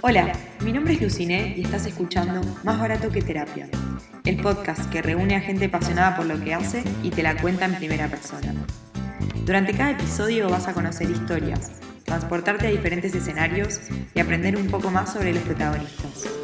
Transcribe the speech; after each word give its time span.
Hola, 0.00 0.32
mi 0.62 0.72
nombre 0.72 0.94
es 0.94 1.02
Luciné 1.02 1.54
y 1.56 1.62
estás 1.62 1.84
escuchando 1.84 2.40
Más 2.62 2.78
Barato 2.78 3.10
que 3.10 3.20
Terapia, 3.20 3.68
el 4.24 4.36
podcast 4.36 4.88
que 4.90 5.02
reúne 5.02 5.34
a 5.34 5.40
gente 5.40 5.64
apasionada 5.64 6.16
por 6.16 6.26
lo 6.26 6.38
que 6.38 6.54
hace 6.54 6.84
y 7.02 7.10
te 7.10 7.24
la 7.24 7.36
cuenta 7.40 7.64
en 7.64 7.74
primera 7.74 8.06
persona. 8.06 8.54
Durante 9.44 9.76
cada 9.76 9.90
episodio 9.90 10.48
vas 10.48 10.68
a 10.68 10.72
conocer 10.72 11.10
historias, 11.10 11.72
transportarte 12.04 12.68
a 12.68 12.70
diferentes 12.70 13.12
escenarios 13.12 13.80
y 14.14 14.20
aprender 14.20 14.56
un 14.56 14.68
poco 14.68 14.88
más 14.92 15.12
sobre 15.12 15.32
los 15.32 15.42
protagonistas. 15.42 16.37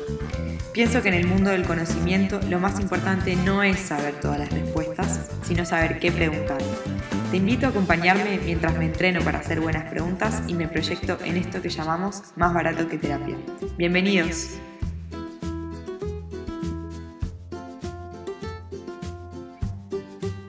Pienso 0.72 1.02
que 1.02 1.08
en 1.08 1.14
el 1.14 1.26
mundo 1.26 1.50
del 1.50 1.64
conocimiento 1.64 2.40
lo 2.48 2.58
más 2.58 2.80
importante 2.80 3.36
no 3.36 3.62
es 3.62 3.78
saber 3.78 4.14
todas 4.20 4.40
las 4.40 4.50
respuestas, 4.50 5.30
sino 5.42 5.64
saber 5.64 6.00
qué 6.00 6.10
preguntar. 6.10 6.58
Te 7.30 7.36
invito 7.36 7.66
a 7.66 7.68
acompañarme 7.70 8.40
mientras 8.44 8.76
me 8.76 8.86
entreno 8.86 9.20
para 9.20 9.38
hacer 9.38 9.60
buenas 9.60 9.84
preguntas 9.90 10.42
y 10.48 10.54
me 10.54 10.68
proyecto 10.68 11.18
en 11.24 11.36
esto 11.36 11.62
que 11.62 11.68
llamamos 11.68 12.22
más 12.36 12.52
barato 12.52 12.88
que 12.88 12.98
terapia. 12.98 13.36
Bienvenidos. 13.76 14.58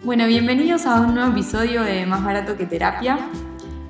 Bueno, 0.04 0.28
bienvenidos 0.28 0.86
a 0.86 1.02
un 1.02 1.16
nuevo 1.16 1.32
episodio 1.32 1.84
de 1.84 2.06
Más 2.06 2.24
barato 2.24 2.56
que 2.56 2.68
terapia. 2.68 3.28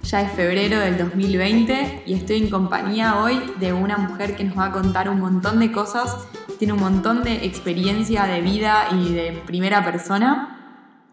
Ya 0.06 0.22
es 0.22 0.32
febrero 0.34 0.80
del 0.80 1.00
2020 1.00 2.04
y 2.06 2.14
estoy 2.14 2.38
en 2.38 2.52
compañía 2.52 3.18
hoy 3.24 3.42
de 3.60 3.74
una 3.74 3.98
mujer 3.98 4.36
que 4.36 4.44
nos 4.44 4.56
va 4.56 4.66
a 4.66 4.72
contar 4.72 5.10
un 5.10 5.20
montón 5.20 5.58
de 5.60 5.72
cosas, 5.72 6.28
tiene 6.60 6.74
un 6.74 6.80
montón 6.80 7.24
de 7.24 7.44
experiencia 7.44 8.26
de 8.26 8.42
vida 8.42 8.86
y 8.92 9.12
de 9.12 9.42
primera 9.48 9.84
persona. 9.84 10.60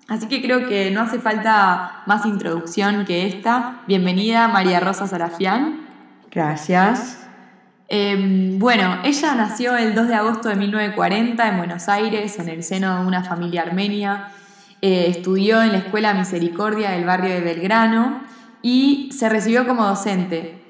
Así 0.09 0.29
que 0.29 0.43
creo 0.43 0.69
que 0.69 0.91
no 0.91 1.01
hace 1.01 1.19
falta 1.21 2.03
más 2.05 2.27
introducción 2.27 3.07
que 3.07 3.27
esta. 3.27 3.81
Bienvenida 3.87 4.47
María 4.49 4.79
Rosa 4.79 5.07
Sarafián. 5.07 5.87
Gracias. 6.31 7.27
Eh, 7.89 8.57
bueno, 8.59 8.99
ella 9.05 9.35
nació 9.35 9.75
el 9.75 9.95
2 9.95 10.09
de 10.09 10.15
agosto 10.17 10.51
de 10.51 10.57
1940 10.57 11.49
en 11.49 11.57
Buenos 11.57 11.89
Aires, 11.89 12.39
en 12.39 12.51
el 12.51 12.63
seno 12.63 13.01
de 13.01 13.07
una 13.07 13.25
familia 13.25 13.63
armenia. 13.63 14.29
Eh, 14.83 15.07
estudió 15.09 15.63
en 15.63 15.73
la 15.73 15.79
Escuela 15.79 16.13
Misericordia 16.13 16.91
del 16.91 17.07
barrio 17.07 17.31
de 17.31 17.41
Belgrano 17.41 18.31
y 18.63 19.11
se 19.13 19.29
recibió 19.29 19.67
como 19.67 19.85
docente. 19.87 20.63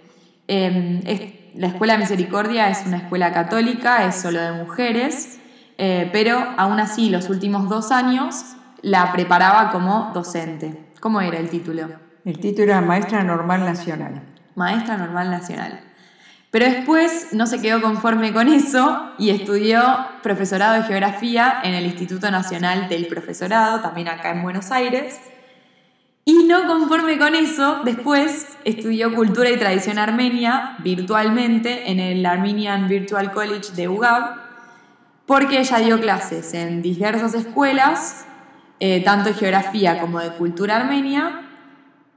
Eh, 0.48 1.53
la 1.55 1.69
Escuela 1.69 1.99
Misericordia 1.99 2.69
es 2.69 2.84
una 2.87 2.97
escuela 2.97 3.33
católica, 3.33 4.07
es 4.07 4.17
solo 4.17 4.41
de 4.41 4.53
mujeres, 4.53 5.39
eh, 5.79 6.09
pero 6.12 6.39
aún 6.57 6.81
así 6.81 7.11
los 7.11 7.29
últimos 7.29 7.69
dos 7.69 7.93
años 7.93 8.57
la 8.81 9.12
preparaba 9.12 9.71
como 9.71 10.11
docente. 10.15 10.93
¿Cómo 11.01 11.21
era 11.21 11.39
el 11.39 11.51
título? 11.51 11.89
El 12.25 12.39
título 12.39 12.73
era 12.73 12.81
Maestra 12.81 13.23
Normal 13.23 13.65
Nacional. 13.65 14.23
Maestra 14.55 14.97
Normal 14.97 15.31
Nacional. 15.31 15.81
Pero 16.51 16.67
después 16.67 17.29
no 17.33 17.47
se 17.47 17.61
quedó 17.61 17.81
conforme 17.81 18.33
con 18.33 18.49
eso 18.49 19.12
y 19.19 19.31
estudió 19.31 19.83
profesorado 20.23 20.75
de 20.75 20.83
geografía 20.83 21.61
en 21.65 21.75
el 21.75 21.87
Instituto 21.87 22.31
Nacional 22.31 22.89
del 22.89 23.06
Profesorado, 23.06 23.81
también 23.81 24.09
acá 24.09 24.31
en 24.31 24.43
Buenos 24.43 24.71
Aires. 24.71 25.19
Y 26.25 26.45
no 26.45 26.67
conforme 26.69 27.19
con 27.19 27.34
eso, 27.34 27.81
después 27.84 28.56
estudió 28.65 29.12
cultura 29.15 29.51
y 29.51 29.56
tradición 29.56 29.98
armenia 29.98 30.77
virtualmente 30.84 31.91
en 31.91 31.98
el 31.98 32.25
Armenian 32.25 32.87
Virtual 32.89 33.33
College 33.33 33.73
de 33.75 33.89
UGAB, 33.89 34.37
porque 35.27 35.59
ella 35.61 35.78
dio 35.78 36.00
clases 36.00 36.55
en 36.55 36.81
diversas 36.81 37.34
escuelas, 37.34 38.25
eh, 38.78 39.03
tanto 39.05 39.31
de 39.31 39.34
geografía 39.34 40.00
como 40.00 40.20
de 40.20 40.31
cultura 40.34 40.77
armenia, 40.77 41.41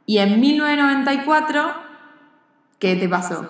y 0.06 0.20
en 0.20 0.40
1994, 0.40 1.64
¿qué 2.78 2.96
te 2.96 3.10
pasó? 3.10 3.50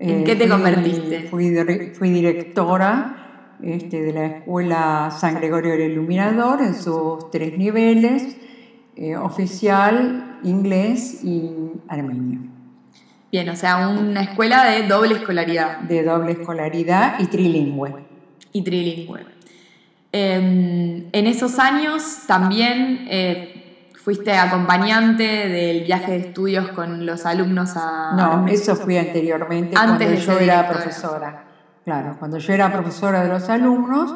¿En 0.00 0.20
Eh, 0.20 0.24
qué 0.24 0.36
te 0.36 0.44
fui- 0.44 0.50
convertiste? 0.50 1.28
Fui 1.30 2.10
directora 2.10 3.56
este, 3.62 4.02
de 4.02 4.12
la 4.12 4.26
Escuela 4.26 5.10
San 5.18 5.36
Gregorio 5.36 5.72
del 5.72 5.92
Iluminador 5.92 6.60
en 6.60 6.74
sus 6.74 7.30
tres 7.30 7.56
niveles, 7.56 8.36
eh, 8.96 9.16
oficial, 9.16 10.38
inglés 10.44 11.24
y 11.24 11.50
armenio, 11.88 12.40
Bien, 13.32 13.48
o 13.48 13.56
sea, 13.56 13.88
una 13.88 14.22
escuela 14.22 14.64
de 14.66 14.86
doble 14.86 15.16
escolaridad. 15.16 15.80
de 15.80 16.04
doble 16.04 16.32
escolaridad 16.32 17.18
y 17.18 17.26
trilingüe. 17.26 17.94
y 18.52 18.62
trilingüe. 18.62 19.26
Eh, 20.12 21.08
en 21.10 21.26
esos 21.26 21.58
años 21.58 22.20
también 22.28 23.08
eh, 23.10 23.88
fuiste 24.04 24.36
acompañante 24.36 25.48
del 25.48 25.82
viaje 25.82 26.12
de 26.12 26.18
estudios 26.18 26.68
con 26.68 27.04
los 27.04 27.26
alumnos 27.26 27.72
a... 27.74 28.12
No, 28.16 28.46
eso 28.46 28.76
fui 28.76 28.96
anteriormente 28.96 29.74
Antes 29.76 30.06
cuando 30.06 30.38
yo 30.38 30.38
era 30.38 30.68
profesora. 30.68 31.44
Claro, 31.84 32.16
cuando 32.20 32.38
yo 32.38 32.52
era 32.52 32.72
profesora 32.72 33.24
de 33.24 33.28
los 33.30 33.48
alumnos, 33.48 34.14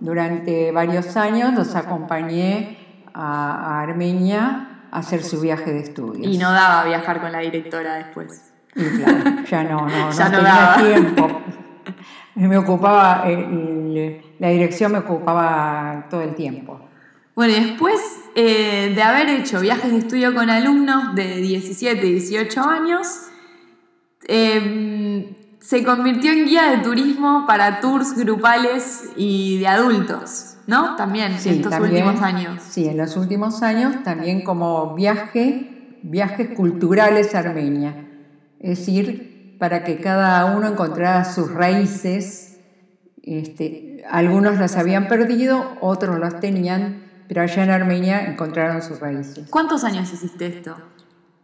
durante 0.00 0.70
varios 0.72 1.16
años 1.16 1.54
los 1.54 1.74
acompañé 1.74 2.79
a, 3.14 3.52
a 3.54 3.80
Armenia 3.82 4.82
a 4.90 4.98
hacer 4.98 5.22
su 5.22 5.40
viaje 5.40 5.72
de 5.72 5.80
estudios. 5.80 6.26
Y 6.26 6.38
no 6.38 6.50
daba 6.50 6.84
viajar 6.84 7.20
con 7.20 7.30
la 7.32 7.38
directora 7.40 7.94
después. 7.96 8.52
Y 8.74 8.84
claro, 8.84 9.42
ya 9.48 9.62
no, 9.64 9.86
no, 9.88 10.10
Ya 10.16 10.24
no 10.28 10.30
no 10.30 10.36
tenía 10.38 10.54
daba. 10.54 10.76
tiempo. 10.76 11.42
Me 12.36 12.56
ocupaba, 12.56 13.24
eh, 13.26 13.34
el- 13.34 14.22
la 14.38 14.48
dirección 14.48 14.92
me 14.92 14.98
ocupaba 14.98 16.06
todo 16.08 16.22
el 16.22 16.34
tiempo. 16.34 16.80
Bueno, 17.34 17.52
y 17.56 17.64
después 17.64 18.00
eh, 18.34 18.92
de 18.94 19.02
haber 19.02 19.28
hecho 19.30 19.60
viajes 19.60 19.90
de 19.92 19.98
estudio 19.98 20.34
con 20.34 20.48
alumnos 20.50 21.14
de 21.14 21.36
17 21.36 22.06
y 22.06 22.12
18 22.12 22.62
años, 22.62 23.06
eh, 24.28 25.36
se 25.60 25.84
convirtió 25.84 26.32
en 26.32 26.46
guía 26.46 26.70
de 26.70 26.78
turismo 26.78 27.44
para 27.46 27.80
tours 27.80 28.16
grupales 28.16 29.10
y 29.16 29.58
de 29.58 29.68
adultos, 29.68 30.49
¿no? 30.70 30.96
También 30.96 31.38
Sí, 31.38 31.50
estos 31.50 31.70
también- 31.70 32.04
últimos 32.06 32.22
años. 32.22 32.62
Sí, 32.62 32.86
en 32.88 32.96
los 32.96 33.16
últimos 33.16 33.62
años 33.62 34.02
también 34.04 34.42
como 34.42 34.94
viaje, 34.94 35.98
viajes 36.02 36.48
culturales 36.56 37.34
a 37.34 37.40
Armenia. 37.40 38.06
Es 38.60 38.78
decir, 38.78 39.56
para 39.58 39.84
que 39.84 39.98
cada 39.98 40.46
uno 40.56 40.66
encontrara 40.68 41.24
sus 41.24 41.50
raíces. 41.52 42.58
Este, 43.22 44.02
algunos 44.10 44.58
las 44.58 44.76
habían 44.76 45.06
perdido, 45.08 45.76
otros 45.82 46.18
las 46.18 46.40
tenían, 46.40 47.02
pero 47.28 47.42
allá 47.42 47.64
en 47.64 47.70
Armenia 47.70 48.24
encontraron 48.26 48.80
sus 48.80 48.98
raíces. 49.00 49.46
¿Cuántos 49.50 49.84
años 49.84 50.10
hiciste 50.12 50.46
esto? 50.46 50.76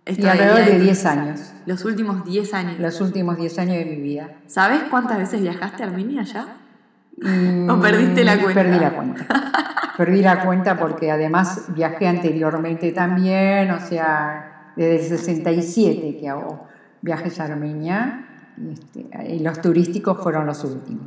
Y 0.07 0.25
alrededor 0.25 0.65
de 0.65 0.79
10 0.79 1.05
años, 1.05 1.53
Los 1.67 1.85
últimos 1.85 2.25
10 2.25 2.55
años. 2.55 2.79
los 2.79 3.01
últimos 3.01 3.37
10 3.37 3.59
años 3.59 3.77
de 3.77 3.85
mi 3.87 3.97
vida. 3.97 4.39
¿Sabes 4.47 4.83
cuántas 4.89 5.19
veces 5.19 5.43
viajaste 5.43 5.83
a 5.83 5.87
Armenia 5.87 6.23
ya? 6.23 6.57
Y 7.17 7.69
¿O 7.69 7.81
perdiste 7.81 8.25
la 8.25 8.41
cuenta? 8.41 8.63
Perdí 8.63 8.79
la 8.79 8.91
cuenta. 8.91 9.27
Perdí 9.97 10.23
la 10.23 10.45
cuenta 10.45 10.77
porque 10.79 11.11
además 11.11 11.67
viajé 11.69 12.07
anteriormente 12.07 12.93
también, 12.93 13.71
o 13.71 13.81
sea, 13.81 14.73
desde 14.77 14.97
el 14.97 15.19
67 15.19 16.19
que 16.21 16.29
hago 16.29 16.69
viajes 17.01 17.41
a 17.41 17.45
Armenia. 17.45 18.27
y 18.59 18.73
este, 18.73 19.35
y 19.35 19.39
los 19.39 19.61
turísticos 19.61 20.23
fueron 20.23 20.47
los 20.47 20.63
últimos. 20.65 21.07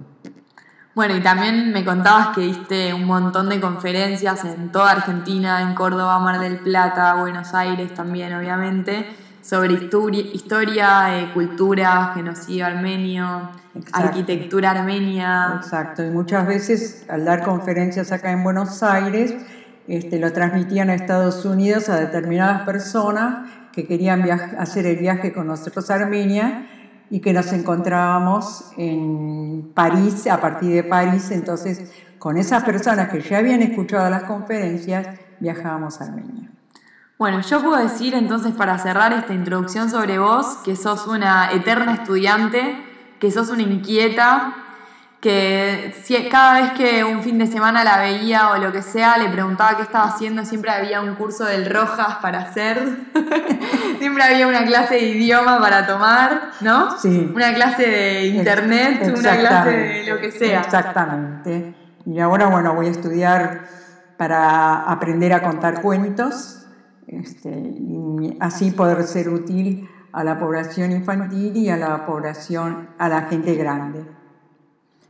Bueno, 0.96 1.16
y 1.16 1.22
también 1.22 1.72
me 1.72 1.86
contabas 1.86 2.36
que 2.36 2.42
diste 2.42 2.94
un 2.94 3.06
montón 3.06 3.48
de 3.48 3.62
conferencias 3.62 4.44
en 4.44 4.72
toda 4.72 4.92
Argentina, 4.92 5.62
en 5.62 5.76
Córdoba, 5.76 6.20
Mar 6.20 6.40
del 6.40 6.60
Plata, 6.60 7.14
Buenos 7.14 7.54
Aires 7.54 7.94
también, 7.94 8.34
obviamente, 8.34 9.06
sobre 9.42 9.74
historia, 9.74 10.22
historia 10.34 11.20
eh, 11.20 11.32
cultura, 11.34 12.12
genocidio 12.16 12.66
armenio, 12.66 13.52
Exacto. 13.80 14.08
arquitectura 14.08 14.72
armenia. 14.72 15.60
Exacto, 15.62 16.04
y 16.04 16.10
muchas 16.10 16.48
veces 16.48 17.06
al 17.10 17.26
dar 17.26 17.44
conferencias 17.44 18.12
acá 18.12 18.32
en 18.32 18.44
Buenos 18.44 18.84
Aires, 18.84 19.34
este, 19.88 20.20
lo 20.20 20.32
transmitían 20.32 20.90
a 20.90 20.96
Estados 20.96 21.46
Unidos 21.46 21.90
a 21.90 21.96
determinadas 21.96 22.64
personas 22.64 23.50
que 23.72 23.88
querían 23.88 24.30
hacer 24.30 24.86
el 24.86 24.98
viaje 24.98 25.34
con 25.34 25.48
nosotros 25.48 25.90
a 25.90 25.96
Armenia 25.96 26.68
y 27.10 27.22
que 27.22 27.34
nos 27.34 27.52
encontrábamos 27.54 28.72
en 28.78 29.72
París, 29.74 30.28
a 30.28 30.40
partir 30.40 30.74
de 30.74 30.84
París, 30.84 31.32
entonces 31.32 31.92
con 32.20 32.38
esas 32.38 32.64
personas 32.64 33.10
que 33.10 33.22
ya 33.22 33.40
habían 33.40 33.62
escuchado 33.62 34.10
las 34.10 34.24
conferencias, 34.24 35.08
viajábamos 35.40 36.02
a 36.02 36.06
Armenia. 36.06 36.50
Bueno, 37.18 37.42
yo 37.42 37.62
puedo 37.62 37.78
decir 37.78 38.14
entonces 38.14 38.54
para 38.54 38.78
cerrar 38.78 39.12
esta 39.12 39.34
introducción 39.34 39.90
sobre 39.90 40.20
vos 40.20 40.60
que 40.64 40.76
sos 40.76 41.08
una 41.08 41.52
eterna 41.52 41.96
estudiante, 41.96 42.78
que 43.20 43.32
sos 43.32 43.50
una 43.50 43.62
inquieta, 43.62 44.54
que 45.22 45.94
cada 46.32 46.62
vez 46.62 46.72
que 46.72 47.04
un 47.04 47.22
fin 47.22 47.38
de 47.38 47.48
semana 47.48 47.84
la 47.84 48.00
veía 48.00 48.52
o 48.52 48.58
lo 48.58 48.72
que 48.72 48.82
sea, 48.82 49.18
le 49.18 49.30
preguntaba 49.30 49.76
qué 49.76 49.84
estaba 49.84 50.06
haciendo, 50.06 50.46
siempre 50.46 50.72
había 50.72 51.02
un 51.02 51.16
curso 51.16 51.44
del 51.44 51.70
Rojas 51.70 52.18
para 52.22 52.40
hacer, 52.40 52.80
siempre 54.00 54.24
había 54.24 54.48
una 54.48 54.64
clase 54.66 54.96
de 54.96 55.10
idioma 55.10 55.60
para 55.60 55.86
tomar, 55.86 56.52
¿no? 56.62 56.98
Sí. 56.98 57.30
Una 57.36 57.54
clase 57.54 57.86
de 57.86 58.26
internet, 58.28 59.14
una 59.18 59.38
clase 59.38 59.70
de 59.70 60.04
lo 60.08 60.22
que 60.22 60.32
sea. 60.32 60.62
Exactamente. 60.62 61.76
Y 62.06 62.20
ahora, 62.20 62.48
bueno, 62.48 62.74
voy 62.74 62.88
a 62.88 62.92
estudiar 62.92 63.68
para 64.18 64.84
aprender 64.84 65.34
a 65.34 65.42
contar 65.42 65.82
cuentos 65.82 66.66
este, 67.08 67.50
y 67.50 68.38
así 68.40 68.72
poder 68.72 69.04
ser 69.04 69.30
útil 69.30 69.90
a 70.12 70.24
la 70.24 70.40
población 70.40 70.92
infantil 70.92 71.56
y 71.56 71.70
a 71.70 71.78
la 71.78 72.06
población, 72.06 72.90
a 72.98 73.10
la 73.10 73.24
gente 73.24 73.56
grande. 73.56 74.06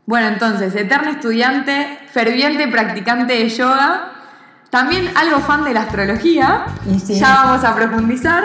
Bueno, 0.05 0.27
entonces, 0.27 0.75
eterno 0.75 1.11
estudiante, 1.11 1.99
ferviente 2.07 2.67
practicante 2.67 3.33
de 3.33 3.49
yoga, 3.49 4.11
también 4.69 5.09
algo 5.15 5.39
fan 5.39 5.63
de 5.63 5.73
la 5.73 5.81
astrología, 5.81 6.65
ya 7.07 7.43
vamos 7.43 7.63
a 7.63 7.75
profundizar, 7.75 8.43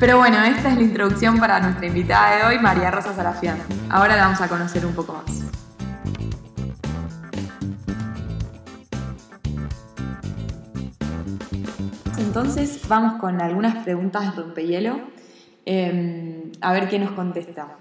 pero 0.00 0.18
bueno, 0.18 0.42
esta 0.42 0.70
es 0.70 0.76
la 0.76 0.82
introducción 0.82 1.38
para 1.38 1.60
nuestra 1.60 1.86
invitada 1.86 2.36
de 2.36 2.44
hoy, 2.44 2.58
María 2.58 2.90
Rosa 2.90 3.14
Sarafián. 3.14 3.58
Ahora 3.90 4.16
la 4.16 4.24
vamos 4.24 4.40
a 4.40 4.48
conocer 4.48 4.84
un 4.84 4.94
poco 4.94 5.12
más. 5.12 5.42
Entonces 12.18 12.88
vamos 12.88 13.20
con 13.20 13.42
algunas 13.42 13.84
preguntas 13.84 14.34
de 14.34 14.42
rompehielo, 14.42 15.00
em, 15.64 16.52
a 16.60 16.72
ver 16.72 16.88
qué 16.88 16.98
nos 16.98 17.12
contesta. 17.12 17.76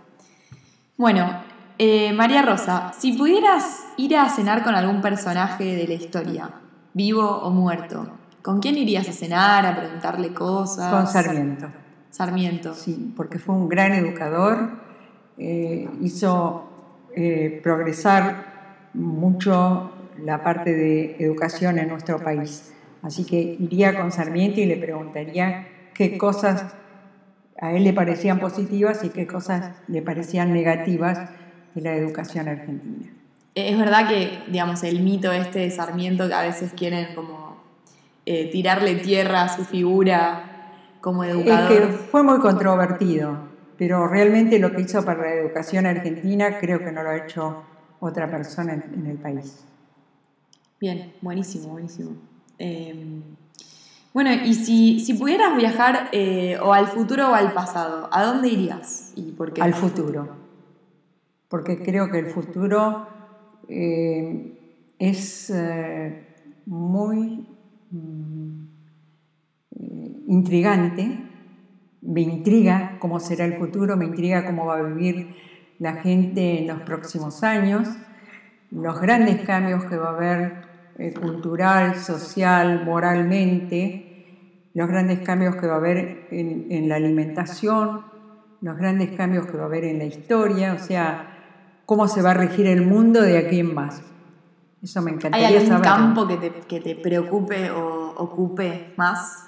Bueno, 0.98 1.44
eh, 1.78 2.14
María 2.14 2.44
Rosa, 2.44 2.94
si 2.98 3.14
pudieras 3.14 3.86
ir 3.98 4.16
a 4.16 4.30
cenar 4.30 4.64
con 4.64 4.76
algún 4.76 5.02
personaje 5.02 5.76
de 5.76 5.88
la 5.88 5.96
historia, 5.96 6.50
vivo 6.94 7.28
o 7.28 7.50
muerto, 7.50 8.08
¿con 8.42 8.60
quién 8.60 8.78
irías 8.78 9.10
a 9.10 9.14
cenar, 9.14 9.66
a 9.66 9.76
preguntarle 9.76 10.34
cosas? 10.34 10.92
Con 10.94 11.08
Sarmiento. 11.08 11.68
Sarmiento. 12.12 12.76
Sí, 12.76 13.14
porque 13.16 13.40
fue 13.40 13.56
un 13.56 13.68
gran 13.70 13.94
educador, 13.94 14.74
eh, 15.38 15.90
hizo 16.02 16.70
eh, 17.16 17.60
progresar 17.64 18.90
mucho 18.94 19.92
la 20.24 20.44
parte 20.44 20.74
de 20.74 21.16
educación 21.20 21.80
en 21.80 21.88
nuestro 21.88 22.20
país. 22.20 22.74
Así 23.02 23.26
que 23.26 23.40
iría 23.60 23.98
con 23.98 24.12
Sarmiento 24.12 24.60
y 24.60 24.66
le 24.66 24.78
preguntaría 24.78 25.68
qué 25.94 26.18
cosas 26.18 26.76
a 27.62 27.72
él 27.74 27.84
le 27.84 27.94
parecían 27.94 28.40
positivas 28.40 29.04
y 29.04 29.10
qué 29.10 29.28
cosas 29.28 29.76
le 29.88 30.02
parecían 30.02 30.52
negativas 30.52 31.30
de 31.76 31.82
la 31.82 31.96
educación 31.96 32.50
argentina. 32.50 33.08
Es 33.54 33.78
verdad 33.78 34.10
que, 34.10 34.40
digamos, 34.48 34.84
el 34.84 35.02
mito 35.02 35.32
este 35.32 35.60
de 35.60 35.72
Sarmiento 35.72 36.28
que 36.28 36.34
a 36.34 36.42
veces 36.42 36.74
quieren 36.74 37.14
como 37.14 37.62
eh, 38.26 38.50
tirarle 38.52 38.96
tierra 38.96 39.44
a 39.44 39.50
su 39.50 39.64
figura 39.64 40.44
como 41.02 41.24
educador. 41.24 41.72
Es 41.72 41.80
que 41.80 41.94
fue 41.94 42.24
muy 42.24 42.40
controvertido, 42.40 43.38
pero 43.78 44.08
realmente 44.08 44.58
lo 44.58 44.72
que 44.72 44.82
hizo 44.82 45.06
para 45.06 45.22
la 45.22 45.34
educación 45.34 45.86
argentina 45.86 46.58
creo 46.60 46.80
que 46.80 46.92
no 46.92 47.04
lo 47.04 47.10
ha 47.10 47.18
hecho 47.18 47.64
otra 48.00 48.30
persona 48.30 48.74
en, 48.74 49.06
el 49.06 49.18
país. 49.18 49.66
Bien, 50.80 51.14
buenísimo, 51.22 51.74
buenísimo. 51.74 52.16
Em, 52.58 53.22
bueno, 54.14 54.32
y 54.34 54.54
si, 54.56 55.00
si 55.00 55.14
pudieras 55.14 55.56
viajar 55.56 56.10
eh, 56.12 56.58
o 56.62 56.74
al 56.74 56.88
futuro 56.88 57.30
o 57.30 57.34
al 57.34 57.54
pasado, 57.54 58.10
¿a 58.12 58.24
dónde 58.24 58.50
irías 58.50 59.14
y 59.16 59.32
por 59.32 59.54
qué? 59.54 59.62
Al 59.62 59.74
futuro. 59.74 60.28
Porque 61.48 61.82
creo 61.82 62.12
que 62.12 62.20
el 62.20 62.28
futuro 62.28 63.08
eh, 63.70 64.58
es 65.00 65.50
eh, 65.50 66.28
muy 66.66 67.48
mm, 67.92 68.66
intrigante, 70.28 71.20
me 72.02 72.22
intriga 72.22 72.98
cómo 73.00 73.20
será 73.20 73.46
el 73.46 73.54
futuro, 73.54 73.96
me 73.96 74.06
intriga 74.06 74.46
cómo 74.46 74.66
va 74.66 74.80
a 74.80 74.82
vivir 74.82 75.36
la 75.80 75.94
gente 75.96 76.60
en 76.60 76.68
los 76.68 76.82
próximos 76.82 77.44
años, 77.44 77.88
los 78.72 79.00
grandes 79.00 79.42
cambios 79.42 79.86
que 79.86 79.96
va 79.96 80.10
a 80.10 80.16
haber 80.16 80.71
cultural, 81.20 81.96
social, 81.96 82.84
moralmente, 82.86 84.70
los 84.74 84.88
grandes 84.88 85.20
cambios 85.20 85.56
que 85.56 85.68
va 85.68 85.74
a 85.74 85.78
haber 85.78 86.28
en, 86.32 86.72
en 86.72 86.90
la 86.90 86.96
alimentación, 86.96 88.06
los 88.62 88.78
grandes 88.78 89.12
cambios 89.12 89.48
que 89.48 89.58
va 89.58 89.64
a 89.64 89.66
haber 89.66 89.84
en 89.86 89.98
la 89.98 90.06
historia, 90.06 90.74
o 90.74 90.80
sea, 90.80 91.32
cómo 91.86 92.08
se 92.08 92.22
va 92.22 92.32
a 92.32 92.36
regir 92.36 92.68
el 92.68 92.86
mundo 92.86 93.22
de 93.22 93.38
aquí 93.38 93.60
en 93.60 93.74
más. 93.74 94.02
Eso 94.82 95.02
me 95.02 95.12
encantaría 95.12 95.48
¿Hay 95.48 95.56
algún 95.56 95.70
saber. 95.70 95.84
campo 95.84 96.28
que 96.28 96.38
te, 96.38 96.52
que 96.52 96.80
te, 96.80 96.96
preocupe 96.96 97.70
o 97.70 98.14
ocupe 98.18 98.94
más? 98.98 99.48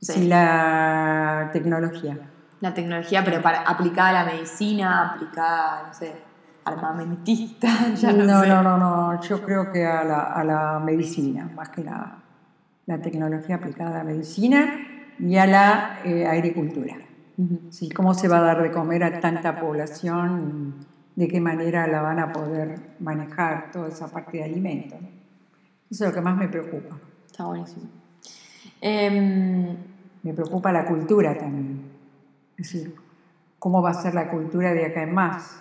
Sí. 0.00 0.26
la 0.26 1.50
tecnología. 1.52 2.18
La 2.60 2.72
tecnología, 2.72 3.22
pero 3.24 3.42
para, 3.42 3.60
aplicada 3.60 4.08
a 4.08 4.12
la 4.12 4.32
medicina, 4.32 5.10
aplicada, 5.10 5.88
no 5.88 5.94
sé, 5.94 6.14
armamentista, 6.72 7.68
ya 7.94 8.12
no, 8.12 8.24
no 8.24 8.40
sé. 8.40 8.48
No, 8.48 8.62
no, 8.62 8.78
no, 8.78 9.20
yo 9.22 9.42
creo 9.42 9.72
que 9.72 9.84
a 9.84 10.04
la, 10.04 10.22
a 10.22 10.44
la 10.44 10.78
medicina, 10.78 11.50
más 11.54 11.68
que 11.70 11.82
nada. 11.82 12.22
La 12.86 13.00
tecnología 13.00 13.56
aplicada 13.56 13.90
a 13.90 13.98
la 13.98 14.04
medicina 14.04 14.66
y 15.18 15.36
a 15.36 15.46
la 15.46 16.00
eh, 16.04 16.26
agricultura. 16.26 16.96
sí, 17.70 17.90
¿Cómo 17.90 18.14
se 18.14 18.28
va 18.28 18.38
a 18.38 18.42
dar 18.42 18.62
de 18.62 18.70
comer 18.70 19.04
a 19.04 19.20
tanta 19.20 19.60
población? 19.60 20.88
de 21.20 21.28
qué 21.28 21.38
manera 21.38 21.86
la 21.86 22.00
van 22.00 22.18
a 22.18 22.32
poder 22.32 22.94
manejar 22.98 23.70
toda 23.72 23.88
esa 23.88 24.10
parte 24.10 24.38
de 24.38 24.44
alimentos. 24.44 24.98
Eso 25.90 26.04
es 26.04 26.10
lo 26.10 26.14
que 26.14 26.20
más 26.22 26.34
me 26.34 26.48
preocupa. 26.48 26.98
Está 27.26 27.44
buenísimo. 27.44 27.90
Em, 28.80 29.76
me 30.22 30.32
preocupa 30.32 30.72
la 30.72 30.86
cultura 30.86 31.36
también. 31.36 31.90
Es 32.56 32.72
decir, 32.72 32.94
cómo 33.58 33.82
va 33.82 33.90
a 33.90 33.94
ser 33.94 34.14
la 34.14 34.30
cultura 34.30 34.72
de 34.72 34.86
acá 34.86 35.02
en 35.02 35.12
más. 35.12 35.60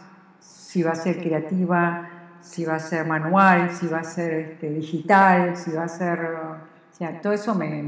Si 0.70 0.84
va 0.84 0.92
a 0.92 0.96
ser 0.96 1.18
creativa, 1.18 2.38
si 2.42 2.64
va 2.64 2.76
a 2.76 2.80
ser 2.80 3.04
manual, 3.08 3.72
si 3.72 3.88
va 3.88 4.02
a 4.02 4.04
ser 4.04 4.34
este, 4.34 4.70
digital, 4.70 5.58
si 5.58 5.72
va 5.72 5.86
a 5.86 5.88
ser... 5.88 6.20
O 6.20 6.96
sea, 6.96 7.20
todo 7.22 7.34
eso 7.34 7.56
me, 7.56 7.82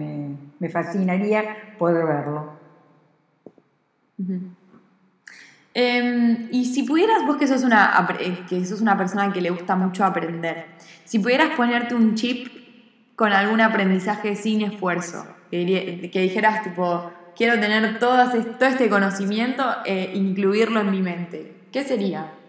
me, 0.59 0.67
fascinaría 0.67 1.75
poder 1.77 2.05
verlo. 2.07 2.53
Em, 5.75 6.47
y 6.51 6.65
si 6.65 6.81
pudieras, 6.81 7.23
vos 7.27 7.37
que 7.37 7.45
sos, 7.45 7.61
una, 7.61 8.07
eh, 8.19 8.39
que 8.49 8.65
sos 8.65 8.81
una 8.81 8.97
persona 8.97 9.31
que 9.31 9.41
le 9.41 9.51
gusta 9.51 9.75
mucho 9.75 10.03
aprender, 10.03 10.65
si 11.05 11.19
pudieras 11.19 11.55
ponerte 11.55 11.93
un 11.93 12.15
chip 12.15 12.47
con 13.15 13.31
algún 13.31 13.61
aprendizaje 13.61 14.35
sin 14.35 14.63
esfuerzo, 14.63 15.23
que, 15.51 16.09
dijeras 16.11 16.63
tipo, 16.63 17.11
quiero 17.35 17.59
tener 17.59 17.99
todo, 17.99 18.27
todo 18.57 18.69
este 18.69 18.89
conocimiento 18.89 19.63
e 19.85 20.13
incluirlo 20.15 20.79
en 20.79 20.89
mi 20.89 21.03
mente, 21.03 21.57
¿qué 21.71 21.83
sería? 21.83 22.40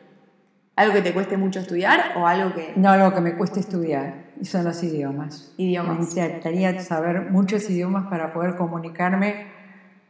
¿Algo 0.82 0.94
que 0.94 1.02
te 1.02 1.14
cueste 1.14 1.37
mucho 1.37 1.61
estudiar 1.61 2.12
o 2.17 2.26
algo 2.26 2.52
que...? 2.55 2.73
No, 2.75 2.90
algo 2.90 3.14
que 3.14 3.20
me 3.20 3.37
cueste 3.37 3.61
estudiar, 3.61 4.32
y 4.40 4.44
son 4.44 4.64
los 4.64 4.82
idiomas. 4.82 5.55
Idiomas. 5.56 6.17
Me 6.17 6.23
encantaría 6.25 6.81
saber 6.81 7.31
muchos 7.31 7.70
idiomas 7.70 8.08
para 8.08 8.32
poder 8.32 8.56
comunicarme 8.56 9.46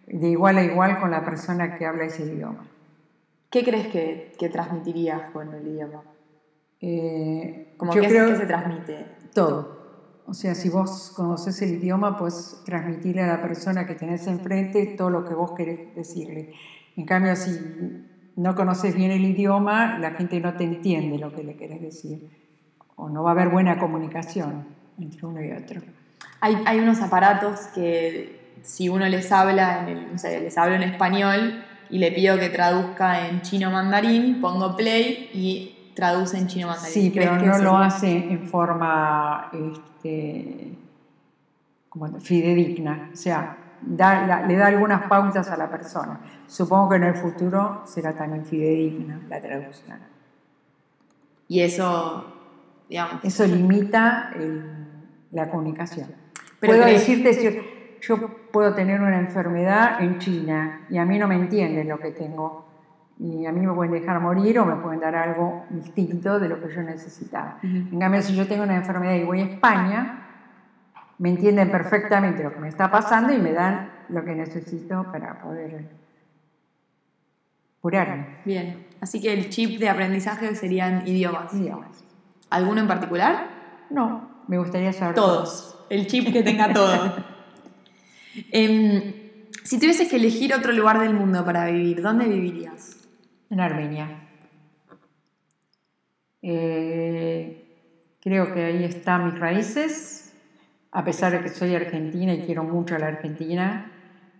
de 0.06 0.28
igual 0.28 0.56
a 0.56 0.64
igual 0.64 0.98
con 0.98 1.10
la 1.10 1.26
persona 1.26 1.76
que 1.76 1.84
habla 1.84 2.04
ese 2.04 2.22
idioma. 2.22 2.70
¿Qué 3.50 3.64
crees 3.64 3.88
que, 3.88 4.32
que 4.38 4.48
transmitirías 4.48 5.30
con 5.32 5.52
el 5.52 5.68
idioma? 5.68 6.04
Eh, 6.80 7.74
Como 7.76 7.92
que 7.92 8.00
creo 8.00 8.34
se 8.34 8.46
transmite? 8.46 9.06
Todo. 9.34 10.22
O 10.26 10.32
sea, 10.32 10.54
si 10.54 10.70
vos 10.70 11.12
conoces 11.14 11.60
el 11.60 11.72
idioma, 11.72 12.16
puedes 12.16 12.62
transmitirle 12.64 13.24
a 13.24 13.26
la 13.26 13.42
persona 13.42 13.86
que 13.86 13.94
tenés 13.94 14.26
enfrente 14.26 14.94
todo 14.96 15.10
lo 15.10 15.26
que 15.26 15.34
vos 15.34 15.52
querés 15.52 15.94
decirle. 15.94 16.54
En 16.96 17.04
cambio, 17.04 17.36
si 17.36 17.50
no 18.36 18.54
conoces 18.54 18.94
bien 18.94 19.10
el 19.10 19.24
idioma, 19.24 19.98
la 19.98 20.12
gente 20.12 20.40
no 20.40 20.54
te 20.54 20.64
entiende 20.64 21.18
lo 21.18 21.32
que 21.32 21.42
le 21.42 21.56
querés 21.56 21.80
decir. 21.80 22.28
O 22.96 23.08
no 23.08 23.22
va 23.22 23.30
a 23.30 23.32
haber 23.32 23.48
buena 23.48 23.78
comunicación 23.78 24.66
entre 24.98 25.26
uno 25.26 25.42
y 25.42 25.52
otro. 25.52 25.80
Hay, 26.40 26.56
hay 26.66 26.80
unos 26.80 27.00
aparatos 27.00 27.60
que 27.74 28.40
si 28.62 28.88
uno 28.88 29.06
les 29.08 29.30
habla, 29.32 29.82
en 29.82 29.88
el, 29.88 30.16
les 30.22 30.58
habla 30.58 30.76
en 30.76 30.82
español, 30.82 31.64
y 31.90 31.98
le 31.98 32.10
pido 32.10 32.38
que 32.38 32.48
traduzca 32.48 33.28
en 33.28 33.42
chino 33.42 33.70
mandarín, 33.70 34.40
pongo 34.40 34.74
play 34.76 35.30
y 35.34 35.92
traduce 35.94 36.38
en 36.38 36.46
chino 36.46 36.68
mandarín. 36.68 36.92
Sí, 36.92 37.12
pero 37.14 37.36
no 37.36 37.58
lo 37.58 37.76
hace 37.76 38.32
en 38.32 38.48
forma 38.48 39.50
este, 39.52 40.72
como 41.90 42.18
fidedigna, 42.18 43.10
o 43.12 43.16
sea, 43.16 43.58
le 43.86 44.56
da 44.56 44.66
algunas 44.66 45.02
pautas 45.08 45.50
a 45.50 45.56
la 45.56 45.70
persona. 45.70 46.20
Supongo 46.46 46.90
que 46.90 46.96
en 46.96 47.04
el 47.04 47.14
futuro 47.14 47.82
será 47.84 48.12
también 48.12 48.44
fidedigna 48.44 49.20
la 49.28 49.40
traducción. 49.40 49.98
Y 51.48 51.60
eso, 51.60 52.24
digamos... 52.88 53.24
Eso 53.24 53.46
limita 53.46 54.30
la 55.32 55.50
comunicación. 55.50 56.08
Pero 56.60 56.74
Puedo 56.74 56.86
decirte, 56.86 57.34
si, 57.34 57.98
yo 58.00 58.28
puedo 58.52 58.74
tener 58.74 59.00
una 59.00 59.18
enfermedad 59.18 60.02
en 60.02 60.18
China 60.18 60.86
y 60.88 60.98
a 60.98 61.04
mí 61.04 61.18
no 61.18 61.28
me 61.28 61.36
entienden 61.36 61.88
lo 61.88 61.98
que 61.98 62.10
tengo. 62.10 62.68
Y 63.18 63.46
a 63.46 63.52
mí 63.52 63.64
me 63.64 63.72
pueden 63.72 63.92
dejar 63.92 64.20
morir 64.20 64.58
o 64.58 64.66
me 64.66 64.76
pueden 64.76 65.00
dar 65.00 65.14
algo 65.14 65.64
distinto 65.70 66.40
de 66.40 66.48
lo 66.48 66.60
que 66.60 66.74
yo 66.74 66.82
necesitaba. 66.82 67.58
En 67.62 67.98
cambio, 67.98 68.20
si 68.22 68.34
yo 68.34 68.48
tengo 68.48 68.64
una 68.64 68.76
enfermedad 68.76 69.14
y 69.14 69.24
voy 69.24 69.40
a 69.40 69.44
España, 69.44 70.31
me 71.22 71.28
entienden 71.28 71.70
perfectamente 71.70 72.42
lo 72.42 72.52
que 72.52 72.58
me 72.58 72.68
está 72.68 72.90
pasando 72.90 73.32
y 73.32 73.38
me 73.38 73.52
dan 73.52 73.92
lo 74.08 74.24
que 74.24 74.34
necesito 74.34 75.06
para 75.12 75.40
poder 75.40 75.88
curarme. 77.80 78.38
Bien, 78.44 78.88
así 79.00 79.20
que 79.20 79.32
el 79.32 79.48
chip 79.48 79.78
de 79.78 79.88
aprendizaje 79.88 80.52
serían 80.56 81.06
idiomas. 81.06 81.54
Idiomas. 81.54 82.02
¿Alguno 82.50 82.80
en 82.80 82.88
particular? 82.88 83.50
No, 83.88 84.42
me 84.48 84.58
gustaría 84.58 84.92
saber. 84.92 85.14
Todos. 85.14 85.86
El 85.90 86.08
chip 86.08 86.32
que 86.32 86.42
tenga 86.42 86.72
todo. 86.72 87.14
Em, 88.50 89.12
Si 89.62 89.78
tuvieses 89.78 90.08
que 90.08 90.16
elegir 90.16 90.52
otro 90.52 90.72
lugar 90.72 90.98
del 90.98 91.14
mundo 91.14 91.44
para 91.44 91.66
vivir, 91.66 92.02
¿dónde 92.02 92.26
vivirías? 92.26 92.96
En 93.48 93.60
Armenia. 93.60 94.26
Eh, 96.42 97.78
creo 98.20 98.52
que 98.52 98.64
ahí 98.64 98.82
están 98.82 99.26
mis 99.26 99.38
raíces, 99.38 100.31
a 100.92 101.04
pesar 101.04 101.32
de 101.32 101.40
que 101.40 101.48
soy 101.48 101.74
argentina 101.74 102.34
y 102.34 102.42
quiero 102.42 102.64
mucho 102.64 102.94
a 102.94 102.98
la 102.98 103.06
Argentina, 103.08 103.90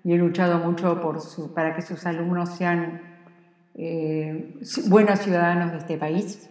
y 0.05 0.13
he 0.13 0.17
luchado 0.17 0.59
mucho 0.59 1.01
por 1.01 1.21
su, 1.21 1.55
para 1.55 1.75
que 1.75 1.83
sus 1.83 2.05
alumnos 2.07 2.51
sean 2.57 3.01
eh, 3.75 4.61
buenos 4.89 5.21
ciudadanos 5.21 5.73
de 5.73 5.79
este 5.79 5.97
país, 5.97 6.51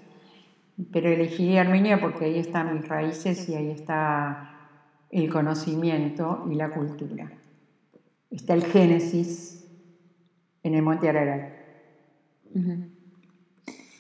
pero 0.92 1.10
elegiré 1.10 1.60
Armenia 1.60 2.00
porque 2.00 2.26
ahí 2.26 2.40
están 2.40 2.74
mis 2.74 2.88
raíces 2.88 3.48
y 3.48 3.56
ahí 3.56 3.70
está 3.70 4.70
el 5.12 5.30
conocimiento 5.30 6.48
y 6.50 6.56
la 6.56 6.72
cultura. 6.72 7.32
Está 8.32 8.54
el 8.56 8.64
Génesis 8.64 9.68
en 10.64 10.74
el 10.74 10.82
Monte 10.82 11.10
Ararat. 11.10 11.54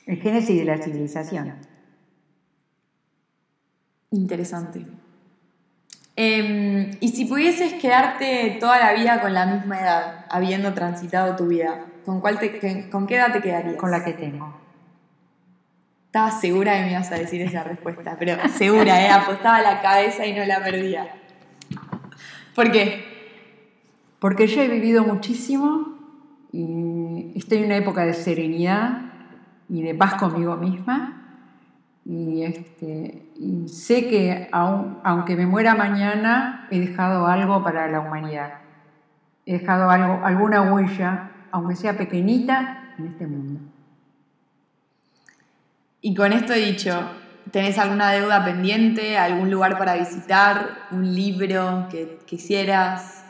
El 0.07 0.17
Génesis 0.17 0.57
de 0.57 0.65
la 0.65 0.77
civilización. 0.77 1.55
Interesante. 4.11 4.85
Em, 6.15 6.91
y 6.99 7.09
si 7.09 7.25
pudieses 7.25 7.73
quedarte 7.73 8.57
toda 8.59 8.79
la 8.79 8.93
vida 8.93 9.21
con 9.21 9.33
la 9.33 9.45
misma 9.45 9.79
edad, 9.79 10.25
habiendo 10.29 10.73
transitado 10.73 11.35
tu 11.35 11.47
vida, 11.47 11.85
¿con, 12.05 12.19
cuál 12.19 12.39
¿con 12.91 13.07
qué 13.07 13.15
edad 13.15 13.31
te 13.31 13.41
quedarías? 13.41 13.75
Con 13.75 13.91
la 13.91 14.03
que 14.03 14.13
tengo. 14.13 14.59
Estaba 16.07 16.31
segura 16.31 16.73
de 16.73 16.79
que 16.79 16.85
me 16.85 16.91
ibas 16.91 17.11
a 17.11 17.15
decir 17.15 17.41
esa 17.41 17.63
respuesta, 17.63 18.17
pero 18.19 18.35
segura, 18.49 19.01
¿eh? 19.01 19.09
apostaba 19.09 19.61
la 19.61 19.81
cabeza 19.81 20.25
y 20.25 20.33
no 20.33 20.43
la 20.43 20.61
perdía. 20.61 21.07
¿Por 22.53 22.69
qué? 22.71 23.05
Porque 24.19 24.47
yo 24.47 24.61
he 24.61 24.67
vivido 24.67 25.05
muchísimo 25.05 25.97
y 26.51 27.31
estoy 27.35 27.59
en 27.59 27.65
una 27.65 27.77
época 27.77 28.05
de 28.05 28.13
serenidad 28.13 29.03
y 29.69 29.83
de 29.83 29.95
paz 29.95 30.15
conmigo 30.15 30.57
misma. 30.57 31.17
Y, 32.03 32.43
este, 32.43 33.30
sé 33.67 34.07
que 34.07 34.49
aunque 34.51 35.35
me 35.35 35.45
muera 35.45 35.75
mañana, 35.75 36.67
he 36.69 36.79
dejado 36.79 37.27
algo 37.27 37.63
para 37.63 37.87
la 37.87 37.99
humanidad. 37.99 38.53
He 39.45 39.59
dejado 39.59 39.89
algo, 39.89 40.25
alguna 40.25 40.61
huella, 40.61 41.31
aunque 41.51 41.75
sea 41.75 41.97
pequeñita, 41.97 42.93
en 42.97 43.07
este 43.07 43.27
mundo. 43.27 43.61
Y 46.01 46.15
con 46.15 46.33
esto 46.33 46.53
dicho, 46.53 46.99
¿tenés 47.51 47.77
alguna 47.77 48.11
deuda 48.11 48.43
pendiente, 48.43 49.17
algún 49.17 49.51
lugar 49.51 49.77
para 49.77 49.95
visitar, 49.95 50.87
un 50.91 51.13
libro 51.13 51.87
que 51.89 52.19
quisieras? 52.25 53.20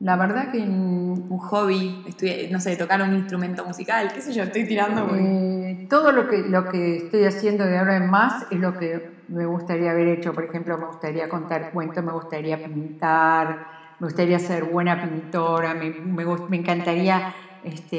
La 0.00 0.16
verdad 0.16 0.50
que 0.50 0.58
un 0.58 1.38
hobby, 1.38 2.02
no 2.50 2.58
sé, 2.58 2.76
tocar 2.76 3.02
un 3.02 3.14
instrumento 3.14 3.66
musical, 3.66 4.10
qué 4.14 4.22
sé 4.22 4.32
yo, 4.32 4.44
estoy 4.44 4.66
tirando. 4.66 5.14
Eh, 5.14 5.86
todo 5.90 6.10
lo 6.10 6.26
que, 6.26 6.38
lo 6.38 6.70
que 6.70 6.96
estoy 6.96 7.24
haciendo 7.24 7.66
de 7.66 7.76
ahora 7.76 7.96
en 7.96 8.08
más 8.08 8.46
es 8.50 8.58
lo 8.58 8.78
que 8.78 9.24
me 9.28 9.44
gustaría 9.44 9.90
haber 9.90 10.08
hecho. 10.08 10.32
Por 10.32 10.44
ejemplo, 10.44 10.78
me 10.78 10.86
gustaría 10.86 11.28
contar 11.28 11.70
cuentos, 11.72 12.02
me 12.02 12.12
gustaría 12.12 12.56
pintar, 12.56 13.66
me 13.98 14.06
gustaría 14.06 14.38
ser 14.38 14.64
buena 14.64 15.02
pintora, 15.02 15.74
me, 15.74 15.90
me, 15.90 16.56
encantaría 16.56 17.34
este, 17.62 17.98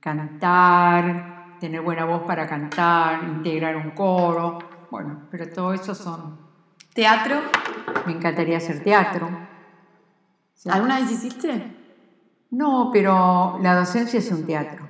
cantar, 0.00 1.58
tener 1.60 1.82
buena 1.82 2.06
voz 2.06 2.22
para 2.22 2.46
cantar, 2.46 3.24
integrar 3.24 3.76
un 3.76 3.90
coro. 3.90 4.58
Bueno, 4.90 5.28
pero 5.30 5.50
todo 5.50 5.74
eso 5.74 5.94
son... 5.94 6.49
¿Teatro? 6.94 7.40
Me 8.06 8.12
encantaría 8.12 8.56
hacer 8.56 8.82
teatro. 8.82 9.28
¿Alguna 10.68 11.00
vez 11.00 11.10
hiciste? 11.10 11.76
No, 12.50 12.90
pero 12.92 13.58
la 13.62 13.76
docencia 13.76 14.18
es 14.18 14.30
un 14.32 14.44
teatro. 14.44 14.88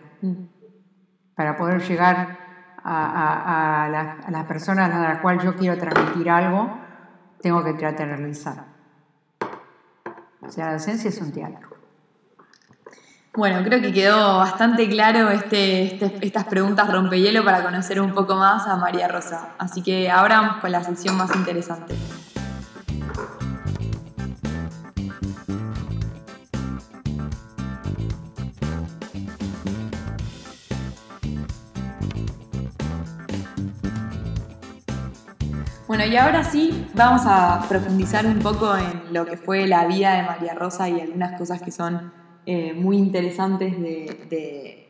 Para 1.34 1.56
poder 1.56 1.82
llegar 1.82 2.38
a, 2.82 4.18
las 4.30 4.44
personas 4.46 4.92
a 4.92 4.98
las 4.98 5.18
cuales 5.18 5.44
yo 5.44 5.54
quiero 5.56 5.78
transmitir 5.78 6.30
algo, 6.30 6.78
tengo 7.40 7.62
que 7.62 7.74
tratar 7.74 8.08
de 8.08 8.16
realizar. 8.16 8.64
O 10.40 10.50
sea, 10.50 10.66
la 10.66 10.72
docencia 10.74 11.08
es 11.10 11.20
un 11.20 11.32
teatro. 11.32 11.69
Bueno, 13.32 13.62
creo 13.62 13.80
que 13.80 13.92
quedó 13.92 14.38
bastante 14.38 14.88
claro 14.88 15.30
este, 15.30 15.84
este, 15.84 16.18
estas 16.20 16.46
preguntas 16.46 16.92
rompehielo 16.92 17.44
para 17.44 17.62
conocer 17.62 18.00
un 18.00 18.12
poco 18.12 18.34
más 18.34 18.66
a 18.66 18.74
María 18.74 19.06
Rosa. 19.06 19.50
Así 19.56 19.82
que 19.82 20.10
ahora 20.10 20.40
vamos 20.40 20.56
con 20.56 20.72
la 20.72 20.82
sección 20.82 21.16
más 21.16 21.34
interesante. 21.36 21.94
Bueno, 35.86 36.04
y 36.04 36.16
ahora 36.16 36.42
sí 36.42 36.88
vamos 36.94 37.22
a 37.26 37.64
profundizar 37.68 38.26
un 38.26 38.40
poco 38.40 38.76
en 38.76 39.14
lo 39.14 39.24
que 39.24 39.36
fue 39.36 39.68
la 39.68 39.86
vida 39.86 40.14
de 40.14 40.22
María 40.24 40.54
Rosa 40.54 40.88
y 40.88 41.00
algunas 41.00 41.38
cosas 41.38 41.62
que 41.62 41.70
son 41.70 42.19
eh, 42.52 42.74
muy 42.74 42.96
interesantes 42.96 43.80
de, 43.80 44.88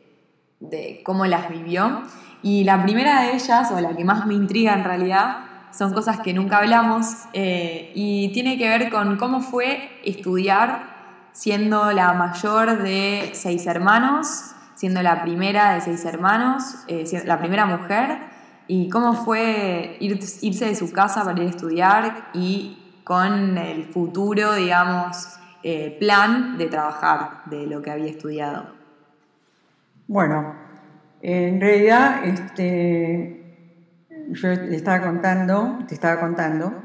cómo 1.05 1.27
las 1.27 1.47
vivió. 1.47 2.01
Y 2.41 2.63
la 2.63 2.81
primera 2.81 3.21
de 3.21 3.35
ellas, 3.35 3.69
o 3.71 3.79
la 3.79 3.95
que 3.95 4.03
más 4.03 4.25
me 4.25 4.33
intriga 4.33 4.73
en 4.73 4.83
realidad, 4.83 5.45
son 5.71 5.93
cosas 5.93 6.21
que 6.21 6.33
nunca 6.33 6.57
hablamos 6.57 7.05
eh, 7.33 7.91
y 7.93 8.33
tiene 8.33 8.57
que 8.57 8.67
ver 8.67 8.89
con 8.89 9.15
cómo 9.17 9.41
fue 9.41 9.91
estudiar 10.03 11.29
siendo 11.33 11.91
la 11.91 12.13
mayor 12.13 12.81
de 12.81 13.29
seis 13.33 13.67
hermanos, 13.67 14.55
siendo 14.73 15.03
la 15.03 15.21
primera 15.21 15.75
de 15.75 15.81
seis 15.81 16.03
hermanos, 16.05 16.63
eh, 16.87 17.05
la 17.25 17.37
primera 17.37 17.67
mujer 17.67 18.21
y 18.67 18.89
cómo 18.89 19.13
fue 19.13 19.97
irse 19.99 20.65
de 20.65 20.73
su 20.73 20.91
casa 20.91 21.23
para 21.23 21.39
ir 21.39 21.45
a 21.45 21.49
estudiar 21.51 22.31
y 22.33 22.79
con 23.03 23.59
el 23.59 23.85
futuro, 23.85 24.55
digamos, 24.55 25.37
eh, 25.63 25.97
plan 25.99 26.57
de 26.57 26.67
trabajar 26.67 27.43
de 27.45 27.67
lo 27.67 27.81
que 27.81 27.91
había 27.91 28.09
estudiado. 28.09 28.73
Bueno, 30.07 30.55
en 31.21 31.61
realidad, 31.61 32.25
este, 32.25 33.41
yo 34.29 34.59
te 34.59 34.75
estaba 34.75 35.05
contando, 35.05 35.79
te 35.87 35.93
estaba 35.93 36.19
contando 36.19 36.83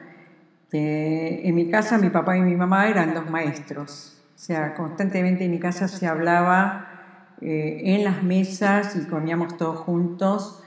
que 0.70 1.48
en 1.48 1.54
mi 1.54 1.70
casa 1.70 1.98
mi 1.98 2.10
papá 2.10 2.36
y 2.36 2.42
mi 2.42 2.54
mamá 2.54 2.88
eran 2.88 3.14
dos 3.14 3.30
maestros. 3.30 4.22
O 4.34 4.38
sea, 4.38 4.74
constantemente 4.74 5.44
en 5.44 5.50
mi 5.50 5.58
casa 5.58 5.88
se 5.88 6.06
hablaba 6.06 7.34
eh, 7.40 7.94
en 7.94 8.04
las 8.04 8.22
mesas 8.22 8.96
y 8.96 9.06
comíamos 9.06 9.56
todos 9.56 9.78
juntos 9.78 10.62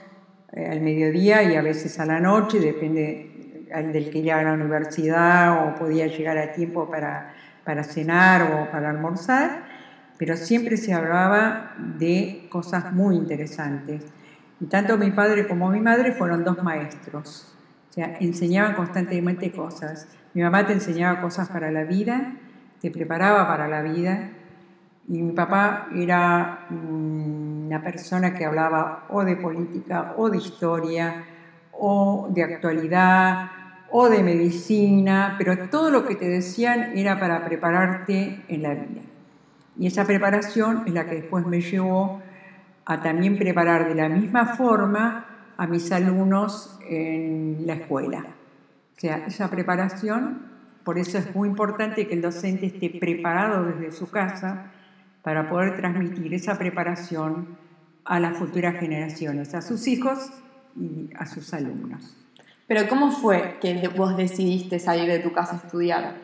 eh, 0.52 0.68
al 0.68 0.80
mediodía 0.80 1.42
y 1.44 1.54
a 1.54 1.62
veces 1.62 2.00
a 2.00 2.06
la 2.06 2.18
noche, 2.18 2.58
depende 2.58 3.66
del 3.92 4.10
que 4.10 4.18
iba 4.18 4.36
a 4.36 4.42
la 4.42 4.54
universidad 4.54 5.68
o 5.68 5.76
podía 5.76 6.08
llegar 6.08 6.36
a 6.38 6.52
tiempo 6.52 6.90
para, 6.90 7.34
para 7.64 7.84
cenar 7.84 8.42
o 8.42 8.70
para 8.70 8.90
almorzar, 8.90 9.64
pero 10.18 10.36
siempre 10.36 10.76
se 10.76 10.92
hablaba 10.92 11.74
de 11.78 12.46
cosas 12.50 12.92
muy 12.92 13.16
interesantes. 13.16 14.04
Y 14.60 14.66
tanto 14.66 14.98
mi 14.98 15.10
padre 15.10 15.48
como 15.48 15.70
mi 15.70 15.80
madre 15.80 16.12
fueron 16.12 16.44
dos 16.44 16.62
maestros, 16.62 17.54
o 17.88 17.92
sea, 17.92 18.16
enseñaban 18.20 18.74
constantemente 18.74 19.50
cosas. 19.50 20.08
Mi 20.34 20.42
mamá 20.42 20.66
te 20.66 20.74
enseñaba 20.74 21.20
cosas 21.20 21.48
para 21.48 21.70
la 21.70 21.84
vida, 21.84 22.34
te 22.80 22.90
preparaba 22.90 23.48
para 23.48 23.66
la 23.68 23.82
vida, 23.82 24.30
y 25.08 25.22
mi 25.22 25.32
papá 25.32 25.88
era 25.94 26.66
una 26.70 27.82
persona 27.82 28.34
que 28.34 28.44
hablaba 28.44 29.06
o 29.08 29.24
de 29.24 29.36
política, 29.36 30.14
o 30.16 30.30
de 30.30 30.38
historia, 30.38 31.24
o 31.72 32.28
de 32.30 32.44
actualidad, 32.44 33.50
o 33.90 34.08
de 34.08 34.22
medicina, 34.22 35.34
pero 35.38 35.68
todo 35.68 35.90
lo 35.90 36.06
que 36.06 36.14
te 36.14 36.28
decían 36.28 36.96
era 36.96 37.18
para 37.18 37.44
prepararte 37.44 38.42
en 38.48 38.62
la 38.62 38.74
vida. 38.74 39.02
Y 39.78 39.86
esa 39.86 40.04
preparación 40.04 40.84
es 40.86 40.92
la 40.92 41.06
que 41.06 41.16
después 41.16 41.46
me 41.46 41.60
llevó 41.60 42.22
a 42.84 43.02
también 43.02 43.38
preparar 43.38 43.88
de 43.88 43.94
la 43.94 44.08
misma 44.08 44.56
forma 44.56 45.26
a 45.56 45.66
mis 45.66 45.90
alumnos 45.92 46.78
en 46.88 47.66
la 47.66 47.74
escuela. 47.74 48.24
O 48.96 49.00
sea, 49.00 49.26
esa 49.26 49.48
preparación, 49.48 50.42
por 50.84 50.98
eso 50.98 51.18
es 51.18 51.34
muy 51.34 51.48
importante 51.48 52.06
que 52.06 52.14
el 52.14 52.22
docente 52.22 52.66
esté 52.66 52.90
preparado 52.90 53.64
desde 53.64 53.92
su 53.92 54.10
casa 54.10 54.72
para 55.22 55.48
poder 55.48 55.76
transmitir 55.76 56.34
esa 56.34 56.58
preparación 56.58 57.58
a 58.04 58.20
las 58.20 58.36
futuras 58.36 58.76
generaciones, 58.78 59.54
a 59.54 59.62
sus 59.62 59.86
hijos 59.86 60.32
y 60.76 61.10
a 61.16 61.26
sus 61.26 61.52
alumnos. 61.54 62.19
Pero 62.70 62.88
¿cómo 62.88 63.10
fue 63.10 63.56
que 63.60 63.88
vos 63.88 64.16
decidiste 64.16 64.78
salir 64.78 65.08
de 65.08 65.18
tu 65.18 65.32
casa 65.32 65.54
a 65.54 65.56
estudiar? 65.56 66.14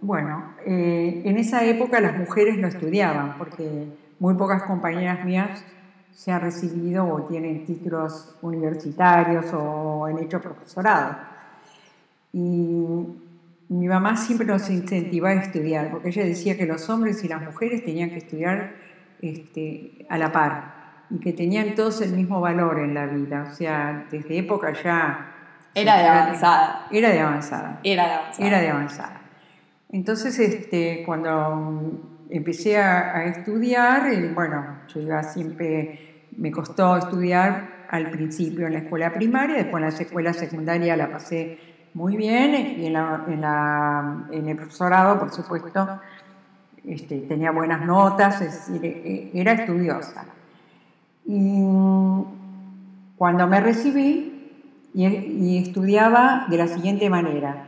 Bueno, 0.00 0.54
eh, 0.64 1.22
en 1.24 1.36
esa 1.38 1.64
época 1.64 1.98
las 1.98 2.16
mujeres 2.16 2.56
no 2.56 2.68
estudiaban 2.68 3.36
porque 3.36 3.88
muy 4.20 4.34
pocas 4.34 4.62
compañeras 4.62 5.24
mías 5.24 5.64
se 6.12 6.30
han 6.30 6.40
recibido 6.40 7.04
o 7.04 7.22
tienen 7.22 7.66
títulos 7.66 8.36
universitarios 8.42 9.46
o 9.52 10.04
han 10.04 10.20
hecho 10.20 10.40
profesorado. 10.40 11.16
Y 12.32 12.86
mi 13.68 13.88
mamá 13.88 14.16
siempre 14.16 14.46
nos 14.46 14.70
incentivaba 14.70 15.34
a 15.34 15.42
estudiar, 15.42 15.90
porque 15.90 16.10
ella 16.10 16.24
decía 16.24 16.56
que 16.56 16.66
los 16.66 16.88
hombres 16.88 17.24
y 17.24 17.28
las 17.28 17.42
mujeres 17.42 17.84
tenían 17.84 18.10
que 18.10 18.18
estudiar 18.18 18.76
este, 19.20 20.06
a 20.08 20.16
la 20.16 20.30
par 20.30 21.06
y 21.10 21.18
que 21.18 21.32
tenían 21.32 21.74
todos 21.74 22.00
el 22.02 22.12
mismo 22.12 22.40
valor 22.40 22.78
en 22.78 22.94
la 22.94 23.06
vida. 23.06 23.48
O 23.50 23.52
sea, 23.52 24.06
desde 24.12 24.38
época 24.38 24.72
ya... 24.80 25.34
Era 25.80 25.98
de 25.98 26.08
avanzada. 26.08 26.86
Era 26.90 27.10
de 27.10 27.20
avanzada. 27.20 27.80
Era 27.82 28.06
de 28.06 28.12
avanzada. 28.14 28.46
Era 28.46 28.60
de 28.60 28.68
avanzada. 28.68 29.20
Entonces, 29.90 30.38
este, 30.38 31.02
cuando 31.06 32.26
empecé 32.30 32.76
a, 32.78 33.24
estudiar, 33.24 34.10
bueno, 34.34 34.80
yo 34.88 35.00
iba 35.00 35.22
siempre, 35.22 36.26
me 36.36 36.50
costó 36.50 36.96
estudiar 36.96 37.86
al 37.88 38.10
principio 38.10 38.66
en 38.66 38.74
la 38.74 38.78
escuela 38.80 39.12
primaria, 39.12 39.56
después 39.56 39.82
en 39.82 39.90
la 39.90 39.96
escuela 39.96 40.32
secundaria 40.34 40.96
la 40.96 41.10
pasé 41.10 41.58
muy 41.94 42.16
bien 42.16 42.80
y 42.80 42.86
en, 42.86 42.92
la, 42.92 44.26
en, 44.30 44.48
el 44.48 44.56
profesorado, 44.56 45.18
por 45.18 45.30
supuesto, 45.30 46.00
este, 46.84 47.20
tenía 47.20 47.50
buenas 47.50 47.84
notas, 47.86 48.42
es 48.42 48.68
decir, 48.68 48.84
e, 48.84 49.30
era 49.32 49.52
estudiosa. 49.52 50.26
Y 51.24 51.62
cuando 53.16 53.46
me 53.46 53.60
recibí 53.60 54.37
y, 55.06 55.58
estudiaba 55.58 56.46
de 56.48 56.56
la 56.56 56.66
siguiente 56.66 57.08
manera, 57.08 57.66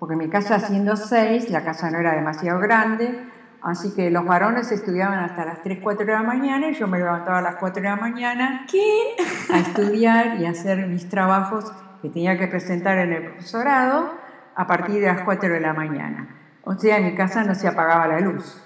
porque 0.00 0.16
mi 0.16 0.28
casa 0.28 0.58
siendo 0.58 0.96
seis, 0.96 1.48
la 1.50 1.62
casa 1.62 1.90
no 1.90 1.98
era 1.98 2.14
demasiado 2.14 2.58
grande, 2.58 3.16
así 3.62 3.94
que 3.94 4.10
los 4.10 4.24
varones 4.24 4.72
estudiaban 4.72 5.20
hasta 5.20 5.44
las 5.44 5.62
3, 5.62 5.78
4 5.80 6.04
de 6.04 6.12
la 6.12 6.24
mañana 6.24 6.70
y 6.70 6.74
yo 6.74 6.88
me 6.88 6.98
levantaba 6.98 7.38
a 7.38 7.42
las 7.42 7.56
4 7.56 7.80
de 7.80 7.88
la 7.88 7.96
mañana 7.96 8.66
¿Qué? 8.68 9.14
a 9.52 9.60
estudiar 9.60 10.40
y 10.40 10.46
hacer 10.46 10.88
mis 10.88 11.08
trabajos 11.08 11.72
que 12.00 12.08
tenía 12.08 12.36
que 12.36 12.48
presentar 12.48 12.98
en 12.98 13.12
el 13.12 13.22
profesorado 13.26 14.14
a 14.56 14.66
partir 14.66 15.00
de 15.00 15.06
las 15.06 15.20
4 15.20 15.48
de 15.48 15.60
la 15.60 15.72
mañana. 15.74 16.36
O 16.64 16.74
sea, 16.74 16.98
en 16.98 17.04
mi 17.04 17.14
casa 17.14 17.44
no 17.44 17.54
se 17.54 17.68
apagaba 17.68 18.08
la 18.08 18.20
luz. 18.20 18.60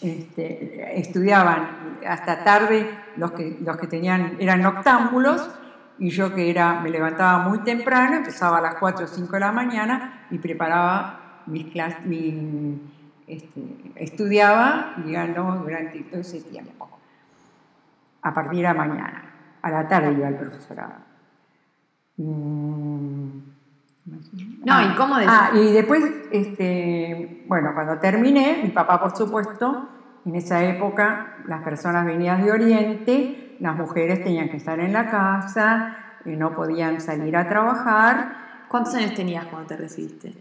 Este, 0.00 0.98
estudiaban 0.98 2.00
hasta 2.04 2.42
tarde 2.42 2.90
los 3.16 3.30
que, 3.30 3.58
los 3.60 3.76
que 3.76 3.86
tenían, 3.86 4.36
eran 4.40 4.60
noctámbulos, 4.60 5.48
y 5.98 6.10
yo 6.10 6.34
que 6.34 6.50
era, 6.50 6.80
me 6.80 6.90
levantaba 6.90 7.48
muy 7.48 7.60
temprano, 7.60 8.16
empezaba 8.16 8.58
a 8.58 8.60
las 8.60 8.74
4 8.76 9.04
o 9.04 9.08
5 9.08 9.32
de 9.32 9.40
la 9.40 9.52
mañana 9.52 10.26
y 10.30 10.38
preparaba 10.38 11.42
mis 11.46 11.66
clases, 11.72 12.00
este, 13.26 13.92
estudiaba, 13.96 14.94
digamos, 15.04 15.60
durante 15.62 16.00
todo 16.02 16.20
ese 16.20 16.40
tiempo, 16.42 16.88
a 18.22 18.34
partir 18.34 18.58
de 18.58 18.62
la 18.62 18.74
mañana. 18.74 19.28
A 19.62 19.70
la 19.70 19.86
tarde 19.86 20.12
iba 20.12 20.26
al 20.26 20.38
profesorado. 20.38 20.94
Mm, 22.16 23.52
no, 24.64 24.82
¿y 24.82 24.94
cómo 24.96 25.14
Ah, 25.26 25.50
y 25.54 25.72
después, 25.72 26.04
este, 26.32 27.44
bueno, 27.46 27.70
cuando 27.74 27.98
terminé, 27.98 28.60
mi 28.62 28.70
papá, 28.70 29.00
por 29.00 29.16
supuesto, 29.16 29.88
en 30.24 30.34
esa 30.34 30.64
época, 30.64 31.36
las 31.46 31.62
personas 31.62 32.04
venidas 32.06 32.42
de 32.42 32.52
Oriente, 32.52 33.51
las 33.62 33.76
mujeres 33.76 34.24
tenían 34.24 34.48
que 34.48 34.56
estar 34.56 34.80
en 34.80 34.92
la 34.92 35.08
casa, 35.08 35.96
y 36.24 36.30
no 36.30 36.52
podían 36.52 37.00
salir 37.00 37.36
a 37.36 37.46
trabajar. 37.48 38.64
¿Cuántos 38.68 38.96
años 38.96 39.14
tenías 39.14 39.46
cuando 39.46 39.68
te 39.68 39.76
recibiste? 39.76 40.34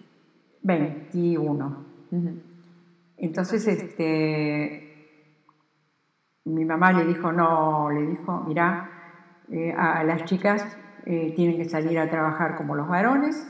21. 0.64 1.86
Entonces, 3.18 3.68
este, 3.68 4.88
mi 6.46 6.66
mamá 6.66 6.94
le 6.94 7.06
dijo, 7.06 7.32
no, 7.32 7.92
le 7.92 8.08
dijo, 8.08 8.44
mira, 8.48 8.90
eh, 9.52 9.72
a 9.78 10.04
las 10.04 10.26
chicas 10.26 10.66
eh, 11.06 11.34
tienen 11.36 11.58
que 11.58 11.66
salir 11.66 12.00
a 12.00 12.10
trabajar 12.10 12.56
como 12.56 12.76
los 12.76 12.88
varones, 12.88 13.48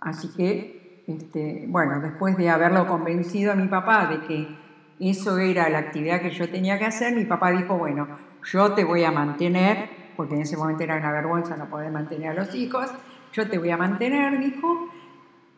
así 0.00 0.28
que, 0.36 1.04
este, 1.08 1.64
bueno, 1.66 2.00
después 2.00 2.36
de 2.36 2.50
haberlo 2.50 2.86
convencido 2.86 3.50
a 3.50 3.56
mi 3.56 3.66
papá 3.66 4.06
de 4.06 4.20
que 4.20 4.58
eso 5.00 5.38
era 5.38 5.68
la 5.68 5.78
actividad 5.78 6.20
que 6.20 6.30
yo 6.30 6.48
tenía 6.48 6.78
que 6.78 6.84
hacer, 6.84 7.16
mi 7.16 7.24
papá 7.24 7.50
dijo, 7.50 7.76
bueno, 7.76 8.06
yo 8.44 8.72
te 8.72 8.84
voy 8.84 9.04
a 9.04 9.10
mantener, 9.10 9.90
porque 10.16 10.34
en 10.34 10.42
ese 10.42 10.56
momento 10.56 10.82
era 10.82 10.96
una 10.96 11.12
vergüenza 11.12 11.56
no 11.56 11.66
poder 11.66 11.90
mantener 11.90 12.30
a 12.30 12.34
los 12.34 12.54
hijos, 12.54 12.90
yo 13.32 13.48
te 13.48 13.58
voy 13.58 13.70
a 13.70 13.76
mantener, 13.76 14.38
dijo, 14.38 14.88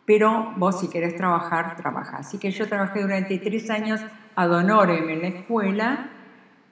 pero 0.04 0.52
vos 0.56 0.80
si 0.80 0.88
querés 0.88 1.16
trabajar, 1.16 1.76
trabaja. 1.76 2.18
Así 2.18 2.38
que 2.38 2.50
yo 2.50 2.68
trabajé 2.68 3.02
durante 3.02 3.38
tres 3.38 3.70
años 3.70 4.00
ad 4.34 4.50
honorem 4.50 5.08
en 5.08 5.22
la 5.22 5.28
escuela, 5.28 6.10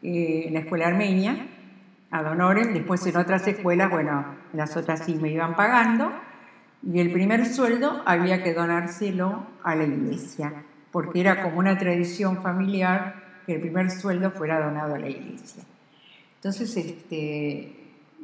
eh, 0.03 0.45
en 0.47 0.55
la 0.55 0.61
escuela 0.61 0.89
armenia, 0.89 1.47
ad 2.11 2.27
honorem, 2.27 2.73
después 2.73 3.07
en 3.07 3.17
otras 3.17 3.47
escuelas, 3.47 3.91
bueno, 3.91 4.25
las 4.53 4.77
otras 4.77 5.05
sí 5.05 5.15
me 5.15 5.31
iban 5.31 5.55
pagando, 5.55 6.11
y 6.83 7.01
el 7.01 7.13
primer 7.13 7.47
sueldo 7.47 8.03
había 8.07 8.43
que 8.43 8.55
donárselo 8.55 9.47
a 9.63 9.75
la 9.75 9.85
iglesia, 9.85 10.65
porque 10.91 11.21
era 11.21 11.43
como 11.43 11.59
una 11.59 11.77
tradición 11.77 12.43
familiar 12.43 13.43
que 13.47 13.55
el 13.55 13.61
primer 13.61 13.91
sueldo 13.91 14.31
fuera 14.31 14.61
donado 14.61 14.95
a 14.95 14.99
la 14.99 15.09
iglesia. 15.09 15.65
Entonces, 16.39 16.77
este, 16.77 17.75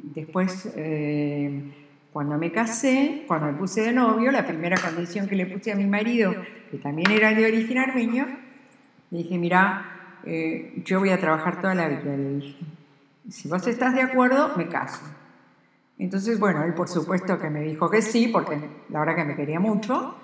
después, 0.03 0.73
eh, 0.75 1.71
cuando 2.11 2.37
me 2.37 2.51
casé, 2.51 3.23
cuando 3.27 3.47
me 3.47 3.53
puse 3.53 3.81
de 3.81 3.93
novio, 3.93 4.31
la 4.31 4.45
primera 4.45 4.77
condición 4.77 5.27
que 5.27 5.35
le 5.35 5.45
puse 5.45 5.71
a 5.71 5.75
mi 5.75 5.85
marido, 5.85 6.33
que 6.71 6.77
también 6.77 7.11
era 7.11 7.33
de 7.33 7.45
origen 7.45 7.77
armenio, 7.77 8.25
le 9.11 9.17
dije, 9.19 9.37
mira, 9.37 10.19
eh, 10.25 10.81
yo 10.85 10.99
voy 10.99 11.09
a 11.09 11.19
trabajar 11.19 11.61
toda 11.61 11.75
la 11.75 11.87
vida, 11.87 12.15
le 12.15 12.35
dije 12.35 12.75
si 13.29 13.47
vos 13.47 13.65
estás 13.65 13.95
de 13.95 14.01
acuerdo, 14.01 14.51
me 14.55 14.67
caso. 14.67 15.01
Entonces, 15.97 16.39
bueno, 16.39 16.63
él 16.63 16.73
por 16.73 16.87
supuesto 16.87 17.39
que 17.39 17.49
me 17.49 17.61
dijo 17.61 17.89
que 17.89 18.01
sí, 18.01 18.27
porque 18.27 18.59
la 18.89 18.99
verdad 18.99 19.15
que 19.15 19.23
me 19.25 19.35
quería 19.35 19.59
mucho. 19.59 20.15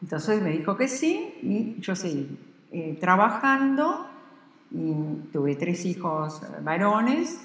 Entonces 0.00 0.42
me 0.42 0.50
dijo 0.50 0.76
que 0.76 0.88
sí 0.88 1.34
y 1.42 1.80
yo 1.80 1.96
seguí 1.96 2.38
eh, 2.70 2.96
trabajando 3.00 4.08
y 4.70 4.92
tuve 5.32 5.54
tres 5.56 5.84
hijos 5.84 6.40
varones, 6.62 7.40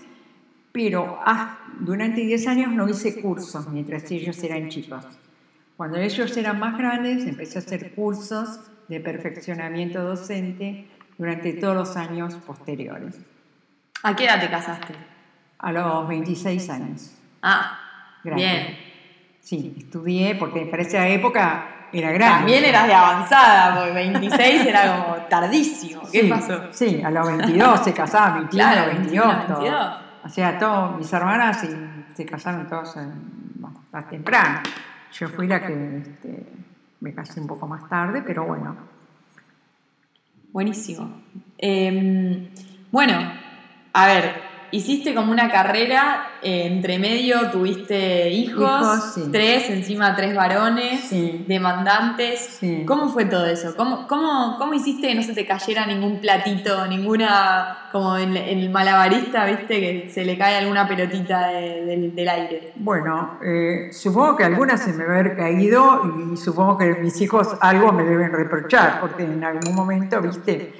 pero 0.72 1.20
ah, 1.26 1.60
durante 1.80 2.22
10 2.22 2.48
años 2.48 2.72
no 2.72 2.88
hice 2.88 3.22
cursos 3.22 3.68
mientras 3.70 4.10
ellos 4.12 4.42
eran 4.44 4.70
chicos. 4.70 5.06
Cuando 5.78 5.98
ellos 5.98 6.36
eran 6.38 6.60
más 6.60 6.78
grandes 6.78 7.26
empecé 7.26 7.58
a 7.58 7.62
hacer 7.62 7.94
cursos 7.94 8.60
de 8.88 9.00
perfeccionamiento 9.00 10.04
docente 10.04 10.88
durante 11.18 11.54
todos 11.54 11.76
los 11.76 11.98
años 11.98 12.36
posteriores. 12.36 13.20
¿A 14.04 14.16
qué 14.16 14.26
edad 14.26 14.40
te 14.40 14.50
casaste? 14.50 14.94
A 15.60 15.72
los 15.72 16.08
26 16.08 16.70
años. 16.70 17.12
Ah, 17.42 17.80
bien. 18.24 18.78
Sí, 19.40 19.76
estudié 19.78 20.36
porque 20.36 20.66
para 20.66 20.84
esa 20.84 21.08
época 21.08 21.81
era 21.94 22.12
grande. 22.12 22.38
También 22.38 22.64
eras 22.66 22.88
de 22.88 22.94
avanzada, 22.94 23.76
porque 23.76 23.92
26 23.94 24.66
era 24.66 24.98
como 24.98 25.16
tardísimo. 25.28 26.02
¿Qué 26.12 26.26
pasó? 26.26 26.72
Sí, 26.72 27.02
a 27.04 27.12
los 27.12 27.28
22 27.28 27.84
se 27.84 27.94
casaban, 27.94 28.34
21, 28.42 28.50
claro, 28.50 28.92
22. 28.92 29.48
22. 29.50 29.98
O 30.24 30.30
sea, 30.30 30.58
todos 30.58 30.98
mis 30.98 31.12
hermanas 31.12 31.66
se, 32.16 32.26
casaron 32.26 32.68
todos 32.68 32.96
más 33.92 34.10
temprano. 34.10 34.62
Yo 35.12 35.28
fui 35.28 35.48
la 35.48 35.66
que 35.66 35.98
este, 35.98 36.46
me 37.00 37.14
casé 37.14 37.42
un 37.42 37.48
poco 37.48 37.68
más 37.68 37.88
tarde, 37.90 38.22
pero 38.22 38.46
bueno. 38.46 38.76
Buenísimo. 40.52 41.22
Em, 41.58 42.50
bueno, 42.92 43.34
a 43.94 44.06
ver, 44.06 44.51
hiciste 44.72 45.14
como 45.14 45.32
una 45.32 45.52
carrera, 45.52 46.32
eh, 46.42 46.66
entre 46.66 46.98
medio 46.98 47.52
tuviste 47.52 48.30
hijos, 48.30 49.16
tres, 49.32 49.70
encima 49.70 50.16
tres 50.16 50.36
varones, 50.36 51.10
demandantes. 51.48 52.60
¿Cómo 52.86 53.10
fue 53.10 53.26
todo 53.26 53.46
eso? 53.46 53.76
¿Cómo, 53.76 54.08
cómo, 54.08 54.56
cómo 54.58 54.74
hiciste 54.74 55.08
que 55.10 55.16
no 55.16 55.24
se 55.24 55.34
te 55.34 55.46
cayera 55.46 55.86
ningún 55.86 56.20
platito, 56.20 56.88
ninguna, 56.88 57.90
como 57.92 58.18
en, 58.18 58.36
el 58.38 58.70
malabarista, 58.70 59.46
viste, 59.46 59.80
que 59.80 60.10
se 60.10 60.26
le 60.26 60.38
cae 60.38 60.56
alguna 60.58 60.88
pelotita 60.88 61.48
del 61.50 62.30
aire? 62.30 62.74
Bueno, 62.76 63.40
eh, 63.44 63.90
supongo 63.92 64.38
que 64.38 64.46
alguna 64.46 64.78
se 64.78 64.94
me 64.94 65.06
va 65.06 65.16
a 65.16 65.20
haber 65.20 65.36
caído 65.36 66.32
y 66.34 66.38
supongo 66.38 66.78
que 66.78 66.96
mis 66.96 67.20
hijos 67.22 67.56
algo 67.60 67.92
me 67.92 68.04
deben 68.04 68.32
reprochar, 68.32 69.02
porque 69.02 69.24
en 69.24 69.44
algún 69.44 69.76
momento, 69.76 70.22
viste, 70.22 70.74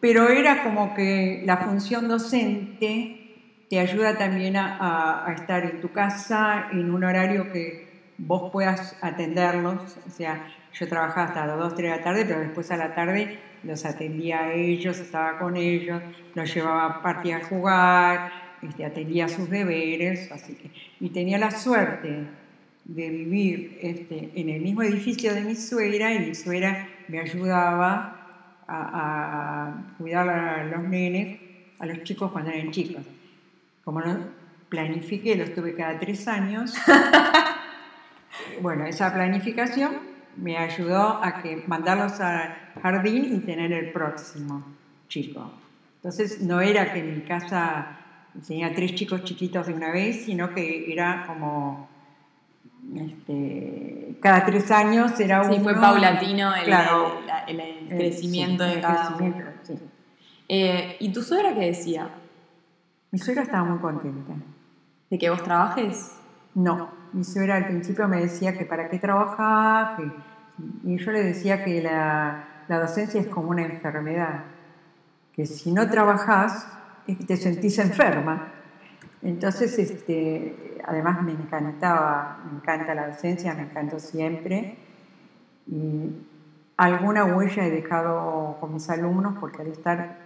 pero 0.00 0.28
era 0.28 0.62
como 0.62 0.94
que 0.94 1.42
la 1.44 1.58
función 1.58 2.08
docente 2.08 3.25
te 3.68 3.80
ayuda 3.80 4.16
también 4.16 4.56
a, 4.56 5.32
estar 5.34 5.64
en 5.64 5.80
tu 5.80 5.90
casa 5.90 6.68
en 6.72 6.90
un 6.90 7.02
horario 7.04 7.52
que 7.52 7.86
vos 8.18 8.50
puedas 8.52 8.96
atenderlos. 9.02 9.98
O 10.06 10.10
sea, 10.10 10.46
yo 10.72 10.88
trabajaba 10.88 11.28
hasta 11.28 11.46
las 11.46 11.58
2, 11.58 11.74
3 11.74 11.90
de 11.90 11.96
la 11.96 12.04
tarde, 12.04 12.24
pero 12.26 12.40
después 12.40 12.70
a 12.70 12.76
la 12.76 12.94
tarde 12.94 13.38
los 13.64 13.84
atendía 13.84 14.44
a 14.44 14.52
ellos, 14.52 14.98
estaba 14.98 15.38
con 15.38 15.56
ellos, 15.56 16.00
los 16.34 16.54
llevaba 16.54 16.86
a 16.86 17.02
partir 17.02 17.34
a 17.34 17.44
jugar, 17.44 18.30
este, 18.62 18.84
atendía 18.84 19.28
sus 19.28 19.50
deberes, 19.50 20.30
así 20.30 20.54
que, 20.54 20.70
y 21.00 21.10
tenía 21.10 21.38
la 21.38 21.50
suerte 21.50 22.26
de 22.84 23.10
vivir 23.10 23.78
este, 23.82 24.30
en 24.36 24.48
el 24.48 24.60
mismo 24.62 24.82
edificio 24.82 25.34
de 25.34 25.40
mi 25.40 25.56
suegra 25.56 26.14
y 26.14 26.20
mi 26.20 26.34
suegra 26.36 26.88
me 27.08 27.18
ayudaba 27.18 28.62
a, 28.68 29.66
a 29.68 29.96
cuidar 29.98 30.28
a 30.28 30.64
los 30.64 30.84
nenes, 30.84 31.40
a 31.80 31.86
los 31.86 32.04
chicos 32.04 32.30
cuando 32.30 32.50
eran 32.52 32.70
chicos 32.70 33.02
como 33.86 34.00
no 34.00 34.18
planifiqué, 34.68 35.36
los 35.36 35.54
tuve 35.54 35.76
cada 35.76 35.96
tres 35.96 36.26
años, 36.26 36.74
bueno, 38.60 38.84
esa 38.84 39.14
planificación 39.14 39.92
me 40.36 40.58
ayudó 40.58 41.22
a 41.24 41.40
que 41.40 41.62
mandarlos 41.68 42.18
al 42.20 42.52
jardín 42.82 43.32
y 43.36 43.38
tener 43.46 43.72
el 43.72 43.92
próximo 43.92 44.64
chico. 45.08 45.52
Entonces 45.96 46.42
no 46.42 46.60
era 46.60 46.92
que 46.92 46.98
en 46.98 47.14
mi 47.14 47.20
casa 47.22 47.96
tenía 48.46 48.74
tres 48.74 48.96
chicos 48.96 49.22
chiquitos 49.22 49.68
de 49.68 49.74
una 49.74 49.92
vez, 49.92 50.24
sino 50.24 50.52
que 50.52 50.92
era 50.92 51.24
como 51.28 51.88
este, 52.96 54.16
cada 54.20 54.44
tres 54.44 54.68
años 54.72 55.18
era 55.20 55.44
sí, 55.44 55.54
uno. 55.54 55.62
fue 55.62 55.74
paulatino 55.74 56.54
el, 56.56 56.64
Claro. 56.64 57.20
el- 57.46 57.60
el- 57.60 57.60
el 57.60 57.92
Eh, 57.92 57.96
crecimiento 57.96 58.64
sí, 58.68 58.74
de 58.74 58.80
cada 58.80 59.16
uno. 59.16 59.44
sí. 59.62 59.74
Eh, 60.48 60.96
¿Y 61.00 61.12
tu 61.12 61.22
suegra 61.22 61.54
qué 61.54 61.66
decía? 61.66 62.08
Mi 63.16 63.20
suegra 63.20 63.44
estaba 63.44 63.64
muy 63.64 63.78
contenta. 63.78 64.34
¿De 65.08 65.16
que 65.18 65.30
vos 65.30 65.42
trabajes? 65.42 66.12
No, 66.54 66.90
mi 67.14 67.24
suegra 67.24 67.56
al 67.56 67.64
principio 67.66 68.06
me 68.08 68.20
decía 68.20 68.52
que 68.52 68.66
para 68.66 68.90
qué 68.90 68.98
trabajás, 68.98 69.96
que- 69.96 70.12
y 70.84 70.98
yo 70.98 71.12
le 71.12 71.24
decía 71.24 71.64
que 71.64 71.80
la, 71.80 72.44
la 72.68 72.78
docencia 72.78 73.18
es 73.18 73.26
como 73.28 73.48
una 73.48 73.62
enfermedad, 73.62 74.44
que 75.32 75.46
si 75.46 75.72
no 75.72 75.88
trabajás 75.88 76.68
es 77.06 77.16
que 77.16 77.24
te 77.24 77.38
sentís 77.38 77.78
enferma. 77.78 78.48
Entonces, 79.22 79.78
este, 79.78 80.76
además 80.84 81.22
me 81.22 81.32
encantaba, 81.32 82.36
me 82.44 82.58
encanta 82.58 82.94
la 82.94 83.06
docencia, 83.06 83.54
me 83.54 83.62
encantó 83.62 83.98
siempre. 83.98 84.76
Y 85.66 86.10
alguna 86.76 87.24
huella 87.24 87.64
he 87.64 87.70
dejado 87.70 88.58
con 88.60 88.74
mis 88.74 88.90
alumnos 88.90 89.36
porque 89.40 89.62
al 89.62 89.68
estar 89.68 90.18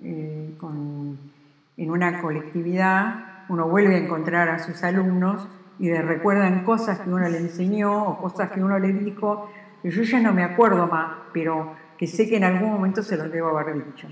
eh, 0.00 0.54
con- 0.60 1.34
en 1.76 1.90
una 1.90 2.20
colectividad 2.20 3.26
uno 3.48 3.68
vuelve 3.68 3.96
a 3.96 3.98
encontrar 3.98 4.48
a 4.48 4.58
sus 4.58 4.82
alumnos 4.82 5.46
y 5.78 5.88
le 5.88 6.02
recuerdan 6.02 6.64
cosas 6.64 7.00
que 7.00 7.10
uno 7.10 7.28
le 7.28 7.38
enseñó 7.38 8.04
o 8.04 8.18
cosas 8.18 8.50
que 8.50 8.62
uno 8.62 8.78
le 8.78 8.92
dijo 8.92 9.50
que 9.82 9.90
yo 9.90 10.02
ya 10.02 10.20
no 10.20 10.32
me 10.32 10.42
acuerdo 10.42 10.86
más, 10.86 11.16
pero 11.32 11.74
que 11.98 12.06
sé 12.06 12.28
que 12.28 12.36
en 12.36 12.44
algún 12.44 12.72
momento 12.72 13.02
se 13.02 13.16
los 13.16 13.30
debo 13.30 13.56
haber 13.56 13.84
dicho. 13.84 14.08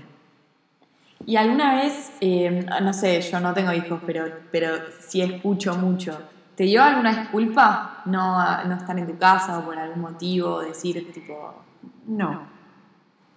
¿Y 1.25 1.37
alguna 1.37 1.75
vez, 1.75 2.11
eh, 2.21 2.65
no 2.81 2.93
sé, 2.93 3.19
yo 3.21 3.39
no 3.39 3.53
tengo 3.53 3.73
hijos, 3.73 3.99
pero, 4.05 4.25
pero 4.51 4.75
sí 4.99 5.21
escucho 5.21 5.75
mucho, 5.75 6.17
¿te 6.55 6.65
dio 6.65 6.83
alguna 6.83 7.21
disculpa 7.21 8.03
no, 8.05 8.63
no 8.65 8.75
estar 8.75 8.97
en 8.97 9.07
tu 9.07 9.17
casa 9.17 9.59
o 9.59 9.65
por 9.65 9.77
algún 9.77 10.01
motivo, 10.01 10.61
decir 10.61 11.11
tipo, 11.11 11.63
No, 12.07 12.47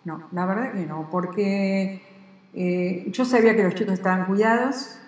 no, 0.04 0.28
la 0.32 0.46
verdad 0.46 0.72
que 0.72 0.86
no, 0.86 1.08
porque 1.10 2.02
eh, 2.54 3.10
yo 3.10 3.24
sabía 3.24 3.54
que 3.54 3.62
los 3.62 3.74
chicos 3.74 3.94
estaban 3.94 4.26
cuidados 4.26 4.98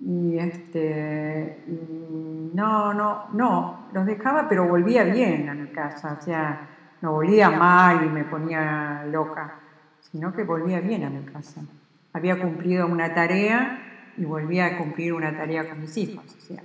y 0.00 0.38
este, 0.38 1.62
y 1.66 2.50
no, 2.54 2.94
no, 2.94 3.28
no, 3.32 3.88
los 3.92 4.06
dejaba, 4.06 4.48
pero 4.48 4.66
volvía 4.66 5.04
bien 5.04 5.48
a 5.48 5.54
mi 5.54 5.68
casa, 5.68 6.16
o 6.18 6.22
sea, 6.22 6.68
no 7.00 7.12
volvía 7.12 7.50
mal 7.50 8.04
y 8.04 8.08
me 8.08 8.24
ponía 8.24 9.04
loca, 9.10 9.60
sino 10.00 10.32
que 10.32 10.44
volvía 10.44 10.80
bien 10.80 11.04
a 11.04 11.10
mi 11.10 11.22
casa. 11.24 11.62
Había 12.12 12.40
cumplido 12.40 12.86
una 12.86 13.14
tarea 13.14 14.12
y 14.16 14.24
volvía 14.24 14.66
a 14.66 14.78
cumplir 14.78 15.12
una 15.12 15.36
tarea 15.36 15.68
con 15.68 15.80
mis 15.80 15.96
hijos, 15.96 16.24
o 16.36 16.40
sea. 16.40 16.62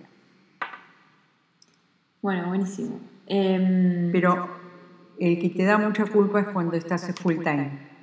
bueno, 2.21 2.47
buenísimo? 2.47 2.99
Pero 3.27 4.49
el 5.19 5.39
que 5.39 5.49
te 5.49 5.63
da 5.63 5.77
mucha 5.77 6.05
culpa 6.05 6.41
es 6.41 6.47
cuando 6.47 6.75
estás 6.75 7.13
full 7.19 7.37
time 7.37 7.94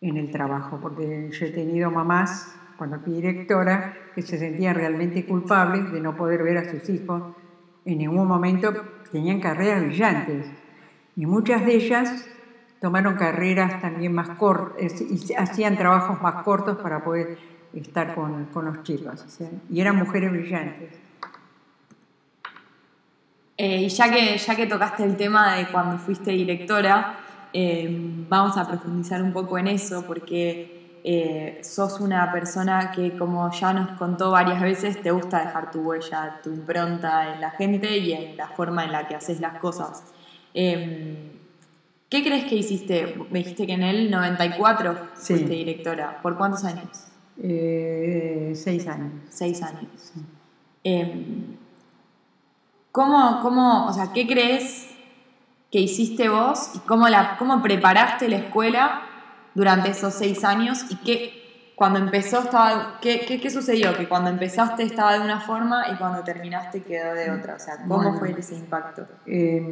en 0.00 0.16
el 0.16 0.30
trabajo, 0.30 0.78
porque 0.80 1.30
yo 1.30 1.46
he 1.46 1.50
tenido 1.50 1.90
mamás, 1.90 2.54
cuando 2.76 3.00
fui 3.00 3.14
directora, 3.14 3.94
que 4.14 4.22
se 4.22 4.38
sentían 4.38 4.76
realmente 4.76 5.26
culpables 5.26 5.90
de 5.92 6.00
no 6.00 6.16
poder 6.16 6.42
ver 6.42 6.58
a 6.58 6.70
sus 6.70 6.88
hijos. 6.88 7.22
En 7.84 7.98
ningún 7.98 8.28
momento 8.28 8.72
tenían 9.10 9.40
carreras 9.40 9.84
brillantes 9.84 10.46
y 11.16 11.26
muchas 11.26 11.66
de 11.66 11.74
ellas 11.74 12.26
tomaron 12.80 13.16
carreras 13.16 13.80
también 13.80 14.14
más 14.14 14.30
cortas 14.30 15.00
y 15.00 15.34
hacían 15.34 15.76
trabajos 15.76 16.22
más 16.22 16.44
cortos 16.44 16.78
para 16.78 17.02
poder 17.02 17.38
estar 17.74 18.14
con, 18.14 18.46
con 18.46 18.66
los 18.66 18.82
chicos. 18.84 19.24
y 19.68 19.80
eran 19.80 19.96
mujeres 19.96 20.30
brillantes. 20.30 20.90
Eh, 23.56 23.82
y 23.82 23.88
ya 23.88 24.08
que, 24.08 24.38
ya 24.38 24.54
que 24.54 24.66
tocaste 24.66 25.02
el 25.02 25.16
tema 25.16 25.56
de 25.56 25.66
cuando 25.66 25.98
fuiste 25.98 26.30
directora, 26.30 27.18
eh, 27.52 27.88
vamos 28.28 28.56
a 28.56 28.66
profundizar 28.66 29.22
un 29.22 29.32
poco 29.32 29.58
en 29.58 29.68
eso, 29.68 30.04
porque 30.06 31.00
eh, 31.04 31.60
sos 31.62 32.00
una 32.00 32.30
persona 32.32 32.90
que, 32.92 33.16
como 33.16 33.50
ya 33.52 33.72
nos 33.72 33.96
contó 33.98 34.30
varias 34.30 34.60
veces, 34.60 35.00
te 35.00 35.10
gusta 35.10 35.40
dejar 35.40 35.70
tu 35.70 35.80
huella, 35.80 36.40
tu 36.42 36.50
impronta 36.50 37.34
en 37.34 37.40
la 37.40 37.50
gente 37.52 37.98
y 37.98 38.12
en 38.12 38.36
la 38.36 38.48
forma 38.48 38.84
en 38.84 38.92
la 38.92 39.06
que 39.06 39.14
haces 39.14 39.40
las 39.40 39.58
cosas. 39.58 40.04
Eh, 40.54 41.32
¿Qué 42.08 42.22
crees 42.24 42.44
que 42.46 42.54
hiciste? 42.56 43.16
Me 43.30 43.40
dijiste 43.40 43.66
que 43.66 43.74
en 43.74 43.82
el 43.82 44.10
94 44.10 44.96
Sí. 45.14 45.34
fuiste 45.34 45.52
directora. 45.54 46.20
¿Por 46.22 46.38
cuántos 46.38 46.64
años? 46.64 46.88
Eh, 47.42 48.52
seis 48.54 48.86
años. 48.88 49.12
Seis 49.28 49.62
años. 49.62 49.88
sí. 49.94 50.20
Eh, 50.84 51.24
¿cómo, 52.92 53.40
cómo, 53.42 53.86
o 53.86 53.92
sea, 53.92 54.12
¿qué 54.12 54.26
crees 54.26 54.88
que 55.70 55.80
hiciste 55.80 56.28
vos 56.28 56.70
y 56.74 56.78
cómo, 56.80 57.08
la, 57.08 57.36
cómo 57.38 57.62
preparaste 57.62 58.28
la 58.28 58.36
escuela 58.36 59.02
durante 59.54 59.90
esos 59.90 60.14
seis 60.14 60.44
años 60.44 60.86
y 60.90 60.96
qué, 60.96 61.72
cuando 61.74 61.98
empezó 61.98 62.40
estaba, 62.40 62.98
qué, 63.00 63.20
qué, 63.26 63.40
qué 63.40 63.50
sucedió? 63.50 63.96
Que 63.96 64.08
cuando 64.08 64.30
empezaste 64.30 64.82
estaba 64.82 65.12
de 65.14 65.20
una 65.20 65.40
forma 65.40 65.84
y 65.92 65.96
cuando 65.96 66.24
terminaste 66.24 66.82
quedó 66.82 67.14
de 67.14 67.30
otra. 67.30 67.54
O 67.54 67.58
sea, 67.58 67.76
¿cómo 67.86 67.96
Bueno. 68.02 68.18
fue 68.18 68.34
ese 68.38 68.56
impacto? 68.56 69.06
Eh, 69.26 69.62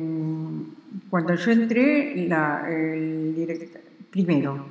cuando 1.10 1.34
yo 1.34 1.50
entré, 1.50 2.26
la, 2.28 2.64
el 2.68 3.34
direct- 3.36 3.80
primero, 4.10 4.66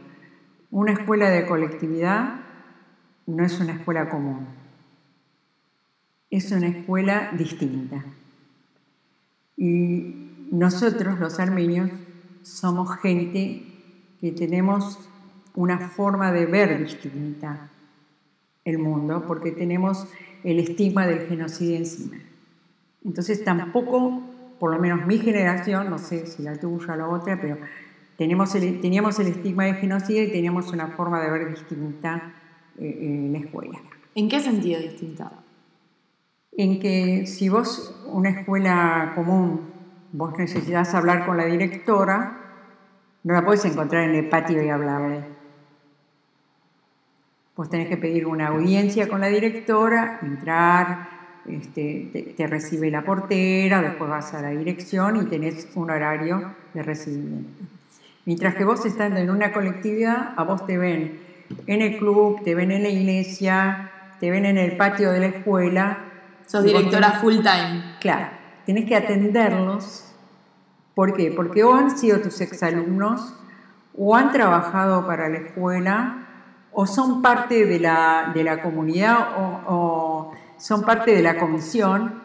una 0.72 0.94
escuela 0.94 1.30
de 1.30 1.46
colectividad 1.46 2.36
no 3.26 3.44
es 3.44 3.60
una 3.60 3.74
escuela 3.74 4.10
común, 4.10 4.48
es 6.30 6.52
una 6.52 6.68
escuela 6.68 7.30
distinta. 7.34 8.04
Y 9.58 10.32
nosotros, 10.52 11.20
los 11.20 11.40
armenios, 11.40 11.90
somos 12.44 12.96
gente 12.98 13.64
que 14.22 14.32
tenemos 14.32 15.00
una 15.56 15.90
forma 15.90 16.32
de 16.32 16.46
ver 16.46 16.78
distinta 16.84 17.70
el 18.64 18.78
mundo, 18.80 19.24
porque 19.28 19.52
tenemos 19.52 20.08
el 20.44 20.60
estigma 20.60 21.06
del 21.08 21.28
genocidio 21.28 21.78
encima. 21.78 22.18
Entonces 23.04 23.44
tampoco, 23.44 24.22
por 24.60 24.72
lo 24.74 24.80
menos 24.80 25.06
mi 25.06 25.18
generación, 25.20 25.90
no 25.90 25.98
sé 26.00 26.26
si 26.26 26.44
la 26.44 26.56
tuya 26.58 26.94
o 26.94 26.96
la 26.96 27.08
otra, 27.08 27.40
pero 27.40 27.58
tenemos 28.18 28.56
el- 28.56 28.82
teníamos 28.82 29.20
el 29.20 29.28
estigma 29.28 29.66
del 29.66 29.76
genocidio 29.76 30.24
y 30.24 30.32
teníamos 30.32 30.72
una 30.72 30.88
forma 30.88 31.22
de 31.22 31.30
ver 31.32 31.50
distinta 31.50 32.34
eh, 32.78 32.98
en 33.02 33.32
la 33.34 33.40
escuela. 33.40 33.80
¿En 34.16 34.28
qué 34.30 34.40
sentido 34.40 34.82
distinta? 34.82 35.32
En 36.58 36.80
que 36.80 37.26
si 37.28 37.50
vos, 37.50 37.94
una 38.08 38.30
escuela 38.30 39.12
común, 39.16 39.62
vos 40.16 40.38
necesitas 40.38 40.94
hablar 40.96 41.26
con 41.26 41.38
la 41.38 41.46
directora, 41.46 42.38
no 43.24 43.34
la 43.34 43.44
podés 43.44 43.66
encontrar 43.66 44.04
en 44.04 44.16
el 44.16 44.30
patio 44.30 44.64
y 44.64 44.70
hablarle. 44.70 45.22
Vos 47.56 47.70
tenés 47.70 47.88
que 47.88 47.98
pedir 47.98 48.26
una 48.28 48.48
audiencia 48.48 49.08
con 49.08 49.22
la 49.22 49.28
directora, 49.28 50.20
entrar, 50.22 51.10
este, 51.48 52.10
te, 52.12 52.22
te 52.36 52.48
recibe 52.48 52.90
la 52.92 53.04
portera, 53.04 53.82
después 53.82 54.10
vas 54.10 54.34
a 54.34 54.42
la 54.42 54.50
dirección 54.50 55.18
y 55.18 55.26
tenés 55.26 55.68
un 55.76 55.90
horario 55.90 56.54
de 56.74 56.84
recibimiento. 56.84 57.64
Mientras 58.26 58.56
que 58.56 58.64
vos 58.66 58.86
estando 58.86 59.20
en 59.20 59.30
una 59.30 59.52
colectividad, 59.54 60.34
a 60.36 60.44
vos 60.44 60.66
te 60.66 60.78
ven 60.78 61.20
en 61.68 61.82
el 61.82 61.98
club, 61.98 62.44
te 62.44 62.56
ven 62.56 62.72
en 62.72 62.84
la 62.84 62.90
iglesia, 62.90 63.92
te 64.20 64.32
ven 64.32 64.46
en 64.46 64.58
el 64.58 64.76
patio 64.78 65.12
de 65.12 65.20
la 65.20 65.28
escuela. 65.28 65.98
Sos 66.48 66.64
directora 66.64 67.14
tenés- 67.14 67.22
full 67.22 67.36
time. 67.36 67.96
Claro, 68.00 68.28
tenés 68.66 68.86
que 68.86 68.96
atenderlos. 68.96 70.06
¿Por 70.94 71.14
qué? 71.14 71.32
Porque 71.36 71.64
o 71.64 71.74
han 71.74 71.98
sido 71.98 72.20
tus 72.22 72.40
exalumnos, 72.42 73.34
o 73.98 74.16
han 74.16 74.32
trabajado 74.32 75.06
para 75.06 75.30
la 75.30 75.38
escuela, 75.38 76.28
o 76.72 76.86
son 76.86 77.22
parte 77.22 77.66
de 77.66 77.80
la, 77.80 78.32
de 78.34 78.44
la 78.44 78.62
comunidad, 78.62 79.38
o, 79.38 79.74
o 79.74 80.32
son 80.58 80.84
parte 80.84 81.12
de 81.12 81.22
la 81.22 81.38
comisión. 81.38 82.16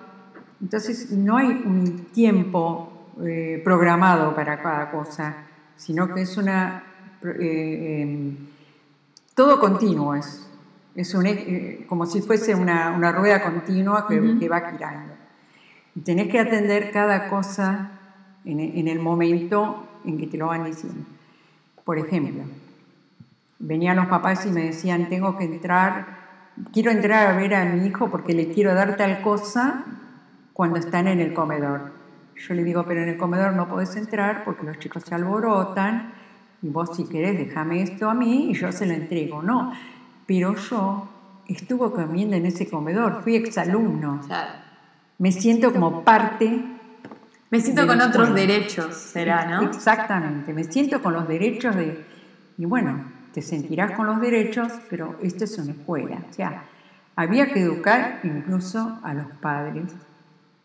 Entonces, 0.61 1.11
no 1.11 1.37
hay 1.37 1.48
un 1.64 2.07
tiempo 2.12 2.92
eh, 3.22 3.61
programado 3.64 4.35
para 4.35 4.61
cada 4.62 4.90
cosa, 4.90 5.35
sino 5.76 6.12
que 6.14 6.22
es 6.22 6.37
una... 6.37 6.83
eh, 7.24 8.03
em, 8.03 8.37
todo 9.35 9.59
continuo 9.59 10.14
es. 10.14 10.46
Es 10.94 11.14
un, 11.14 11.24
eh, 11.26 11.87
como 11.88 12.05
si 12.05 12.20
fuese 12.20 12.55
una, 12.55 12.90
una 12.90 13.12
rueda 13.12 13.42
continua 13.42 14.07
que, 14.07 14.20
Ujú. 14.20 14.38
que 14.38 14.48
va 14.48 14.61
girando. 14.70 15.10
Y 16.01 16.03
tenés 16.03 16.29
que 16.29 16.39
atender 16.39 16.93
cada 16.93 17.29
cosa 17.29 17.91
en, 18.47 18.59
en 18.59 18.89
el 18.89 19.01
momento 19.01 19.87
en 20.07 20.17
que 20.17 20.27
te 20.27 20.39
lo 20.39 20.47
van 20.47 20.65
diciendo. 20.65 21.05
Por 21.85 21.99
ejemplo, 21.99 22.43
venían 23.59 23.97
los 23.97 24.07
papás 24.07 24.47
y 24.47 24.51
me 24.51 24.63
decían, 24.63 25.11
tengo 25.11 25.37
que 25.37 25.45
entrar, 25.45 26.07
quiero 26.73 26.91
entrar 26.91 27.27
a 27.27 27.37
ver 27.37 27.55
a 27.55 27.67
mi 27.67 27.87
hijo 27.87 28.11
porque 28.11 28.33
le 28.33 28.49
quiero 28.49 28.75
dar 28.75 28.97
tal 28.97 29.21
cosa 29.21 29.85
cuando 30.55 30.79
están 30.79 31.07
en 31.07 31.21
el 31.21 31.35
comedor. 31.35 31.93
Yo 32.35 32.55
le 32.55 32.65
digo, 32.65 32.87
pero 32.87 33.03
en 33.03 33.11
el 33.11 33.19
comedor 33.19 33.53
no 33.53 33.69
podés 33.69 33.95
entrar 33.95 34.43
porque 34.43 34.65
los 34.65 34.79
chicos 34.79 35.03
se 35.05 35.15
alborotan 35.15 36.15
y 36.63 36.71
vos 36.71 36.97
si 36.97 37.05
querés 37.05 37.37
déjame 37.37 37.83
esto 37.83 38.09
a 38.09 38.15
mí 38.15 38.53
y 38.53 38.55
yo 38.55 38.73
se 38.73 38.87
lo 38.87 38.95
entrego. 38.95 39.43
No, 39.43 39.71
pero 40.25 40.55
yo 40.55 41.11
estuve 41.47 41.91
comiendo 41.91 42.37
en 42.37 42.47
ese 42.47 42.71
comedor, 42.71 43.21
fui 43.23 43.37
exalumno. 43.37 44.23
Claro. 44.27 44.70
Me 45.21 45.33
siento 45.33 45.71
como 45.71 46.03
parte 46.03 46.65
Me 47.51 47.61
siento 47.61 47.87
con 47.87 48.01
otros 48.01 48.35
derechos, 48.35 48.97
será, 48.97 49.45
¿no? 49.45 49.69
Exactamente, 49.69 50.55
me 50.55 50.65
siento 50.65 51.03
con 51.03 51.13
los 51.13 51.29
derechos 51.29 51.77
de... 51.77 52.07
Y 52.57 52.65
bueno, 52.65 53.05
te 53.35 53.43
sentirás 53.43 53.93
con 53.93 54.07
los 54.07 54.19
derechos, 54.19 54.73
pero 54.89 55.19
esto 55.23 55.45
es 55.45 55.59
una 55.59 55.73
escuela. 55.73 56.23
O 56.31 56.33
sea, 56.33 56.65
había 57.17 57.53
que 57.53 57.61
educar 57.61 58.21
incluso 58.23 58.99
a 59.03 59.13
los 59.13 59.27
padres 59.43 59.93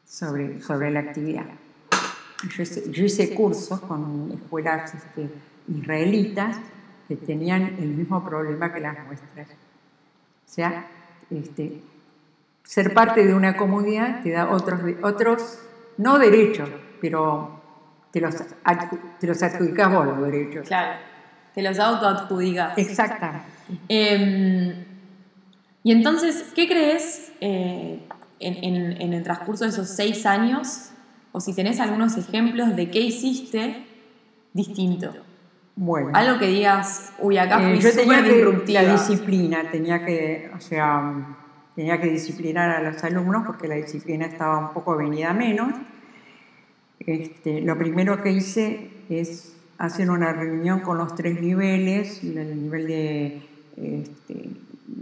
sobre, 0.05 0.61
sobre 0.61 0.89
la 0.89 1.01
actividad. 1.01 1.47
Yo 2.55 2.63
hice, 2.63 2.89
yo 2.91 3.03
hice 3.03 3.33
cursos 3.35 3.81
con 3.81 4.31
escuelas 4.31 4.93
este, 4.93 5.29
israelitas 5.67 6.55
que 7.09 7.17
tenían 7.17 7.75
el 7.77 7.89
mismo 7.89 8.23
problema 8.23 8.71
que 8.71 8.79
las 8.79 9.05
nuestras. 9.05 9.49
O 9.49 9.53
sea, 10.45 10.87
este, 11.29 11.81
ser 12.65 12.93
parte 12.93 13.25
de 13.25 13.33
una 13.33 13.55
comunidad 13.55 14.21
te 14.23 14.31
da 14.31 14.49
otros, 14.49 14.81
otros 15.03 15.59
no 15.97 16.17
derechos, 16.19 16.69
pero 16.99 17.61
te 18.11 18.19
los, 18.19 18.35
te 19.19 19.27
los 19.27 19.41
adjudicas 19.43 19.93
vos 19.93 20.05
los 20.07 20.21
derechos. 20.21 20.67
Claro. 20.67 20.99
Te 21.53 21.61
los 21.61 21.79
autoadjudicas. 21.79 22.77
Exactamente. 22.77 23.45
Eh, 23.87 24.85
y 25.83 25.91
entonces, 25.91 26.51
¿qué 26.55 26.67
crees 26.67 27.31
eh, 27.39 28.07
en, 28.39 28.63
en- 28.75 29.01
en 29.01 29.13
el 29.13 29.23
transcurso 29.23 29.63
de 29.63 29.69
esos 29.69 29.87
seis 29.89 30.25
años? 30.25 30.89
O 31.31 31.39
si 31.39 31.53
tenés 31.53 31.79
algunos 31.79 32.17
ejemplos 32.17 32.75
de 32.75 32.89
qué 32.89 32.99
hiciste 32.99 33.85
distinto. 34.53 35.13
Bueno. 35.75 36.09
Algo 36.13 36.39
que 36.39 36.47
digas, 36.47 37.13
uy, 37.19 37.37
acá 37.37 37.59
fui 37.59 37.73
Eh, 37.73 37.79
yo 37.81 37.91
tenía 37.93 38.23
que, 38.23 38.73
la 38.73 38.91
disciplina, 38.93 39.69
tenía 39.69 40.05
que, 40.05 40.49
o 40.55 40.59
sea, 40.61 41.37
tenía 41.75 41.99
que 41.99 42.09
disciplinar 42.09 42.69
a 42.69 42.81
los 42.81 43.03
alumnos 43.03 43.45
porque 43.45 43.67
la 43.67 43.75
disciplina 43.75 44.25
estaba 44.25 44.57
un 44.59 44.73
poco 44.73 44.95
venida 44.95 45.31
a 45.31 45.33
menos. 45.33 45.73
Este, 46.99 47.61
lo 47.61 47.77
primero 47.77 48.23
que 48.23 48.31
hice 48.31 48.89
es 49.09 49.55
hacer 49.77 50.09
una 50.09 50.31
reunión 50.33 50.79
con 50.79 50.97
los 50.97 51.15
tres 51.15 51.39
niveles, 51.41 52.23
el 52.23 52.63
nivel 52.63 52.87
de 52.87 53.41
este, 53.77 54.49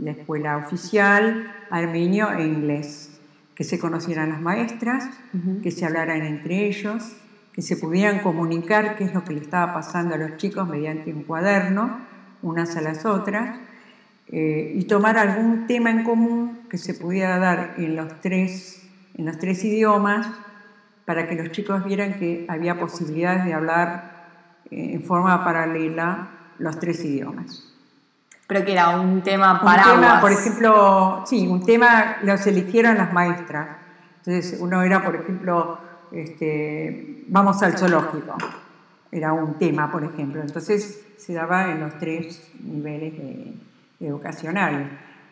la 0.01 0.11
escuela 0.11 0.57
oficial, 0.57 1.53
armenio 1.69 2.31
e 2.33 2.45
inglés, 2.45 3.19
que 3.55 3.63
se 3.63 3.77
conocieran 3.77 4.29
las 4.29 4.41
maestras, 4.41 5.09
Ujú. 5.33 5.61
que 5.61 5.71
se 5.71 5.85
hablaran 5.85 6.23
entre 6.23 6.65
ellos, 6.67 7.15
que 7.53 7.61
se 7.61 7.77
pudieran 7.77 8.19
comunicar 8.19 8.95
qué 8.95 9.03
es 9.03 9.13
lo 9.13 9.23
que 9.23 9.33
le 9.33 9.41
estaba 9.41 9.75
pasando 9.75 10.15
a 10.15 10.17
los 10.17 10.37
chicos 10.37 10.67
mediante 10.67 11.13
un 11.13 11.23
cuaderno, 11.23 11.99
unas 12.41 12.75
a 12.75 12.81
las 12.81 13.05
otras, 13.05 13.59
eh, 14.27 14.73
y 14.75 14.85
tomar 14.85 15.17
algún 15.17 15.67
tema 15.67 15.91
en 15.91 16.03
común 16.03 16.59
que 16.69 16.77
se 16.77 16.93
pudiera 16.93 17.37
dar 17.39 17.75
en 17.77 17.95
los 17.95 18.21
tres, 18.21 18.87
en 19.15 19.25
los 19.25 19.37
tres 19.37 19.63
idiomas 19.63 20.27
para 21.05 21.27
que 21.27 21.35
los 21.35 21.51
chicos 21.51 21.83
vieran 21.83 22.13
que 22.19 22.45
había 22.47 22.79
posibilidades 22.79 23.45
de 23.45 23.53
hablar 23.53 24.13
eh, 24.71 24.93
en 24.93 25.03
forma 25.03 25.43
paralela 25.43 26.29
los 26.57 26.79
tres 26.79 27.03
idiomas. 27.03 27.69
Pero 28.47 28.65
que 28.65 28.73
era 28.73 28.99
un 28.99 29.21
tema 29.21 29.53
Un 29.53 29.59
paraguas. 29.59 29.95
tema, 29.95 30.21
por 30.21 30.31
ejemplo, 30.31 31.23
sí, 31.25 31.47
un 31.47 31.65
tema 31.65 32.17
los 32.23 32.45
eligieron 32.47 32.97
las 32.97 33.11
maestras. 33.13 33.77
Entonces, 34.25 34.59
uno 34.59 34.81
era, 34.83 35.03
por 35.03 35.15
ejemplo, 35.15 35.79
este, 36.11 37.23
vamos 37.27 37.61
al 37.61 37.77
zoológico. 37.77 38.35
Era 39.11 39.33
un 39.33 39.57
tema, 39.57 39.91
por 39.91 40.03
ejemplo. 40.03 40.41
Entonces, 40.41 41.05
se 41.17 41.33
daba 41.33 41.71
en 41.71 41.81
los 41.81 41.97
tres 41.99 42.51
niveles 42.61 43.17
de, 43.17 43.53
educacionales. 44.05 44.87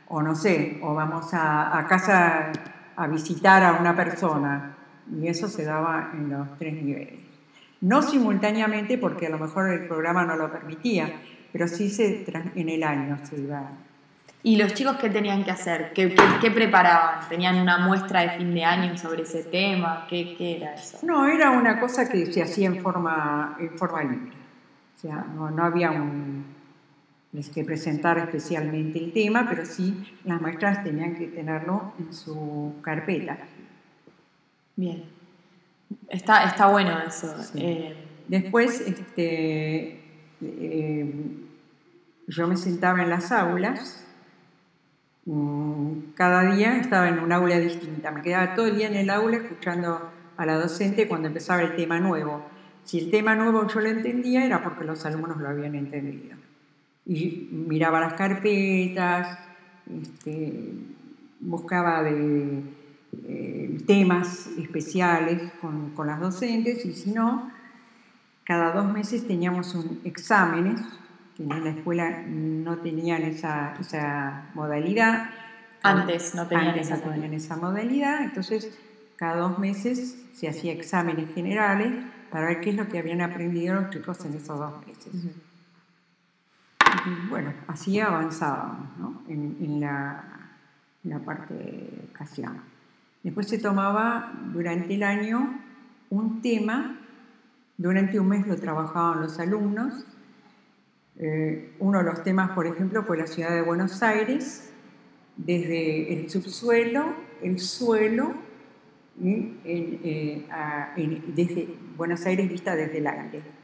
O 0.08 0.22
no 0.22 0.36
sé, 0.36 0.80
o 0.82 0.94
vamos 0.94 1.34
a, 1.34 1.78
a 1.78 1.88
casa 1.88 2.52
a 2.96 3.08
visitar 3.08 3.64
a 3.64 3.74
una 3.74 3.96
persona. 3.96 4.76
Y 5.14 5.28
eso 5.28 5.48
se 5.48 5.64
daba 5.66 6.12
en 6.14 6.30
los 6.30 6.58
tres 6.58 6.74
niveles. 6.82 7.20
No 7.82 8.02
simultáneamente, 8.02 8.98
porque 8.98 9.28
a 9.28 9.30
lo 9.30 9.40
mejor 9.40 9.70
el 9.70 9.88
programa 9.88 10.24
no 10.26 10.36
lo 10.36 10.52
permitía, 10.52 11.10
pero 11.52 11.68
sí 11.68 11.90
se, 11.90 12.26
en 12.56 12.70
el 12.70 12.84
año 12.84 13.18
se 13.24 13.38
iba 13.40 13.64
¿Y 14.44 14.56
los 14.58 14.74
chicos 14.74 14.98
qué 14.98 15.10
tenían 15.10 15.44
que 15.44 15.52
hacer? 15.52 15.92
¿Qué, 15.94 16.10
qué- 16.16 16.24
qué 16.42 16.50
preparaban? 16.52 17.28
¿Tenían 17.30 17.60
una 17.60 17.78
muestra 17.78 18.22
de 18.22 18.30
fin 18.32 18.54
de 18.56 18.66
año 18.66 18.98
sobre 18.98 19.22
ese 19.22 19.44
tema? 19.44 20.06
¿Qué, 20.10 20.36
qué 20.36 20.58
era 20.58 20.74
eso? 20.74 20.98
No, 21.04 21.28
era 21.28 21.52
una 21.52 21.80
cosa 21.80 22.10
que 22.10 22.26
se 22.26 22.42
hacía 22.42 22.68
en 22.68 22.82
forma, 22.82 23.56
en 23.60 23.70
forma 23.78 24.02
libre. 24.04 24.32
O 24.98 25.00
sea, 25.00 25.24
no, 25.36 25.52
no 25.52 25.64
había 25.64 25.92
un, 25.92 26.44
es 27.34 27.50
que 27.50 27.63
presentar 27.63 28.17
especialmente 28.17 29.00
el 29.00 29.13
tema, 29.13 29.48
pero 29.50 29.65
sí 29.65 30.04
las 30.26 30.41
maestras 30.41 30.84
tenían 30.84 31.15
que 31.15 31.28
tenerlo 31.28 31.94
en 32.00 32.13
su 32.13 32.76
carpeta. 32.82 33.38
Bien. 34.76 35.04
Está, 36.10 36.44
está 36.44 36.67
bueno 36.67 37.00
eso. 37.00 37.41
Sí. 37.41 37.60
Eh, 37.62 37.96
Después, 38.32 38.80
este, 38.88 40.00
eh, 40.41 41.13
yo 42.28 42.48
me 42.48 42.56
sentaba 42.56 43.04
en 43.04 43.10
las 43.10 43.30
aulas. 43.34 44.06
mm, 45.26 46.13
Cada 46.15 46.56
día 46.56 46.78
estaba 46.78 47.10
en 47.10 47.20
un 47.20 47.34
aula 47.34 47.60
distinta. 47.60 48.10
Me 48.12 48.22
quedaba 48.22 48.56
todo 48.56 48.67
el 48.67 48.78
día 48.78 48.88
en 48.88 48.96
el 48.96 49.10
aula 49.10 49.36
escuchando 49.36 50.10
a 50.38 50.46
la 50.46 50.56
docente 50.56 51.10
cuando 51.10 51.28
empezaba 51.28 51.62
el 51.62 51.76
tema 51.76 52.00
nuevo. 52.00 52.46
Si 52.86 53.00
el 53.00 53.12
tema 53.12 53.36
nuevo 53.36 53.67
yo 53.67 53.82
lo 53.82 53.89
entendía 53.89 54.46
era 54.46 54.63
porque 54.63 54.86
los 54.86 55.06
alumnos 55.06 55.36
lo 55.38 55.50
habían 55.50 55.76
entendido. 55.76 56.38
Y 57.06 57.50
miraba 57.52 58.00
las 58.00 58.14
carpetas, 58.14 59.40
este, 60.02 60.74
buscaba 61.40 62.04
de, 62.04 62.64
eh, 63.28 63.78
temas 63.86 64.48
especiales 64.58 65.52
con, 65.60 65.90
con 65.92 66.08
las 66.08 66.20
docentes 66.20 66.86
y 66.86 66.94
si 66.94 67.12
no, 67.12 67.52
cada 68.44 68.72
dos 68.72 68.92
meses 68.92 69.28
teníamos 69.28 69.76
un 69.76 70.00
exámenes, 70.04 70.82
que 71.36 71.44
en 71.44 71.64
la 71.64 71.70
escuela 71.72 72.24
no 72.28 72.78
tenían 72.78 73.24
esa, 73.24 73.74
esa 73.80 74.50
modalidad. 74.54 75.30
Antes 75.84 76.36
no 76.36 76.48
tenían 76.48 76.70
Antes 76.70 76.88
esa 76.88 76.96
no 76.98 77.02
tenían 77.02 77.18
modalidad. 77.20 77.46
esa 77.46 77.56
modalidad, 77.58 78.24
entonces 78.24 78.80
cada 79.16 79.42
dos 79.42 79.60
meses 79.60 80.18
se 80.34 80.48
hacía 80.48 80.74
exámenes 80.74 81.34
generales 81.34 81.94
para 82.32 82.48
ver 82.48 82.62
qué 82.62 82.72
es 82.72 82.76
lo 82.76 82.88
que 82.88 83.00
habían 83.00 83.22
aprendido 83.22 83.76
los 83.76 83.90
chicos 83.90 84.24
en 84.26 84.34
esos 84.36 84.58
dos 84.58 84.86
meses. 84.86 85.14
Bueno, 87.30 87.54
así 87.67 87.99
avanzábamos 87.99 88.97
¿no? 88.97 89.21
en, 89.27 89.80
la, 89.80 90.23
parte 91.25 91.54
educación. 92.06 92.62
Después 93.23 93.47
se 93.47 93.58
tomaba 93.58 94.34
durante 94.54 94.93
el 94.95 95.04
año 95.04 95.60
un 96.10 96.41
tema, 96.41 96.99
durante 97.77 98.19
un 98.19 98.27
mes 98.27 98.47
lo 98.47 98.56
trabajaban 98.56 99.21
los 99.21 99.39
alumnos. 99.39 100.06
Eh, 101.17 101.75
uno 101.80 101.99
de 101.99 102.04
los 102.04 102.23
temas, 102.23 102.51
por 102.51 102.67
ejemplo, 102.67 103.04
fue 103.04 103.17
la 103.17 103.27
ciudad 103.27 103.51
de 103.51 103.62
Buenos 103.62 104.01
Aires, 104.04 104.71
desde 105.38 106.13
el 106.13 106.30
subsuelo, 106.30 107.15
el 107.41 107.60
suelo, 107.60 108.34
eh, 109.23 110.45
desde 111.36 111.75
Buenos 111.95 112.25
Aires 112.25 112.49
vista 112.49 112.75
desde 112.75 112.97
el 112.97 113.08
aire. 113.08 113.61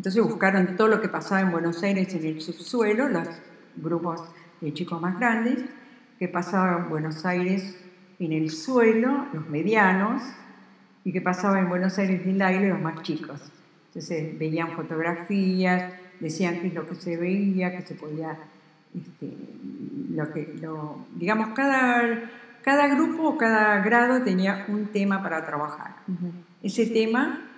Entonces 0.00 0.24
buscaron 0.24 0.78
todo 0.78 0.88
lo 0.88 1.02
que 1.02 1.10
pasaba 1.10 1.42
en 1.42 1.52
Buenos 1.52 1.82
Aires 1.82 2.14
en 2.14 2.24
el 2.24 2.40
subsuelo, 2.40 3.10
los 3.10 3.28
grupos 3.76 4.22
de 4.62 4.72
chicos 4.72 4.98
más 4.98 5.18
grandes, 5.18 5.58
que 6.18 6.26
pasaba 6.26 6.78
en 6.78 6.88
Buenos 6.88 7.26
Aires 7.26 7.78
en 8.18 8.32
el 8.32 8.48
suelo, 8.50 9.26
los 9.34 9.46
medianos, 9.50 10.22
y 11.04 11.12
que 11.12 11.20
pasaba 11.20 11.58
en 11.58 11.68
Buenos 11.68 11.98
Aires 11.98 12.24
del 12.24 12.40
aire, 12.40 12.70
los 12.70 12.80
más 12.80 13.02
chicos. 13.02 13.42
Entonces 13.88 14.38
veían 14.38 14.70
fotografías, 14.70 15.92
decían 16.18 16.60
qué 16.62 16.68
es 16.68 16.74
lo 16.74 16.86
que 16.86 16.94
se 16.94 17.18
veía, 17.18 17.76
que 17.76 17.82
se 17.82 17.94
podía, 17.94 18.38
este, 18.94 19.36
lo 20.14 20.32
que, 20.32 20.54
lo, 20.62 21.04
digamos, 21.14 21.50
cada, 21.50 22.30
cada 22.62 22.88
grupo 22.88 23.24
o 23.24 23.36
cada 23.36 23.82
grado 23.82 24.22
tenía 24.22 24.64
un 24.68 24.86
tema 24.86 25.22
para 25.22 25.44
trabajar. 25.44 25.96
Ujú. 26.08 26.32
Ese 26.62 26.86
tema 26.86 27.49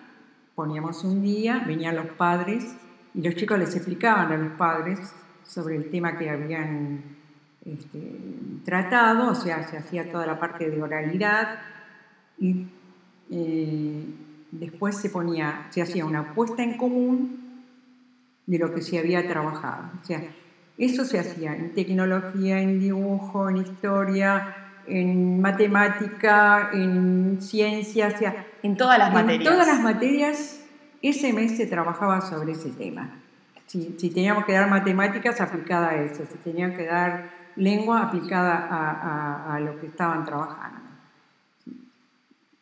poníamos 0.54 1.04
un 1.04 1.22
día, 1.22 1.62
venían 1.66 1.96
los 1.96 2.06
padres 2.06 2.74
y 3.14 3.22
los 3.22 3.34
chicos 3.34 3.58
les 3.58 3.74
explicaban 3.74 4.32
a 4.32 4.36
los 4.36 4.52
padres 4.52 5.14
sobre 5.44 5.76
el 5.76 5.90
tema 5.90 6.16
que 6.18 6.30
habían 6.30 7.02
este, 7.64 8.00
tratado, 8.64 9.30
o 9.30 9.34
sea, 9.34 9.66
se 9.68 9.76
hacía 9.76 10.10
toda 10.10 10.26
la 10.26 10.38
parte 10.38 10.70
de 10.70 10.82
oralidad 10.82 11.58
y 12.38 12.66
eh, 13.30 14.04
después 14.50 14.96
se 14.96 15.10
ponía, 15.10 15.66
se 15.70 15.82
hacía 15.82 16.04
una 16.04 16.34
puesta 16.34 16.62
en 16.62 16.76
común 16.76 17.64
de 18.46 18.58
lo 18.58 18.74
que 18.74 18.82
se 18.82 18.98
había 18.98 19.26
trabajado. 19.28 19.90
O 20.02 20.04
sea, 20.04 20.22
eso 20.78 21.04
se 21.04 21.18
hacía 21.18 21.54
en 21.54 21.74
tecnología, 21.74 22.60
en 22.60 22.80
dibujo, 22.80 23.48
en 23.48 23.58
historia, 23.58 24.56
en 24.86 25.40
matemática, 25.40 26.70
en 26.72 27.38
ciencia, 27.40 28.08
o 28.08 28.18
sea, 28.18 28.46
En 28.62 28.76
todas 28.76 28.98
las 28.98 29.12
materias. 29.12 29.46
En 29.46 29.52
todas 29.52 29.66
las 29.66 29.80
materias, 29.80 30.64
ese 31.02 31.32
mes 31.32 31.56
se 31.56 31.66
trabajaba 31.66 32.20
sobre 32.20 32.52
ese 32.52 32.70
tema. 32.70 33.10
Si, 33.66 34.10
teníamos 34.10 34.44
que 34.44 34.52
dar 34.52 34.68
matemáticas, 34.68 35.40
aplicada 35.40 35.90
a 35.90 36.02
eso. 36.02 36.24
Si 36.30 36.38
tenían 36.38 36.74
que 36.74 36.84
dar 36.86 37.30
lengua, 37.56 38.02
aplicada 38.02 38.52
a, 38.54 39.54
a 39.54 39.60
lo 39.60 39.80
que 39.80 39.86
estaban 39.86 40.24
trabajando. 40.24 40.80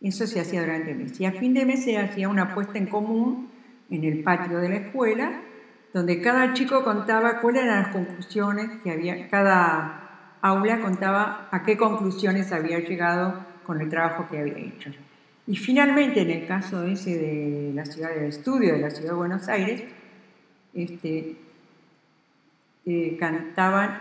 Eso 0.01 0.27
se 0.27 0.41
hacía 0.41 0.63
durante 0.63 0.93
el 0.93 0.99
mes. 0.99 1.21
Y 1.21 1.27
a 1.27 1.33
fin 1.33 1.53
de 1.53 1.67
mes 1.67 1.85
se 1.85 1.99
hacía 1.99 2.29
una 2.29 2.55
puesta 2.55 2.79
en 2.79 2.87
común 2.87 3.51
en 3.91 4.05
el 4.05 4.23
patio 4.23 4.59
de 4.59 4.69
la 4.69 4.77
escuela, 4.77 5.43
donde 5.93 6.23
cada 6.23 6.55
chico 6.55 6.85
contaba 6.85 7.41
cuáles 7.41 7.65
eran 7.65 7.83
las 7.83 7.93
conclusiones 7.93 8.81
que 8.83 8.93
había, 8.93 9.29
cada 9.29 10.37
aula 10.41 10.81
contaba 10.81 11.49
a 11.51 11.63
qué 11.65 11.77
conclusiones 11.77 12.53
había 12.53 12.79
llegado 12.79 13.45
con 13.67 13.81
el 13.81 13.89
trabajo 13.91 14.27
que 14.31 14.39
había 14.39 14.59
hecho. 14.59 14.91
Y 15.51 15.57
finalmente, 15.57 16.21
en 16.21 16.31
el 16.31 16.47
caso 16.47 16.85
ese 16.85 17.19
de 17.19 17.73
la 17.75 17.85
ciudad 17.85 18.11
del 18.11 18.27
estudio, 18.27 18.75
de 18.75 18.79
la 18.79 18.91
ciudad 18.91 19.11
de 19.11 19.17
Buenos 19.17 19.49
Aires, 19.49 19.83
este, 20.73 21.35
eh, 22.87 23.17
cantaban, 23.19 24.01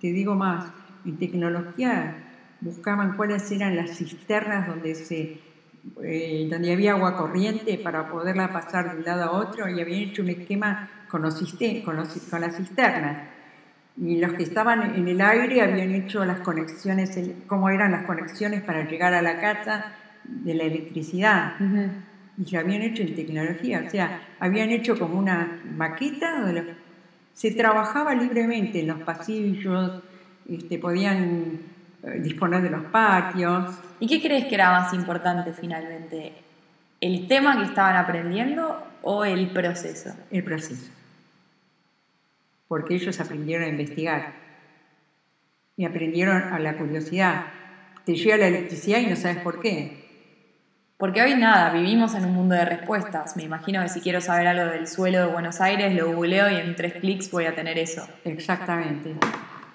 te 0.00 0.08
digo 0.08 0.34
más, 0.34 0.72
en 1.04 1.16
tecnología 1.16 2.16
buscaban 2.60 3.16
cuáles 3.16 3.48
eran 3.52 3.76
las 3.76 3.96
cisternas 3.96 4.66
donde, 4.66 4.96
se, 4.96 5.38
eh, 6.02 6.48
donde 6.50 6.72
había 6.72 6.94
agua 6.94 7.16
corriente 7.16 7.78
para 7.78 8.08
poderla 8.10 8.52
pasar 8.52 8.90
de 8.90 8.96
un 8.98 9.04
lado 9.04 9.22
a 9.22 9.30
otro 9.30 9.68
y 9.68 9.80
habían 9.80 10.00
hecho 10.08 10.22
un 10.22 10.30
esquema 10.30 10.90
con, 11.08 11.22
los, 11.22 11.36
con, 11.84 11.94
con 12.28 12.40
las 12.40 12.56
cisternas. 12.56 13.28
Y 13.96 14.16
los 14.16 14.32
que 14.32 14.42
estaban 14.42 14.96
en 14.96 15.06
el 15.06 15.20
aire 15.20 15.62
habían 15.62 15.92
hecho 15.92 16.24
las 16.24 16.40
conexiones, 16.40 17.16
cómo 17.46 17.70
eran 17.70 17.92
las 17.92 18.02
conexiones 18.06 18.60
para 18.62 18.90
llegar 18.90 19.14
a 19.14 19.22
la 19.22 19.40
casa 19.40 19.94
de 20.24 20.54
la 20.54 20.64
electricidad. 20.64 21.54
Y 22.36 22.50
lo 22.50 22.60
habían 22.60 22.82
hecho 22.82 23.02
en 23.02 23.14
tecnología, 23.14 23.84
o 23.86 23.90
sea, 23.90 24.20
habían 24.40 24.70
hecho 24.70 24.98
como 24.98 25.18
una 25.18 25.60
maqueta 25.76 26.40
donde 26.40 26.74
se 27.32 27.50
trabajaba 27.52 28.14
libremente 28.14 28.80
en 28.80 28.88
los 28.88 29.00
pasillos, 29.02 30.02
este, 30.48 30.78
podían 30.78 31.60
eh, 32.02 32.20
disponer 32.20 32.62
de 32.62 32.70
los 32.70 32.84
patios. 32.86 33.76
¿Y 34.00 34.06
qué 34.06 34.20
crees 34.20 34.46
que 34.46 34.54
era 34.54 34.70
más 34.70 34.92
importante 34.94 35.52
finalmente? 35.52 36.32
¿El 37.00 37.26
tema 37.28 37.58
que 37.58 37.64
estaban 37.64 37.96
aprendiendo 37.96 38.82
o 39.02 39.24
el 39.24 39.50
proceso? 39.50 40.14
El 40.30 40.44
proceso. 40.44 40.90
Porque 42.68 42.94
ellos 42.94 43.20
aprendieron 43.20 43.66
a 43.66 43.68
investigar 43.68 44.32
y 45.76 45.84
aprendieron 45.84 46.36
a 46.36 46.58
la 46.58 46.76
curiosidad. 46.76 47.46
Te 48.04 48.14
llega 48.14 48.36
la 48.36 48.48
electricidad 48.48 49.00
y 49.00 49.06
no 49.06 49.16
sabes 49.16 49.38
por 49.38 49.60
qué. 49.60 50.03
Porque 51.04 51.20
hoy 51.20 51.34
nada, 51.34 51.70
vivimos 51.70 52.14
en 52.14 52.24
un 52.24 52.32
mundo 52.32 52.54
de 52.54 52.64
respuestas. 52.64 53.36
Me 53.36 53.42
imagino 53.42 53.82
que 53.82 53.90
si 53.90 54.00
quiero 54.00 54.22
saber 54.22 54.46
algo 54.46 54.72
del 54.72 54.86
suelo 54.86 55.26
de 55.26 55.26
Buenos 55.26 55.60
Aires, 55.60 55.94
lo 55.94 56.10
googleo 56.10 56.50
y 56.50 56.54
en 56.54 56.74
tres 56.76 56.94
clics 56.94 57.30
voy 57.30 57.44
a 57.44 57.54
tener 57.54 57.76
eso. 57.76 58.08
Exactamente. 58.24 59.14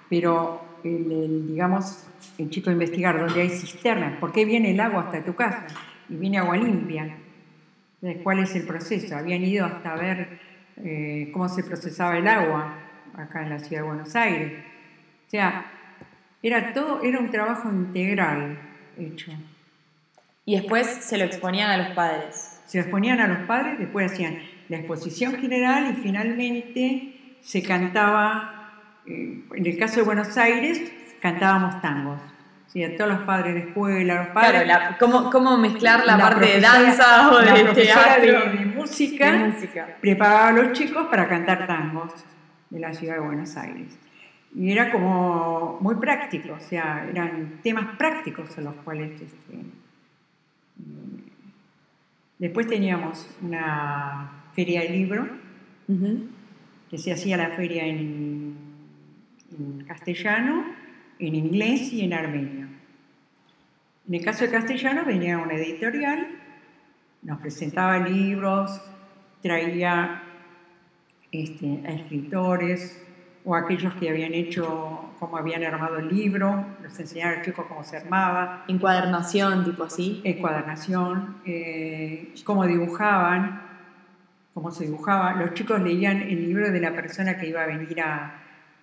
Pero 0.09 0.79
el, 0.83 1.45
digamos, 1.45 2.07
el 2.39 2.49
chico 2.49 2.71
investigar 2.71 3.19
dónde 3.19 3.41
hay 3.41 3.49
cisternas, 3.49 4.17
por 4.17 4.31
qué 4.31 4.43
viene 4.43 4.71
el 4.71 4.79
agua 4.79 5.03
hasta 5.03 5.23
tu 5.23 5.35
casa 5.35 5.67
y 6.09 6.15
viene 6.15 6.39
agua 6.39 6.57
limpia, 6.57 7.15
cuál 8.23 8.39
es 8.39 8.55
el 8.55 8.65
proceso. 8.65 9.15
Habían 9.15 9.43
ido 9.43 9.67
hasta 9.67 9.93
ver 9.97 10.39
eh, 10.77 11.29
cómo 11.31 11.47
se 11.47 11.63
procesaba 11.63 12.17
el 12.17 12.27
agua 12.27 12.73
acá 13.13 13.43
en 13.43 13.51
la 13.51 13.59
ciudad 13.59 13.83
de 13.83 13.87
Buenos 13.87 14.15
Aires. 14.15 14.63
O 15.27 15.29
sea, 15.29 15.63
era 16.41 16.73
todo, 16.73 17.03
era 17.03 17.19
un 17.19 17.29
trabajo 17.29 17.69
integral 17.69 18.57
hecho. 18.97 19.31
Y 20.49 20.55
después 20.55 20.87
se 20.87 21.19
lo 21.19 21.25
exponían 21.25 21.69
a 21.69 21.77
los 21.77 21.89
padres. 21.89 22.59
Se 22.65 22.79
lo 22.79 22.81
exponían 22.81 23.19
a 23.19 23.27
los 23.27 23.37
padres, 23.45 23.77
después 23.77 24.11
hacían 24.11 24.39
la 24.67 24.77
exposición 24.77 25.35
general 25.35 25.93
y 25.93 26.01
finalmente 26.01 27.35
se 27.39 27.61
cantaba 27.61 28.71
eh, 29.05 29.43
en 29.53 29.65
el 29.67 29.77
caso 29.77 29.97
de 29.97 30.07
Buenos 30.07 30.35
Aires, 30.39 30.91
cantábamos 31.21 31.79
tangos. 31.83 32.19
Sí, 32.65 32.83
a 32.83 32.97
todos 32.97 33.11
los 33.11 33.19
padres 33.27 33.53
de 33.53 33.59
escuela, 33.59 34.23
los 34.23 34.27
padres. 34.29 34.63
Claro, 34.63 34.95
cómo, 34.99 35.29
cómo, 35.29 35.55
mezclar 35.55 36.03
la, 36.07 36.17
parte 36.17 36.47
de 36.47 36.59
danza 36.61 37.29
o 37.29 37.37
de 37.37 37.63
teatro. 37.75 38.49
De, 38.49 38.57
de, 38.57 38.65
música, 38.65 39.31
de 39.31 39.37
música, 39.49 39.97
preparaba 40.01 40.47
a 40.47 40.51
los 40.53 40.71
chicos 40.71 41.05
para 41.11 41.27
cantar 41.27 41.67
tangos 41.67 42.11
de 42.71 42.79
la 42.79 42.91
ciudad 42.91 43.13
de 43.13 43.19
Buenos 43.19 43.55
Aires. 43.55 43.99
Y 44.55 44.71
era 44.71 44.91
como 44.91 45.77
muy 45.79 45.93
práctico, 45.97 46.53
o 46.53 46.59
sea, 46.59 47.05
eran 47.07 47.59
temas 47.61 47.97
prácticos 47.99 48.57
a 48.57 48.61
los 48.61 48.73
cuales. 48.77 49.11
Este, 49.21 49.78
después 52.37 52.67
teníamos 52.67 53.29
una 53.41 54.43
feria 54.53 54.81
de 54.81 54.89
libro, 54.89 55.27
que 56.89 56.97
se 56.97 57.11
hacía 57.11 57.37
la 57.37 57.49
feria 57.51 57.85
en 57.85 58.69
en 59.57 59.83
castellano, 59.85 60.65
en 61.17 61.35
inglés 61.35 61.93
y 61.93 62.01
en 62.01 62.13
armenio. 62.13 62.67
En 64.07 64.15
el 64.15 64.23
caso 64.23 64.45
de 64.45 64.51
castellano 64.51 65.05
venía 65.05 65.37
una 65.37 65.55
editorial, 65.55 66.27
nos 67.21 67.39
presentaba 67.39 67.99
libros, 67.99 68.81
traía 69.41 70.23
este, 71.31 71.81
a 71.85 71.91
escritores 71.91 73.05
o 73.49 73.55
aquellos 73.55 73.95
que 73.95 74.07
habían 74.07 74.35
hecho, 74.35 75.11
cómo 75.17 75.35
habían 75.35 75.63
armado 75.63 75.97
el 75.97 76.07
libro, 76.07 76.67
nos 76.83 76.99
enseñaba 76.99 77.31
a 77.31 77.35
los 77.37 77.45
chicos 77.45 77.65
cómo 77.67 77.83
se 77.83 77.97
armaba. 77.97 78.63
Encuadernación, 78.67 79.65
tipo 79.65 79.85
así. 79.85 80.21
Encuadernación, 80.23 81.37
eh, 81.45 82.31
cómo 82.43 82.67
dibujaban, 82.67 83.59
cómo 84.53 84.69
se 84.69 84.85
dibujaba. 84.85 85.33
Los 85.33 85.55
chicos 85.55 85.81
leían 85.81 86.21
el 86.21 86.45
libro 86.45 86.71
de 86.71 86.79
la 86.79 86.93
persona 86.93 87.39
que 87.39 87.47
iba 87.47 87.63
a 87.63 87.65
venir 87.65 87.99
a, 88.01 88.39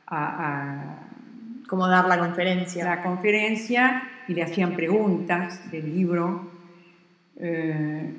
a, 0.08 0.96
como 1.68 1.86
dar 1.86 2.06
la 2.06 2.18
conferencia. 2.18 2.84
La 2.84 3.04
conferencia 3.04 4.02
y 4.26 4.34
le 4.34 4.42
hacían 4.42 4.74
preguntas 4.74 5.70
del 5.70 5.94
libro. 5.94 6.50
Eh, 7.38 8.14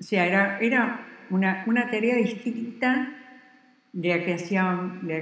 o 0.00 0.02
sea, 0.02 0.24
era, 0.24 0.58
era 0.60 1.00
una, 1.28 1.64
una, 1.66 1.90
tarea 1.90 2.16
distinta 2.16 3.17
de 3.92 4.08
la, 4.08 4.24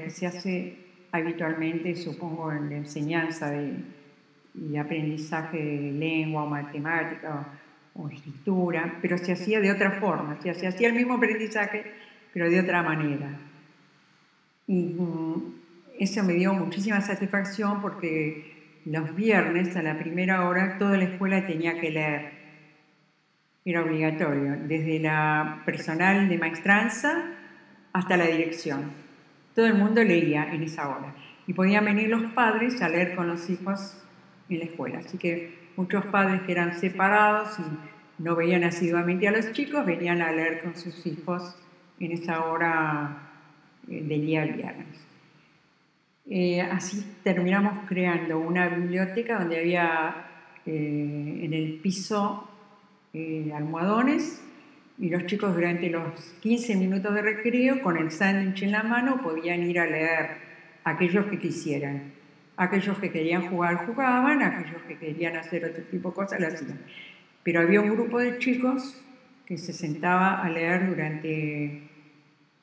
que 0.02 0.10
se 0.10 0.26
hace 0.26 0.76
habitualmente, 1.12 1.94
supongo, 1.94 2.52
en 2.52 2.70
la 2.70 2.76
enseñanza 2.76 3.50
de, 3.50 3.74
y 4.54 4.76
aprendizaje 4.76 5.58
de 5.58 5.92
lengua 5.92 6.44
o 6.44 6.46
matemática 6.48 7.46
o, 7.94 8.08
escritura, 8.08 8.98
pero 9.00 9.16
se 9.16 9.32
hacía 9.32 9.60
de 9.60 9.70
otra 9.70 9.92
forma, 9.92 10.38
se 10.42 10.66
hacía 10.66 10.88
el 10.88 10.94
mismo 10.94 11.14
aprendizaje, 11.14 11.84
pero 12.32 12.50
de 12.50 12.60
otra 12.60 12.82
manera. 12.82 13.38
Y 14.66 14.94
mm, 14.98 15.54
eso 15.98 16.22
me 16.22 16.34
dio 16.34 16.52
muchísima 16.52 17.00
satisfacción 17.00 17.80
porque 17.80 18.80
los 18.84 19.16
viernes 19.16 19.74
a 19.76 19.82
la 19.82 19.98
primera 19.98 20.46
hora 20.46 20.76
toda 20.78 20.96
la 20.96 21.04
escuela 21.04 21.46
tenía 21.46 21.80
que 21.80 21.90
leer. 21.90 22.32
Era 23.64 23.82
obligatorio, 23.82 24.56
desde 24.68 25.00
la 25.00 25.62
personal 25.64 26.28
de 26.28 26.38
maestranza 26.38 27.35
hasta 27.96 28.18
la 28.18 28.26
dirección. 28.26 28.90
Todo 29.54 29.64
el 29.64 29.74
mundo 29.74 30.04
leía 30.04 30.52
en 30.52 30.62
esa 30.62 30.88
hora. 30.88 31.14
Y 31.46 31.54
podían 31.54 31.86
venir 31.86 32.10
los 32.10 32.30
padres 32.32 32.82
a 32.82 32.90
leer 32.90 33.16
con 33.16 33.26
los 33.26 33.48
hijos 33.48 33.96
en 34.50 34.58
la 34.58 34.64
escuela. 34.66 34.98
Así 34.98 35.16
que 35.16 35.70
muchos 35.76 36.04
padres 36.06 36.42
que 36.42 36.52
eran 36.52 36.78
separados 36.78 37.58
y 37.58 38.22
no 38.22 38.36
veían 38.36 38.64
asiduamente 38.64 39.26
a 39.28 39.30
los 39.30 39.52
chicos, 39.52 39.86
venían 39.86 40.20
a 40.20 40.30
leer 40.30 40.60
con 40.62 40.76
sus 40.76 41.06
hijos 41.06 41.56
en 41.98 42.12
esa 42.12 42.44
hora 42.44 43.30
eh, 43.88 44.02
del 44.02 44.26
día 44.26 44.44
viernes. 44.44 45.06
Eh, 46.28 46.60
así 46.60 47.16
terminamos 47.22 47.78
creando 47.88 48.38
una 48.38 48.68
biblioteca 48.68 49.38
donde 49.38 49.58
había 49.58 50.26
eh, 50.66 51.40
en 51.44 51.54
el 51.54 51.78
piso 51.80 52.46
eh, 53.14 53.52
almohadones 53.54 54.42
y 54.98 55.10
los 55.10 55.26
chicos 55.26 55.54
durante 55.54 55.90
los 55.90 56.20
15 56.40 56.76
minutos 56.76 57.14
de 57.14 57.22
recreo 57.22 57.82
con 57.82 57.96
el 57.96 58.10
sándwich 58.10 58.62
en 58.62 58.72
la 58.72 58.82
mano 58.82 59.22
podían 59.22 59.62
ir 59.62 59.78
a 59.78 59.86
leer 59.86 60.30
aquellos 60.84 61.26
que 61.26 61.38
quisieran. 61.38 62.14
Aquellos 62.56 62.98
que 62.98 63.10
querían 63.10 63.50
jugar 63.50 63.86
jugaban, 63.86 64.42
aquellos 64.42 64.82
que 64.88 64.96
querían 64.96 65.36
hacer 65.36 65.66
otro 65.66 65.82
tipo 65.84 66.08
de 66.10 66.14
cosas 66.14 66.40
lo 66.40 66.46
hacían. 66.46 66.80
Pero 67.42 67.60
había 67.60 67.82
un 67.82 67.90
grupo 67.90 68.18
de 68.18 68.38
chicos 68.38 69.02
que 69.44 69.58
se 69.58 69.72
sentaba 69.72 70.42
a 70.42 70.48
leer 70.48 70.88
durante 70.88 71.82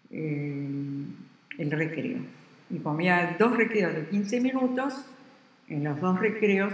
el 0.09 1.71
recreo 1.71 2.19
y 2.73 2.79
comía 2.79 3.35
dos 3.37 3.55
recreos 3.55 3.93
de 3.93 4.07
15 4.07 4.41
minutos, 4.41 5.05
en 5.67 5.83
los 5.83 5.99
dos 6.01 6.19
recreos 6.19 6.73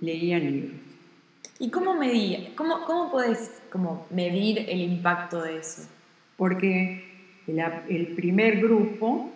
leían 0.00 0.42
libros. 0.42 0.80
¿Y 1.58 1.70
cómo 1.70 1.94
medía? 1.94 2.54
¿Cómo, 2.54 2.84
cómo 2.84 3.10
podés 3.10 3.62
como 3.74 4.06
medir 4.10 4.66
el 4.68 4.80
impacto 4.82 5.42
de 5.42 5.58
eso? 5.58 5.82
Porque 6.36 7.02
el, 7.48 8.06
primer 8.14 8.60
grupo, 8.60 9.32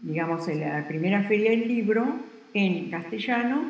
digamos, 0.00 0.46
en 0.46 0.60
la 0.60 0.86
primera 0.86 1.24
feria 1.24 1.50
del 1.50 1.66
libro, 1.66 2.06
en 2.54 2.88
castellano, 2.88 3.64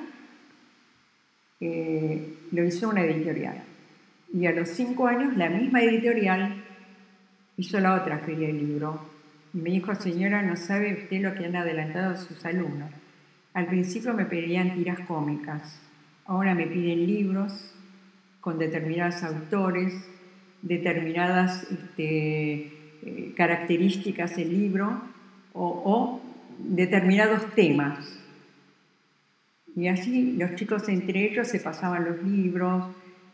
eh, 1.60 2.34
lo 2.52 2.64
hizo 2.64 2.90
una 2.90 3.00
editorial. 3.02 3.62
Y 4.34 4.44
a 4.44 4.52
los 4.52 4.68
cinco 4.68 5.06
años 5.06 5.34
la 5.38 5.48
misma 5.48 5.80
editorial 5.80 6.62
hizo 7.56 7.80
la 7.80 7.94
otra 7.94 8.18
feria 8.18 8.48
del 8.48 8.58
libro. 8.58 9.00
Y 9.54 9.56
me 9.56 9.70
dijo, 9.70 9.94
señora, 9.94 10.42
no 10.42 10.56
sabe 10.56 11.04
usted 11.04 11.22
lo 11.22 11.34
que 11.34 11.46
han 11.46 11.56
adelantado 11.56 12.14
sus 12.18 12.44
alumnos. 12.44 12.90
Al 13.54 13.68
principio 13.68 14.12
me 14.12 14.26
pedían 14.26 14.74
tiras 14.74 15.00
cómicas, 15.08 15.80
ahora 16.26 16.54
me 16.54 16.66
piden 16.66 17.06
libros 17.06 17.72
con 18.48 18.58
determinados 18.58 19.22
autores, 19.24 19.92
determinadas 20.62 21.70
este, 21.70 22.72
eh, 23.02 23.34
características 23.36 24.36
del 24.36 24.58
libro 24.58 25.02
o 25.52 26.18
determinados 26.58 27.54
temas. 27.54 28.18
Y 29.76 29.88
así 29.88 30.32
los 30.38 30.54
chicos 30.54 30.88
entre 30.88 31.30
ellos 31.30 31.46
se 31.48 31.60
pasaban 31.60 32.06
los 32.06 32.22
libros, 32.22 32.86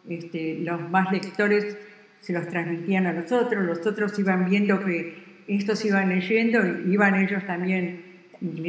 este, 0.09 0.59
los 0.59 0.91
más 0.91 1.13
lectores 1.13 1.79
se 2.19 2.33
los 2.33 2.49
transmitían 2.49 3.07
a 3.07 3.13
los 3.13 3.31
otros, 3.31 3.65
los 3.65 3.87
otros 3.87 4.19
iban 4.19 4.51
viendo 4.51 4.85
que 4.85 5.43
estos 5.47 5.85
iban 5.85 6.09
leyendo 6.09 6.59
y 6.67 6.93
iban 6.93 7.15
ellos 7.15 7.47
también 7.47 8.03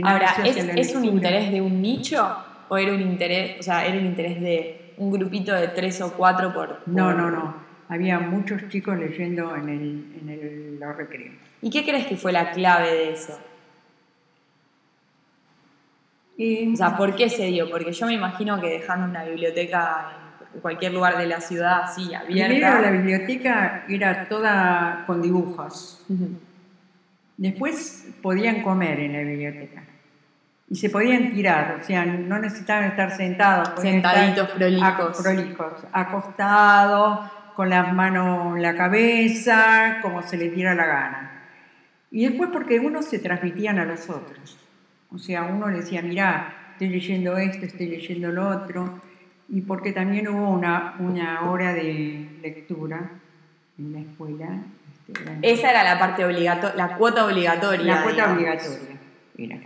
Ahora, 0.04 0.36
¿es, 0.46 0.58
¿es 0.58 0.96
un 0.96 1.06
interés 1.06 1.52
de 1.52 1.60
un 1.60 1.82
nicho 1.82 2.24
o 2.70 2.78
era 2.78 2.94
un 2.94 3.02
interés, 3.02 3.60
o 3.60 3.64
sea, 3.64 3.86
era 3.88 3.98
un 3.98 4.06
interés 4.06 4.40
de 4.40 4.85
un 4.98 5.12
grupito 5.12 5.54
de 5.54 5.68
tres 5.70 6.02
o 6.02 6.14
cuatro 6.14 6.54
por, 6.54 6.82
No, 6.86 7.14
no, 7.14 7.30
no. 7.30 7.56
Había 7.88 8.20
muchos 8.20 8.68
chicos 8.70 8.98
leyendo 8.98 9.56
en, 9.56 9.70
el, 9.70 10.16
en 10.22 10.30
el, 10.30 10.80
los 10.80 10.96
recreos. 10.96 11.36
¿Y 11.62 11.70
qué 11.70 11.84
crees 11.84 12.08
que 12.08 12.18
fue 12.18 12.32
la 12.32 12.52
clave 12.52 12.92
de 12.92 13.12
eso? 13.14 13.40
o 16.38 16.76
sea, 16.76 16.98
¿por 16.98 17.16
qué 17.16 17.30
se 17.30 17.46
dio? 17.46 17.70
Porque 17.70 17.94
yo 17.94 18.08
me 18.08 18.14
imagino 18.14 18.60
que 18.60 18.68
dejando 18.68 19.08
una 19.08 19.24
biblioteca 19.24 20.36
en 20.54 20.60
cualquier 20.60 20.94
lugar 20.94 21.18
de 21.18 21.28
la 21.28 21.40
ciudad 21.40 21.84
así 21.84 22.14
abierta. 22.14 22.54
Primero 22.54 22.82
la 22.82 22.92
biblioteca 22.92 23.86
era 23.88 24.28
toda 24.28 25.04
con 25.06 25.22
dibujos. 25.22 26.06
Después 27.38 28.08
podían 28.22 28.64
comer 28.64 29.00
en 29.00 29.14
la 29.14 29.20
biblioteca. 29.20 29.84
Y 30.68 30.76
se 30.76 30.90
podían 30.90 31.32
tirar, 31.32 31.78
o 31.80 31.84
sea, 31.84 32.06
no 32.06 32.40
necesitaban 32.40 32.86
estar 32.86 33.16
sentados. 33.16 33.80
Sentaditos, 33.80 34.50
prolijos. 34.50 35.22
prolijos. 35.22 35.86
Acostados, 35.92 37.32
con 37.56 37.70
las 37.70 37.94
manos 37.94 38.56
en 38.56 38.62
la 38.62 38.76
cabeza, 38.76 40.00
como 40.02 40.22
se 40.22 40.38
les 40.38 40.54
diera 40.54 40.76
la 40.76 40.86
gana. 40.86 41.32
Y 42.12 42.28
después 42.28 42.50
porque 42.52 42.80
unos 42.80 43.06
se 43.06 43.20
transmitían 43.20 43.80
a 43.80 43.86
los 43.86 44.10
otros. 44.10 44.58
O 45.12 45.18
sea, 45.18 45.44
uno 45.44 45.70
le 45.70 45.78
decía, 45.78 46.02
mira, 46.02 46.54
estoy 46.72 46.90
leyendo 46.90 47.38
esto, 47.38 47.66
estoy 47.66 47.88
leyendo 47.88 48.30
lo 48.32 48.50
otro, 48.50 49.02
y 49.48 49.62
porque 49.62 49.92
también 49.92 50.28
hubo 50.28 50.50
una, 50.50 50.96
una 51.00 51.50
hora 51.50 51.74
de 51.74 52.28
lectura 52.42 53.12
en 53.78 53.94
la 53.94 54.00
escuela. 54.00 54.48
Este, 55.08 55.54
Esa 55.54 55.72
era 55.72 55.84
la 55.84 56.00
parte 56.00 56.26
obligatoria, 56.26 56.76
la 56.76 56.96
cuota 56.98 57.26
obligatoria. 57.26 57.96
La 57.96 58.04
cuota 58.04 58.34
obligatoria, 58.34 58.98
era. 59.38 59.60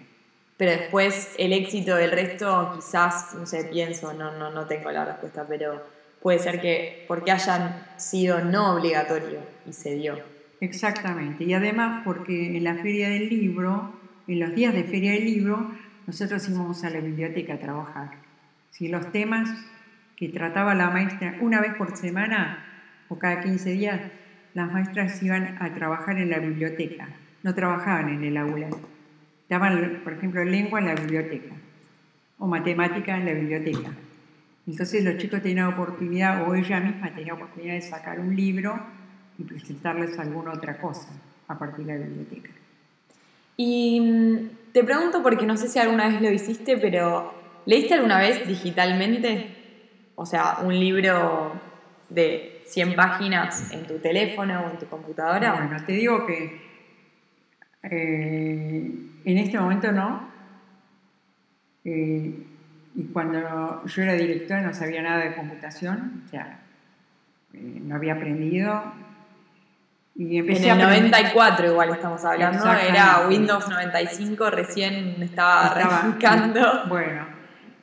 Pero 0.60 0.72
después 0.72 1.34
el 1.40 1.54
éxito 1.54 1.96
del 1.96 2.12
resto, 2.12 2.74
quizás, 2.76 3.34
no 3.34 3.48
sé, 3.48 3.64
pienso, 3.72 4.14
no, 4.14 4.38
no, 4.38 4.52
no 4.52 4.68
tengo 4.68 4.92
la 4.92 5.06
respuesta, 5.06 5.48
pero 5.50 5.84
puede 6.22 6.38
ser 6.38 6.62
que 6.62 7.06
porque 7.08 7.32
hayan 7.32 7.84
sido 7.98 8.42
no 8.42 8.76
obligatorio 8.76 9.40
y 9.66 9.74
se 9.74 9.96
dio. 9.96 10.20
Exactamente, 10.62 11.46
y 11.46 11.54
además 11.56 12.04
porque 12.06 12.56
en 12.56 12.64
la 12.64 12.76
feria 12.76 13.10
del 13.10 13.30
libro 13.30 13.98
en 14.30 14.40
los 14.40 14.54
días 14.54 14.76
de 14.76 14.84
Feria 14.84 15.14
del 15.14 15.26
Libro, 15.26 15.72
nosotros 16.06 16.48
íbamos 16.48 16.84
a 16.84 16.92
la 16.92 17.00
biblioteca 17.00 17.56
a 17.56 17.60
trabajar. 17.60 18.12
Si 18.70 18.88
los 18.88 19.12
temas 19.12 19.50
que 20.16 20.30
trataba 20.30 20.76
la 20.76 20.92
maestra 20.92 21.38
una 21.42 21.60
vez 21.60 21.74
por 21.74 21.98
semana 21.98 22.64
o 23.08 23.18
cada 23.18 23.42
15 23.42 23.72
días, 23.72 24.00
las 24.54 24.72
maestras 24.72 25.24
iban 25.24 25.58
a 25.60 25.74
trabajar 25.74 26.20
en 26.20 26.30
la 26.30 26.38
biblioteca, 26.38 27.10
no 27.42 27.56
trabajaban 27.56 28.10
en 28.10 28.24
el 28.24 28.38
aula. 28.38 28.70
Daban, 29.50 30.02
por 30.04 30.14
ejemplo, 30.14 30.44
lengua 30.46 30.80
en 30.80 30.86
la 30.86 30.96
biblioteca 30.96 31.56
o 32.38 32.48
matemática 32.48 33.18
en 33.18 33.26
la 33.26 33.34
biblioteca. 33.34 33.92
Entonces 34.68 35.04
los 35.04 35.18
chicos 35.18 35.42
tenían 35.42 35.74
oportunidad, 35.74 36.48
o 36.48 36.54
ella 36.54 36.80
misma 36.80 37.14
tenía 37.14 37.34
oportunidad 37.34 37.74
de 37.74 37.82
sacar 37.82 38.20
un 38.20 38.36
libro 38.36 38.80
y 39.38 39.44
presentarles 39.44 40.18
alguna 40.20 40.54
otra 40.54 40.78
cosa 40.78 41.10
a 41.48 41.58
partir 41.58 41.86
de 41.86 41.98
la 41.98 42.06
biblioteca. 42.06 42.50
Y 43.58 44.00
mm, 44.00 44.50
te 44.72 44.84
pregunto 44.84 45.24
porque 45.24 45.46
no 45.46 45.58
sé 45.58 45.68
si 45.68 45.80
alguna 45.80 46.08
vez 46.08 46.22
lo 46.22 46.32
hiciste, 46.32 46.78
pero 46.78 47.34
¿leíste 47.66 47.96
alguna 47.96 48.20
vez 48.20 48.48
digitalmente? 48.48 49.48
O 50.16 50.26
sea, 50.26 50.60
un 50.64 50.80
libro 50.80 51.54
de 52.10 52.62
100 52.68 52.96
páginas 52.96 53.72
en 53.72 53.88
tu 53.88 53.98
teléfono 53.98 54.66
o 54.66 54.70
en 54.70 54.78
tu 54.78 54.86
computadora. 54.86 55.54
Bueno, 55.54 55.84
te 55.84 55.94
digo 55.94 56.28
que 56.28 56.69
eh, 57.84 58.92
en 59.26 59.38
este 59.38 59.60
momento 59.60 59.92
no. 59.92 60.30
Eh, 61.86 62.46
y 62.96 63.04
cuando 63.14 63.86
yo 63.86 64.04
era 64.04 64.14
directora 64.14 64.62
no 64.62 64.74
sabía 64.74 65.02
nada 65.02 65.24
de 65.24 65.36
computación, 65.36 66.24
o 66.26 66.30
sea, 66.30 66.60
eh, 67.54 67.80
no 67.82 67.96
había 67.96 68.14
aprendido, 68.14 68.94
en 70.20 70.50
el 70.50 70.78
94 70.78 71.68
igual 71.68 71.92
estamos 71.92 72.26
hablando, 72.26 72.70
era 72.74 73.26
Windows 73.30 73.70
95, 73.70 74.50
recién 74.50 75.16
estaba, 75.22 75.68
arrancando. 75.72 76.88
Bueno, 76.90 77.26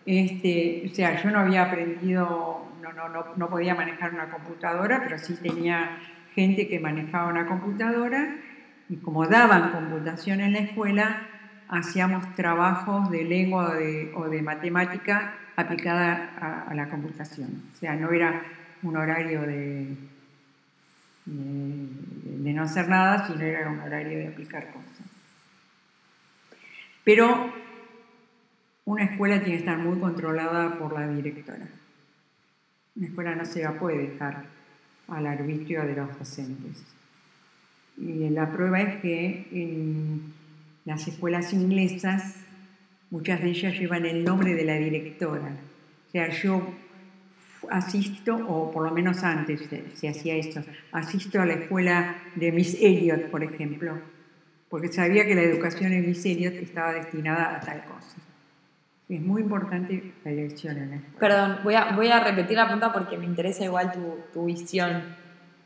este, 0.04 0.82
o 0.84 0.94
sea, 0.94 1.22
yo 1.22 1.30
no 1.30 1.40
había 1.40 1.62
aprendido, 1.62 2.66
no, 2.82 2.92
no, 2.92 3.24
no, 3.34 3.48
podía 3.48 3.74
manejar 3.74 4.12
una 4.12 4.28
computadora, 4.28 5.00
pero 5.02 5.18
sí 5.18 5.34
tenía 5.36 5.98
gente 6.34 6.68
que 6.68 6.78
manejaba 6.78 7.28
una 7.28 7.46
computadora 7.46 8.36
y 8.88 8.96
como 8.96 9.26
daban 9.26 9.72
computación 9.72 10.40
en 10.40 10.52
la 10.52 10.60
escuela, 10.60 11.22
hacíamos 11.68 12.34
trabajos 12.34 13.10
de 13.10 13.24
lengua 13.24 13.76
o 14.14 14.28
de, 14.28 14.42
matemática 14.42 15.34
aplicada 15.56 16.64
a 16.68 16.74
la 16.74 16.88
computación. 16.88 17.62
O 17.74 17.76
sea, 17.78 17.96
no 17.96 18.10
era 18.12 18.42
un 18.82 18.96
horario 18.96 19.42
de 19.42 19.96
de, 21.26 22.52
no 22.52 22.62
hacer 22.62 22.88
nada, 22.88 23.26
sino 23.26 23.40
era 23.40 23.68
un 23.68 23.80
horario 23.80 24.18
de 24.18 24.28
aplicar 24.28 24.72
cosas. 24.72 25.06
Pero 27.04 27.52
una 28.84 29.04
escuela 29.04 29.40
tiene 29.40 29.58
que 29.58 29.64
estar 29.64 29.78
muy 29.78 29.98
controlada 29.98 30.78
por 30.78 30.92
la 30.98 31.08
directora. 31.08 31.68
Una 32.94 33.06
escuela 33.06 33.34
no 33.34 33.44
se 33.44 33.62
la 33.62 33.72
puede 33.72 34.10
dejar 34.10 34.44
al 35.08 35.26
arbitrio 35.26 35.84
de 35.84 35.96
los 35.96 36.18
docentes. 36.18 36.84
Y 37.98 38.28
la 38.30 38.52
prueba 38.52 38.80
es 38.80 39.00
que 39.00 39.46
en 39.52 40.34
las 40.84 41.08
escuelas 41.08 41.52
inglesas, 41.52 42.36
muchas 43.10 43.42
de 43.42 43.50
ellas 43.50 43.78
llevan 43.78 44.06
el 44.06 44.24
nombre 44.24 44.54
de 44.54 44.64
la 44.64 44.74
directora. 44.74 45.56
O 46.08 46.10
sea, 46.10 46.30
yo 46.30 46.62
asisto, 47.70 48.36
o 48.36 48.70
por 48.70 48.84
lo 48.84 48.92
menos 48.92 49.22
antes 49.22 49.68
se, 49.94 50.08
hacía 50.08 50.36
esto, 50.36 50.62
asisto 50.92 51.40
a 51.40 51.46
la 51.46 51.54
escuela 51.54 52.16
de 52.34 52.52
Miss 52.52 52.76
Elliot, 52.80 53.30
por 53.30 53.42
ejemplo, 53.42 53.98
porque 54.68 54.88
sabía 54.88 55.26
que 55.26 55.34
la 55.34 55.42
educación 55.42 55.92
en 55.92 56.06
Miss 56.06 56.24
Elliot 56.24 56.54
estaba 56.54 56.92
destinada 56.92 57.56
a 57.56 57.60
tal 57.60 57.84
cosa. 57.84 58.16
Es 59.08 59.20
muy 59.20 59.42
importante 59.42 60.12
la 60.24 60.30
elección 60.32 60.76
en 60.78 60.94
esto. 60.94 61.18
Perdón, 61.20 61.58
voy 61.62 61.74
a, 61.74 61.92
voy 61.92 62.08
a 62.08 62.20
repetir 62.20 62.56
la 62.56 62.64
pregunta 62.64 62.92
porque 62.92 63.16
me 63.16 63.24
interesa 63.24 63.64
igual 63.64 63.92
tu, 63.92 64.18
tu 64.32 64.46
visión. 64.46 65.02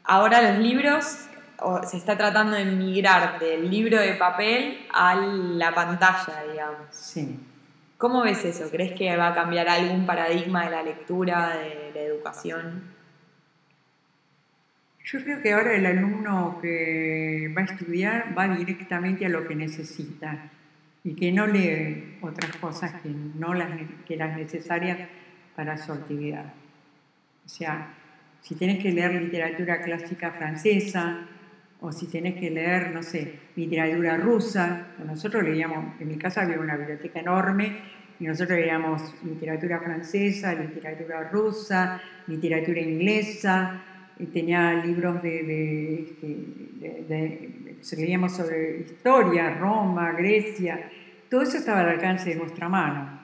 Ahora 0.05 0.53
los 0.53 0.61
libros, 0.61 1.27
se 1.87 1.97
está 1.97 2.17
tratando 2.17 2.57
de 2.57 2.65
migrar 2.65 3.39
del 3.39 3.71
libro 3.71 3.99
de 3.99 4.15
papel 4.15 4.87
a 4.93 5.15
la 5.15 5.75
pantalla, 5.75 6.43
digamos. 6.51 6.87
Sí. 6.91 7.39
¿Cómo 7.99 8.23
ves 8.23 8.45
eso? 8.45 8.71
¿Crees 8.71 8.93
que 8.93 9.15
va 9.17 9.29
a 9.29 9.35
cambiar 9.35 9.69
algún 9.69 10.07
paradigma 10.07 10.65
de 10.65 10.71
la 10.71 10.83
lectura, 10.83 11.57
de 11.57 11.91
la 11.95 12.01
educación? 12.01 12.83
Yo 15.05 15.23
creo 15.23 15.43
que 15.43 15.53
ahora 15.53 15.75
el 15.75 15.85
alumno 15.85 16.59
que 16.63 17.53
va 17.57 17.63
a 17.63 17.65
estudiar 17.65 18.35
va 18.37 18.49
directamente 18.49 19.27
a 19.27 19.29
lo 19.29 19.47
que 19.47 19.55
necesita 19.55 20.51
y 21.03 21.15
que 21.15 21.33
no 21.33 21.47
lee 21.47 22.19
otras 22.21 22.57
cosas 22.57 22.93
que, 23.03 23.09
no 23.09 23.55
las, 23.55 23.71
que 24.07 24.17
las 24.17 24.37
necesarias 24.37 25.09
para 25.57 25.77
su 25.77 25.93
actividad. 25.93 26.53
O 27.45 27.49
sea, 27.49 27.95
si 28.41 28.55
tenés 28.55 28.83
que 28.83 28.93
leer 28.93 29.15
literatura 29.15 29.83
clásica 29.83 30.31
francesa 30.31 31.27
o 31.81 31.93
si 31.93 32.07
tenés 32.07 32.35
que 32.35 32.51
leer, 32.51 32.93
no 32.93 33.03
sé, 33.03 33.35
literatura 33.57 34.17
rusa, 34.19 34.89
nosotros 35.05 35.43
leíamos, 35.43 36.01
en 36.01 36.09
mi 36.09 36.17
casa 36.17 36.43
había 36.43 36.59
una 36.59 36.77
biblioteca 36.77 37.21
enorme 37.21 37.79
y 38.19 38.27
nosotros 38.27 38.59
leíamos 38.59 39.15
literatura 39.25 39.81
francesa, 39.81 40.55
literatura 40.55 41.31
rusa, 41.31 42.01
literatura 42.27 42.81
inglesa, 42.81 43.83
y 44.21 44.27
tenía 44.27 44.75
libros 44.75 45.23
de, 45.23 46.03
este, 47.81 47.97
leíamos 47.97 48.37
sobre 48.37 48.81
historia, 48.81 49.55
Roma, 49.55 50.13
Grecia, 50.13 50.91
todo 51.31 51.43
eso 51.43 51.57
estaba 51.57 51.81
al 51.81 51.89
alcance 51.89 52.29
de 52.29 52.37
nuestra 52.37 52.69
mano. 52.69 53.19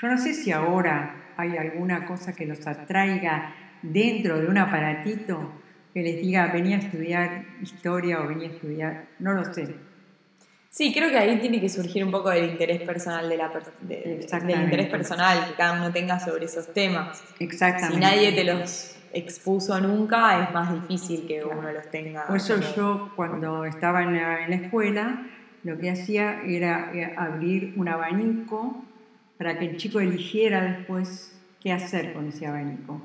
Yo 0.00 0.08
no 0.08 0.18
sé 0.18 0.34
si 0.34 0.50
ahora 0.50 1.14
hay 1.36 1.56
alguna 1.56 2.06
cosa 2.06 2.34
que 2.34 2.46
los 2.46 2.66
atraiga 2.66 3.54
dentro 3.82 4.40
de 4.40 4.48
un 4.48 4.58
aparatito 4.58 5.61
que 5.92 6.02
les 6.02 6.16
diga 6.16 6.46
venía 6.52 6.76
a 6.76 6.80
estudiar 6.80 7.44
historia 7.60 8.20
o 8.20 8.28
venía 8.28 8.48
a 8.48 8.52
estudiar, 8.52 9.04
no 9.18 9.32
lo 9.32 9.52
sé. 9.52 9.74
Sí, 10.70 10.94
creo 10.94 11.10
que 11.10 11.18
ahí 11.18 11.38
tiene 11.38 11.60
que 11.60 11.68
surgir 11.68 12.02
un 12.02 12.10
poco 12.10 12.30
del 12.30 12.46
interés 12.46 12.80
personal 12.80 13.28
de 13.28 13.36
la 13.36 13.52
del 13.82 14.62
interés 14.62 14.88
personal 14.88 15.46
que 15.46 15.54
cada 15.54 15.74
uno 15.74 15.92
tenga 15.92 16.18
sobre 16.18 16.46
esos 16.46 16.72
temas. 16.72 17.22
Exactamente. 17.38 17.94
Si 17.94 18.00
nadie 18.00 18.32
te 18.32 18.44
los 18.44 18.96
expuso 19.12 19.78
nunca, 19.80 20.42
es 20.42 20.54
más 20.54 20.72
difícil 20.72 21.26
que 21.26 21.44
uno 21.44 21.70
los 21.70 21.90
tenga. 21.90 22.26
Por 22.26 22.38
eso 22.38 22.58
yo 22.74 23.12
cuando 23.16 23.66
estaba 23.66 24.02
en 24.02 24.14
la, 24.14 24.56
escuela, 24.56 25.26
lo 25.62 25.78
que 25.78 25.90
hacía 25.90 26.40
era 26.42 26.90
eh, 26.94 27.14
abrir 27.18 27.74
un 27.76 27.88
abanico 27.88 28.82
para 29.36 29.58
que 29.58 29.66
el 29.66 29.76
chico 29.76 30.00
eligiera 30.00 30.62
después 30.62 31.38
qué 31.60 31.72
hacer 31.72 32.14
con 32.14 32.28
ese 32.28 32.46
abanico. 32.46 33.02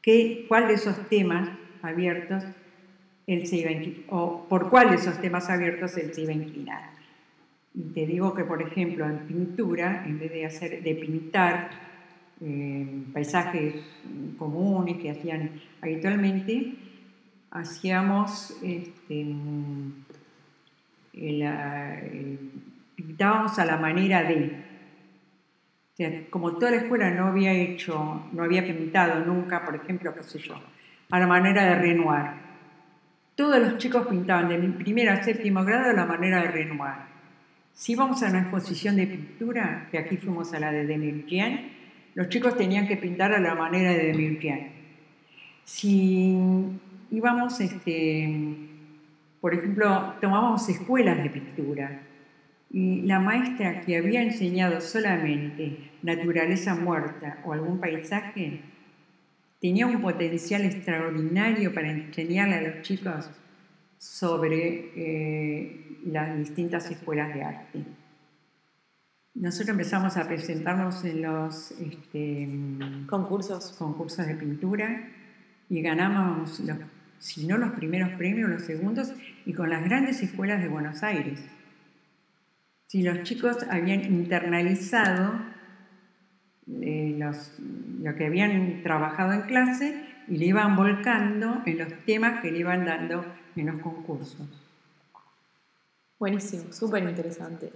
¿Qué, 0.00 0.44
¿Cuál 0.46 0.68
de 0.68 0.74
esos 0.74 1.08
temas 1.08 1.48
abiertos 1.84 2.44
él 3.26 3.46
se 3.46 3.56
iba 3.56 3.70
o 4.08 4.46
por 4.48 4.68
cuál 4.68 4.90
de 4.90 4.96
esos 4.96 5.20
temas 5.20 5.48
abiertos 5.48 5.96
él 5.96 6.12
se 6.12 6.22
iba 6.22 6.32
a 6.32 6.36
inclinar. 6.36 6.90
Y 7.74 7.82
te 7.92 8.06
digo 8.06 8.34
que, 8.34 8.44
por 8.44 8.62
ejemplo, 8.62 9.04
en 9.04 9.18
pintura, 9.26 10.04
en 10.06 10.18
vez 10.18 10.30
de, 10.30 10.46
hacer, 10.46 10.82
de 10.82 10.94
pintar 10.94 11.70
eh, 12.40 12.86
paisajes 13.12 13.74
comunes 14.38 14.98
que 14.98 15.10
hacían 15.10 15.60
habitualmente, 15.80 16.74
hacíamos, 17.50 18.56
este, 18.62 19.34
pintábamos 22.96 23.58
a 23.58 23.64
la 23.64 23.76
manera 23.76 24.22
de. 24.22 24.62
Como 26.28 26.56
toda 26.56 26.72
la 26.72 26.78
escuela 26.78 27.10
no 27.10 27.28
había 27.28 27.52
hecho, 27.52 28.28
no 28.32 28.42
había 28.42 28.64
pintado 28.66 29.24
nunca, 29.24 29.64
por 29.64 29.76
ejemplo, 29.76 30.12
qué 30.12 30.24
sé 30.24 30.40
yo, 30.40 30.60
a 31.10 31.18
la 31.18 31.26
manera 31.26 31.64
de 31.64 31.74
Renoir. 31.76 32.30
Todos 33.34 33.58
los 33.58 33.78
chicos 33.78 34.06
pintaban 34.06 34.48
de 34.48 34.58
primero 34.58 35.12
a 35.12 35.22
séptimo 35.22 35.64
grado 35.64 35.90
a 35.90 35.92
la 35.92 36.06
manera 36.06 36.42
de 36.42 36.48
Renoir. 36.48 37.14
Si 37.72 37.92
íbamos 37.92 38.22
a 38.22 38.30
una 38.30 38.42
exposición 38.42 38.96
de 38.96 39.08
pintura, 39.08 39.88
que 39.90 39.98
aquí 39.98 40.16
fuimos 40.16 40.54
a 40.54 40.60
la 40.60 40.70
de 40.70 40.86
Demirkian, 40.86 41.72
los 42.14 42.28
chicos 42.28 42.56
tenían 42.56 42.86
que 42.86 42.96
pintar 42.96 43.32
a 43.32 43.40
la 43.40 43.56
manera 43.56 43.90
de 43.90 44.06
Demirkian. 44.06 44.68
Si 45.64 46.36
íbamos, 47.10 47.60
este, 47.60 48.56
por 49.40 49.54
ejemplo, 49.54 50.14
tomábamos 50.20 50.68
escuelas 50.68 51.20
de 51.20 51.30
pintura 51.30 52.02
y 52.70 53.02
la 53.02 53.18
maestra 53.18 53.80
que 53.80 53.96
había 53.96 54.22
enseñado 54.22 54.80
solamente 54.80 55.90
naturaleza 56.02 56.74
muerta 56.74 57.38
o 57.44 57.52
algún 57.52 57.80
paisaje, 57.80 58.60
tenía 59.60 59.86
un 59.86 60.00
potencial 60.00 60.64
extraordinario 60.64 61.72
para 61.72 61.90
enseñarle 61.90 62.54
a 62.54 62.62
los 62.62 62.82
chicos 62.82 63.30
sobre 63.98 64.92
eh, 64.96 65.98
las 66.04 66.36
distintas 66.36 66.90
escuelas 66.90 67.34
de 67.34 67.42
arte. 67.42 67.84
Nosotros 69.34 69.70
empezamos 69.70 70.16
a 70.16 70.28
presentarnos 70.28 71.04
en 71.04 71.22
los 71.22 71.72
este, 71.72 72.48
concursos. 73.08 73.72
concursos 73.72 74.26
de 74.26 74.34
pintura 74.34 75.08
y 75.68 75.82
ganamos, 75.82 76.62
si 77.18 77.46
no 77.46 77.58
los 77.58 77.72
primeros 77.72 78.10
premios, 78.10 78.48
los 78.48 78.62
segundos, 78.62 79.12
y 79.44 79.52
con 79.52 79.70
las 79.70 79.82
grandes 79.82 80.22
escuelas 80.22 80.62
de 80.62 80.68
Buenos 80.68 81.02
Aires. 81.02 81.40
Si 82.86 83.02
los 83.02 83.22
chicos 83.24 83.56
habían 83.70 84.04
internalizado 84.04 85.32
eh, 86.66 87.18
lo 88.02 88.14
que 88.14 88.26
habían 88.26 88.82
trabajado 88.82 89.32
en 89.32 89.42
clase 89.42 90.02
y 90.28 90.38
le 90.38 90.46
iban 90.46 90.76
volcando 90.76 91.62
en 91.66 91.78
los 91.78 91.88
temas 92.06 92.40
que 92.40 92.50
le 92.50 92.58
iban 92.58 92.86
dando 92.86 93.24
en 93.56 93.66
los 93.66 93.80
concursos. 93.82 94.48
Buenísimo, 96.18 96.72
súper 96.72 97.02
interesante. 97.02 97.70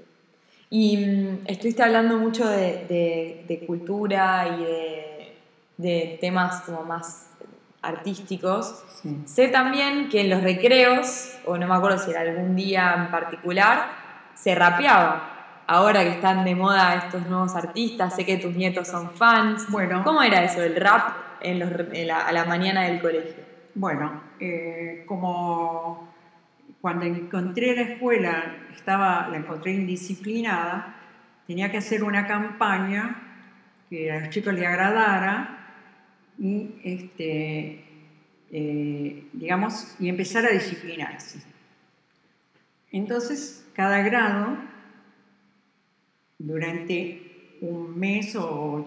Y 0.70 0.96
mm, 0.96 1.38
estuviste 1.46 1.82
hablando 1.82 2.18
mucho 2.18 2.48
de, 2.48 3.64
cultura 3.66 4.56
y 4.58 5.82
de, 5.82 6.18
temas 6.20 6.62
como 6.62 6.82
más 6.82 7.30
artísticos. 7.82 8.84
Sé 9.26 9.48
también 9.48 10.08
que 10.08 10.22
en 10.22 10.30
los 10.30 10.42
recreos, 10.42 11.32
o 11.44 11.58
no 11.58 11.68
me 11.68 11.74
acuerdo 11.74 11.98
si 11.98 12.10
era 12.10 12.22
algún 12.22 12.56
día 12.56 12.94
en 12.96 13.10
particular, 13.10 13.90
se 14.34 14.54
rapeaba 14.54 15.37
ahora 15.68 16.02
que 16.02 16.10
están 16.10 16.44
de 16.44 16.54
moda 16.54 16.96
estos 16.96 17.26
nuevos 17.28 17.54
artistas, 17.54 18.16
sé 18.16 18.24
que 18.24 18.38
tus 18.38 18.56
nietos 18.56 18.88
son 18.88 19.10
fans. 19.10 19.70
Bueno. 19.70 20.02
¿Cómo 20.02 20.22
era 20.22 20.42
eso, 20.42 20.62
el 20.62 20.74
rap 20.74 21.12
en 21.40 22.10
a 22.10 22.32
la 22.32 22.44
mañana 22.46 22.84
del 22.84 23.00
colegio? 23.00 23.44
Bueno, 23.74 24.22
eh, 24.40 25.04
como 25.06 26.08
cuando 26.80 27.04
encontré 27.04 27.76
la 27.76 27.82
escuela, 27.82 28.56
estaba, 28.74 29.28
la 29.28 29.36
encontré 29.36 29.72
indisciplinada, 29.72 30.96
tenía 31.46 31.70
que 31.70 31.76
hacer 31.76 32.02
una 32.02 32.26
campaña 32.26 33.22
que 33.90 34.10
a 34.10 34.20
los 34.20 34.30
chicos 34.30 34.54
les 34.54 34.66
agradara 34.66 35.74
y, 36.38 36.80
este, 36.82 37.84
eh, 38.50 39.28
digamos, 39.34 39.96
y 39.98 40.08
empezar 40.08 40.46
a 40.46 40.50
disciplinarse. 40.50 41.42
Entonces, 42.90 43.66
cada 43.74 44.00
grado 44.00 44.56
durante 46.38 47.58
un 47.60 47.98
mes 47.98 48.36
o 48.36 48.84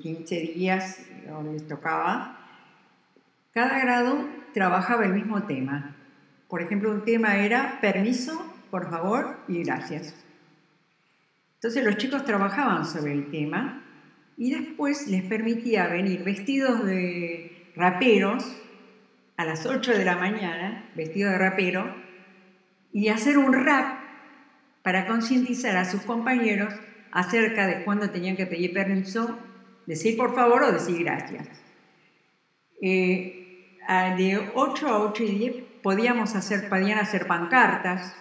15 0.00 0.40
días, 0.40 1.06
les 1.52 1.66
tocaba, 1.68 2.38
cada 3.52 3.78
grado 3.80 4.26
trabajaba 4.54 5.04
el 5.04 5.12
mismo 5.12 5.42
tema. 5.42 5.96
Por 6.48 6.62
ejemplo, 6.62 6.90
un 6.90 7.04
tema 7.04 7.38
era 7.38 7.78
permiso, 7.80 8.40
por 8.70 8.90
favor 8.90 9.38
y 9.48 9.62
gracias. 9.62 10.14
Entonces 11.56 11.84
los 11.84 11.96
chicos 11.96 12.24
trabajaban 12.24 12.86
sobre 12.86 13.12
el 13.12 13.30
tema 13.30 13.82
y 14.36 14.52
después 14.52 15.08
les 15.08 15.24
permitía 15.24 15.88
venir 15.88 16.22
vestidos 16.24 16.84
de 16.86 17.70
raperos 17.74 18.44
a 19.36 19.44
las 19.44 19.66
8 19.66 19.92
de 19.92 20.04
la 20.04 20.16
mañana, 20.16 20.90
vestidos 20.94 21.32
de 21.32 21.38
rapero, 21.38 21.94
y 22.92 23.08
hacer 23.08 23.38
un 23.38 23.52
rap 23.52 23.97
para 24.88 25.06
concientizar 25.06 25.76
a 25.76 25.84
sus 25.84 26.00
compañeros 26.00 26.72
acerca 27.12 27.66
de 27.66 27.84
cuándo 27.84 28.08
tenían 28.08 28.36
que 28.36 28.46
pedir 28.46 28.72
permiso, 28.72 29.38
decir 29.84 30.16
por 30.16 30.34
favor 30.34 30.62
o 30.62 30.72
decir 30.72 31.04
gracias. 31.04 31.46
Eh, 32.80 33.76
de 34.16 34.50
8 34.54 34.88
a 34.88 35.00
8 35.00 35.24
y 35.24 35.26
10 35.26 35.54
podíamos 35.82 36.34
hacer, 36.34 36.70
podían 36.70 36.98
hacer 37.00 37.26
pancartas 37.26 38.16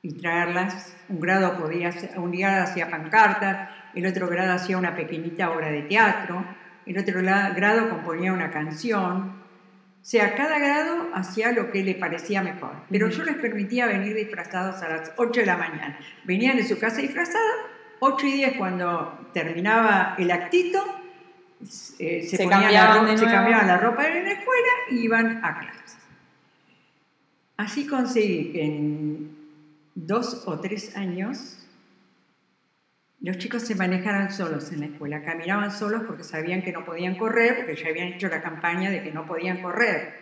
y 0.00 0.12
traerlas. 0.12 0.94
Un 1.08 1.18
grado, 1.18 1.58
podía, 1.58 1.92
un 2.14 2.30
grado 2.30 2.62
hacía 2.62 2.88
pancartas, 2.88 3.68
el 3.92 4.06
otro 4.06 4.28
grado 4.28 4.52
hacía 4.52 4.78
una 4.78 4.94
pequeñita 4.94 5.50
obra 5.50 5.68
de 5.68 5.82
teatro, 5.82 6.44
el 6.86 6.96
otro 6.96 7.20
grado 7.20 7.90
componía 7.90 8.32
una 8.32 8.52
canción, 8.52 9.37
sea, 10.08 10.34
cada 10.34 10.58
grado 10.58 11.10
hacía 11.12 11.52
lo 11.52 11.70
que 11.70 11.84
le 11.84 11.94
parecía 11.94 12.40
mejor. 12.40 12.72
Pero 12.88 13.10
yo 13.10 13.24
les 13.24 13.36
permitía 13.36 13.84
venir 13.84 14.14
disfrazados 14.14 14.82
a 14.82 14.88
las 14.88 15.12
8 15.18 15.40
de 15.40 15.44
la 15.44 15.58
mañana. 15.58 15.98
Venían 16.24 16.56
de 16.56 16.64
su 16.64 16.78
casa 16.78 17.02
disfrazados, 17.02 17.66
8 18.00 18.26
y 18.26 18.32
10 18.32 18.56
cuando 18.56 19.28
terminaba 19.34 20.14
el 20.16 20.30
actito, 20.30 20.82
eh, 21.98 22.26
se, 22.26 22.38
cambiaban 22.48 23.66
la, 23.66 23.76
ropa 23.76 24.06
en 24.06 24.24
la 24.24 24.32
escuela 24.32 24.68
y 24.90 25.00
iban 25.00 25.44
a 25.44 25.58
clase. 25.60 25.98
Así 27.58 27.86
conseguí 27.86 28.52
que 28.52 28.64
en 28.64 29.36
dos 29.94 30.44
o 30.46 30.58
tres 30.58 30.96
años 30.96 31.57
los 33.20 33.38
chicos 33.38 33.62
se 33.62 33.74
manejaran 33.74 34.30
solos 34.30 34.70
en 34.72 34.80
la 34.80 34.86
escuela, 34.86 35.22
caminaban 35.24 35.72
solos 35.72 36.02
porque 36.06 36.22
sabían 36.22 36.62
que 36.62 36.72
no 36.72 36.84
podían 36.84 37.16
correr, 37.16 37.56
porque 37.56 37.74
ya 37.74 37.88
habían 37.88 38.08
hecho 38.08 38.28
la 38.28 38.40
campaña 38.40 38.90
de 38.90 39.02
que 39.02 39.10
no 39.10 39.26
podían 39.26 39.60
correr. 39.60 40.14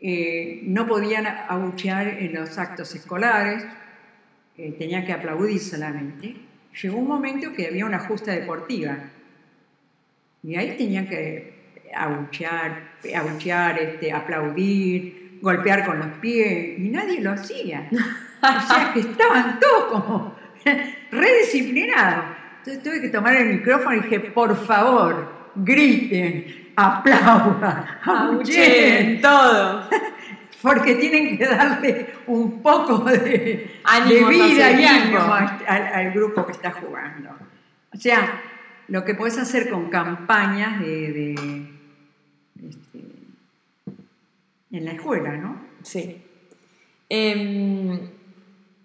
Eh, 0.00 0.60
no 0.64 0.86
podían 0.86 1.26
abuchear 1.26 2.06
en 2.06 2.34
los 2.34 2.56
actos 2.58 2.94
escolares, 2.94 3.66
eh, 4.56 4.74
tenían 4.78 5.04
que 5.04 5.12
aplaudir 5.12 5.58
solamente. 5.58 6.36
Llegó 6.80 6.96
un 6.96 7.08
momento 7.08 7.52
que 7.52 7.66
había 7.66 7.84
una 7.84 7.98
justa 7.98 8.32
deportiva 8.32 8.96
y 10.44 10.54
ahí 10.54 10.76
tenían 10.76 11.08
que 11.08 11.74
abuchear, 11.94 12.92
abuchear 13.14 13.78
este, 13.78 14.12
aplaudir, 14.12 15.38
golpear 15.42 15.84
con 15.84 15.98
los 15.98 16.18
pies 16.18 16.78
y 16.78 16.88
nadie 16.88 17.20
lo 17.20 17.32
hacía. 17.32 17.88
O 18.42 18.66
sea 18.66 18.90
que 18.94 19.00
estaban 19.00 19.60
todos 19.60 19.92
como 19.92 20.34
redisciplinado. 21.10 22.24
Entonces 22.58 22.82
tuve 22.82 23.00
que 23.00 23.08
tomar 23.08 23.36
el 23.36 23.54
micrófono 23.54 23.96
y 23.96 24.00
dije, 24.00 24.20
por 24.20 24.56
favor, 24.66 25.50
griten, 25.54 26.72
aplaudan, 26.76 27.84
abucheen, 28.02 29.20
todo. 29.20 29.88
Porque 30.62 30.96
tienen 30.96 31.38
que 31.38 31.46
darle 31.46 32.06
un 32.26 32.60
poco 32.60 32.98
de, 32.98 33.80
vida 34.28 34.70
y 34.72 34.84
ánimo 34.84 35.20
al, 35.66 36.12
grupo 36.12 36.44
que 36.44 36.52
está 36.52 36.70
jugando. 36.72 37.30
O 37.94 37.96
sea, 37.96 38.42
lo 38.88 39.02
que 39.02 39.14
puedes 39.14 39.38
hacer 39.38 39.70
con 39.70 39.88
campañas 39.88 40.80
de, 40.80 41.32
este, 42.62 42.98
en 44.70 44.84
la 44.84 44.92
escuela, 44.92 45.34
¿no? 45.38 45.62
Sí. 45.82 46.22
Em, 47.08 48.19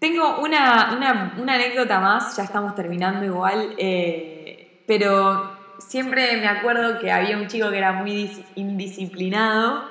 tengo 0.05 0.39
una, 0.39 0.95
una, 0.95 1.33
una, 1.35 1.55
anécdota 1.55 1.99
más, 1.99 2.37
ya 2.37 2.43
estamos 2.43 2.75
terminando 2.75 3.25
igual, 3.25 3.73
eh, 3.79 4.83
pero 4.85 5.49
siempre 5.79 6.37
me 6.37 6.47
acuerdo 6.47 6.99
que 6.99 7.11
había 7.11 7.35
un 7.35 7.47
chico 7.47 7.71
que 7.71 7.79
era 7.79 7.91
muy 7.91 8.29
indisciplinado 8.53 9.83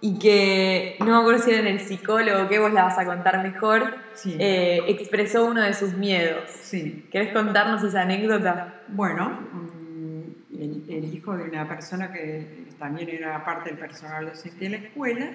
y 0.00 0.18
que, 0.18 0.96
no 1.00 1.04
me 1.04 1.16
acuerdo 1.18 1.42
si 1.42 1.50
era 1.50 1.60
en 1.60 1.66
el 1.66 1.80
psicólogo, 1.80 2.48
que 2.48 2.58
vos 2.58 2.72
la 2.72 2.84
vas 2.84 2.98
a 2.98 3.04
contar 3.04 3.42
mejor, 3.42 3.96
eh, 4.24 4.80
expresó 4.88 5.44
uno 5.44 5.60
de 5.60 5.74
sus 5.74 5.92
miedos. 5.92 6.48
Sí. 6.48 7.06
¿Querés 7.12 7.30
contarnos 7.34 7.82
esa 7.82 8.00
anécdota? 8.00 8.80
Bueno, 8.88 9.40
mm, 9.52 10.58
el, 10.58 11.14
hijo 11.14 11.36
de 11.36 11.44
una 11.44 11.68
persona 11.68 12.10
que 12.10 12.64
también 12.78 13.10
era 13.10 13.44
parte 13.44 13.68
del 13.68 13.78
personal 13.78 14.24
docente 14.24 14.64
de 14.64 14.70
la 14.70 14.76
escuela, 14.78 15.30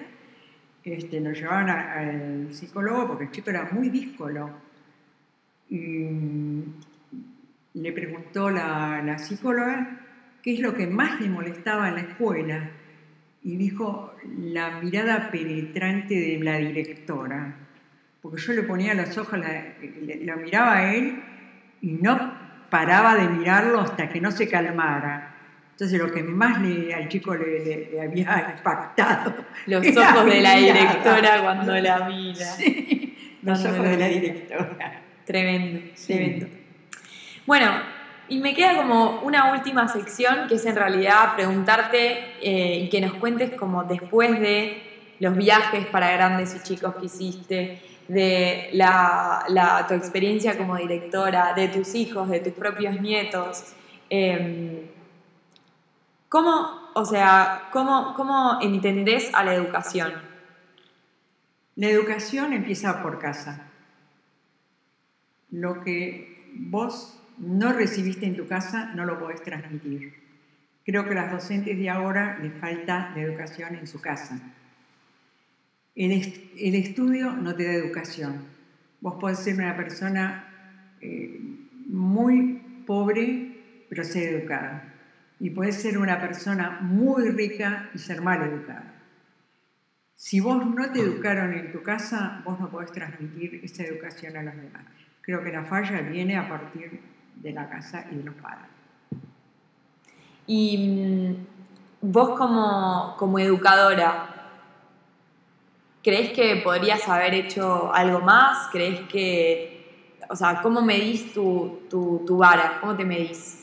este, 0.86 1.20
lo 1.20 1.32
llevaban 1.32 1.68
al 1.68 2.54
psicólogo 2.54 3.08
porque 3.08 3.24
el 3.24 3.30
chico 3.32 3.50
era 3.50 3.68
muy 3.72 3.90
díscolo. 3.90 4.50
Y 5.68 5.78
mm, 5.78 6.62
le 7.74 7.92
preguntó 7.92 8.50
la, 8.50 9.02
la 9.04 9.18
psicóloga 9.18 10.00
qué 10.42 10.54
es 10.54 10.60
lo 10.60 10.74
que 10.74 10.86
más 10.86 11.20
le 11.20 11.28
molestaba 11.28 11.88
en 11.88 11.94
la 11.96 12.00
escuela 12.02 12.70
y 13.42 13.56
dijo 13.56 14.14
la 14.38 14.80
mirada 14.80 15.30
penetrante 15.30 16.14
de 16.14 16.38
la 16.42 16.56
directora. 16.58 17.54
Porque 18.22 18.40
yo 18.40 18.52
le 18.52 18.62
ponía 18.62 18.94
los 18.94 19.18
ojos, 19.18 19.38
lo 19.38 20.36
miraba 20.36 20.78
a 20.78 20.94
él 20.94 21.22
y 21.80 21.92
no 21.92 22.32
paraba 22.70 23.14
de 23.14 23.28
mirarlo 23.28 23.80
hasta 23.80 24.08
que 24.08 24.20
no 24.20 24.30
se 24.30 24.48
calmara. 24.48 25.35
Entonces 25.76 25.98
lo 25.98 26.10
que 26.10 26.22
más 26.22 26.62
le, 26.62 26.94
al 26.94 27.06
chico 27.06 27.34
le, 27.34 28.00
había 28.00 28.54
impactado. 28.56 29.34
Los 29.66 29.86
ojos 29.94 30.24
de 30.24 30.40
la 30.40 30.56
directora 30.56 31.42
cuando 31.42 31.74
la 31.74 31.98
mira. 32.08 32.46
los 33.42 33.62
ojos 33.62 33.82
de 33.82 33.96
la 33.98 34.08
directora. 34.08 35.02
Tremendo, 35.26 35.80
tremendo. 36.06 36.46
Bueno, 37.44 37.72
y 38.30 38.38
me 38.38 38.54
queda 38.54 38.74
como 38.74 39.20
una 39.20 39.52
última 39.52 39.86
sección 39.86 40.48
que 40.48 40.54
es 40.54 40.64
en 40.64 40.76
realidad 40.76 41.34
preguntarte 41.36 42.36
eh, 42.40 42.78
y 42.84 42.88
que 42.88 43.02
nos 43.02 43.12
cuentes 43.12 43.50
como 43.50 43.84
después 43.84 44.40
de 44.40 44.82
los 45.18 45.36
viajes 45.36 45.84
para 45.88 46.10
grandes 46.12 46.56
y 46.56 46.62
chicos 46.62 46.94
que 46.94 47.04
hiciste, 47.04 47.82
de 48.08 48.70
la, 48.72 49.84
tu 49.86 49.92
experiencia 49.92 50.56
como 50.56 50.78
directora, 50.78 51.52
de 51.54 51.68
tus 51.68 51.94
hijos, 51.94 52.30
de 52.30 52.40
tus 52.40 52.54
propios 52.54 52.98
nietos. 52.98 53.74
Em, 54.08 54.95
¿Cómo, 56.28 56.90
o 56.94 57.04
sea, 57.04 57.68
cómo, 57.72 58.14
cómo 58.14 58.58
entendés 58.60 59.32
a 59.32 59.44
la 59.44 59.54
educación? 59.54 60.12
La 61.76 61.88
educación 61.88 62.52
empieza 62.52 63.02
por 63.02 63.18
casa. 63.18 63.68
Lo 65.50 65.82
que 65.82 66.50
vos 66.54 67.20
no 67.38 67.72
recibiste 67.72 68.26
en 68.26 68.36
tu 68.36 68.48
casa, 68.48 68.92
no 68.94 69.04
lo 69.04 69.18
podés 69.18 69.42
transmitir. 69.42 70.14
Creo 70.84 71.04
que 71.04 71.12
a 71.12 71.22
las 71.22 71.32
docentes 71.32 71.76
de 71.76 71.90
ahora 71.90 72.38
les 72.42 72.54
falta 72.54 73.12
la 73.14 73.22
educación 73.22 73.74
en 73.74 73.86
su 73.86 74.00
casa. 74.00 74.40
El, 75.94 76.12
estudio 76.74 77.32
no 77.32 77.54
te 77.54 77.64
da 77.64 77.72
educación. 77.72 78.44
Vos 79.00 79.16
podés 79.20 79.38
ser 79.38 79.54
una 79.54 79.76
persona 79.76 80.96
eh, 81.00 81.40
muy 81.86 82.84
pobre, 82.86 83.84
pero 83.88 84.04
ser 84.04 84.34
educada. 84.34 84.95
Y 85.38 85.50
podés 85.50 85.80
ser 85.82 85.98
una 85.98 86.20
persona 86.20 86.78
muy 86.80 87.28
rica 87.30 87.90
y 87.94 87.98
ser 87.98 88.22
mal 88.22 88.42
educada. 88.42 88.96
Si 90.14 90.40
vos 90.40 90.64
no 90.64 90.90
te 90.92 91.00
educaron 91.00 91.52
en 91.52 91.70
tu 91.72 91.82
casa, 91.82 92.40
vos 92.44 92.58
no 92.58 92.70
podés 92.70 92.90
transmitir 92.90 93.60
esa 93.62 93.84
educación 93.84 94.34
a 94.38 94.42
los 94.42 94.56
demás. 94.56 94.82
Creo 95.20 95.44
que 95.44 95.52
la 95.52 95.62
falla 95.64 96.00
viene 96.00 96.38
a 96.38 96.48
partir 96.48 97.00
de 97.34 97.52
la 97.52 97.68
casa 97.68 98.06
y 98.10 98.16
de 98.16 98.22
los 98.22 98.34
padres. 98.36 98.70
Y 100.46 100.78
mm, 100.78 102.10
vos 102.12 102.30
como, 102.38 103.38
educadora, 103.38 104.50
¿crees 106.02 106.32
que 106.32 106.62
podrías 106.64 107.06
haber 107.08 107.34
hecho 107.34 107.92
algo 107.92 108.20
más? 108.20 108.68
¿Crees 108.72 109.00
que, 109.08 110.16
o 110.30 110.36
sea, 110.36 110.62
cómo 110.62 110.80
medís 110.80 111.34
tu, 111.34 111.80
tu, 111.90 112.24
tu 112.26 112.38
vara? 112.38 112.78
¿Cómo 112.80 112.96
te 112.96 113.04
medís? 113.04 113.55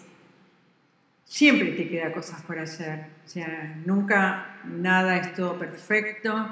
Siempre 1.34 1.72
te 1.72 1.90
queda 1.90 2.12
cosas 2.14 2.44
por 2.44 2.60
hacer. 2.60 3.08
O 3.26 3.28
sea, 3.28 3.76
nunca 3.88 4.60
nada 4.66 5.18
es 5.18 5.34
todo 5.34 5.58
perfecto, 5.58 6.48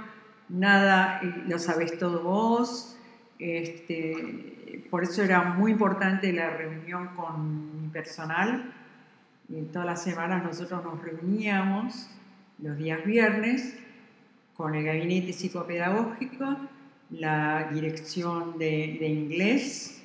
nada 0.50 1.20
eh, 1.22 1.44
lo 1.48 1.60
sabes 1.60 2.00
todo 2.00 2.24
vos. 2.24 2.98
Este, 3.38 4.84
por 4.90 5.04
eso 5.04 5.22
era 5.22 5.44
muy 5.44 5.74
importante 5.74 6.34
la 6.34 6.50
reunión 6.50 7.10
con 7.16 7.80
mi 7.80 7.90
personal. 7.90 8.74
Todas 9.72 9.86
las 9.86 10.04
semanas 10.04 10.44
nosotros 10.44 10.84
nos 10.84 11.00
reuníamos 11.00 12.10
los 12.58 12.76
días 12.76 13.06
viernes 13.06 13.78
con 14.56 14.74
el 14.74 14.84
gabinete 14.84 15.32
psicopedagógico, 15.32 16.58
la 17.12 17.70
dirección 17.72 18.58
de, 18.58 19.08
inglés, 19.08 20.02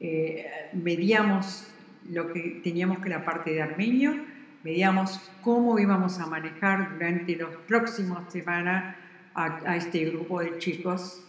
eh, 0.00 0.70
medíamos 0.72 1.73
lo 2.10 2.32
que 2.32 2.60
teníamos 2.62 2.98
que 2.98 3.08
la 3.08 3.24
parte 3.24 3.52
de 3.52 3.62
armenio, 3.62 4.14
medíamos 4.62 5.30
cómo 5.42 5.78
íbamos 5.78 6.18
a 6.20 6.26
manejar 6.26 6.94
durante 6.94 7.36
las 7.36 7.50
próximas 7.66 8.32
semanas 8.32 8.96
a 9.34 9.76
este 9.76 10.04
grupo 10.06 10.40
de 10.40 10.58
chicos. 10.58 11.24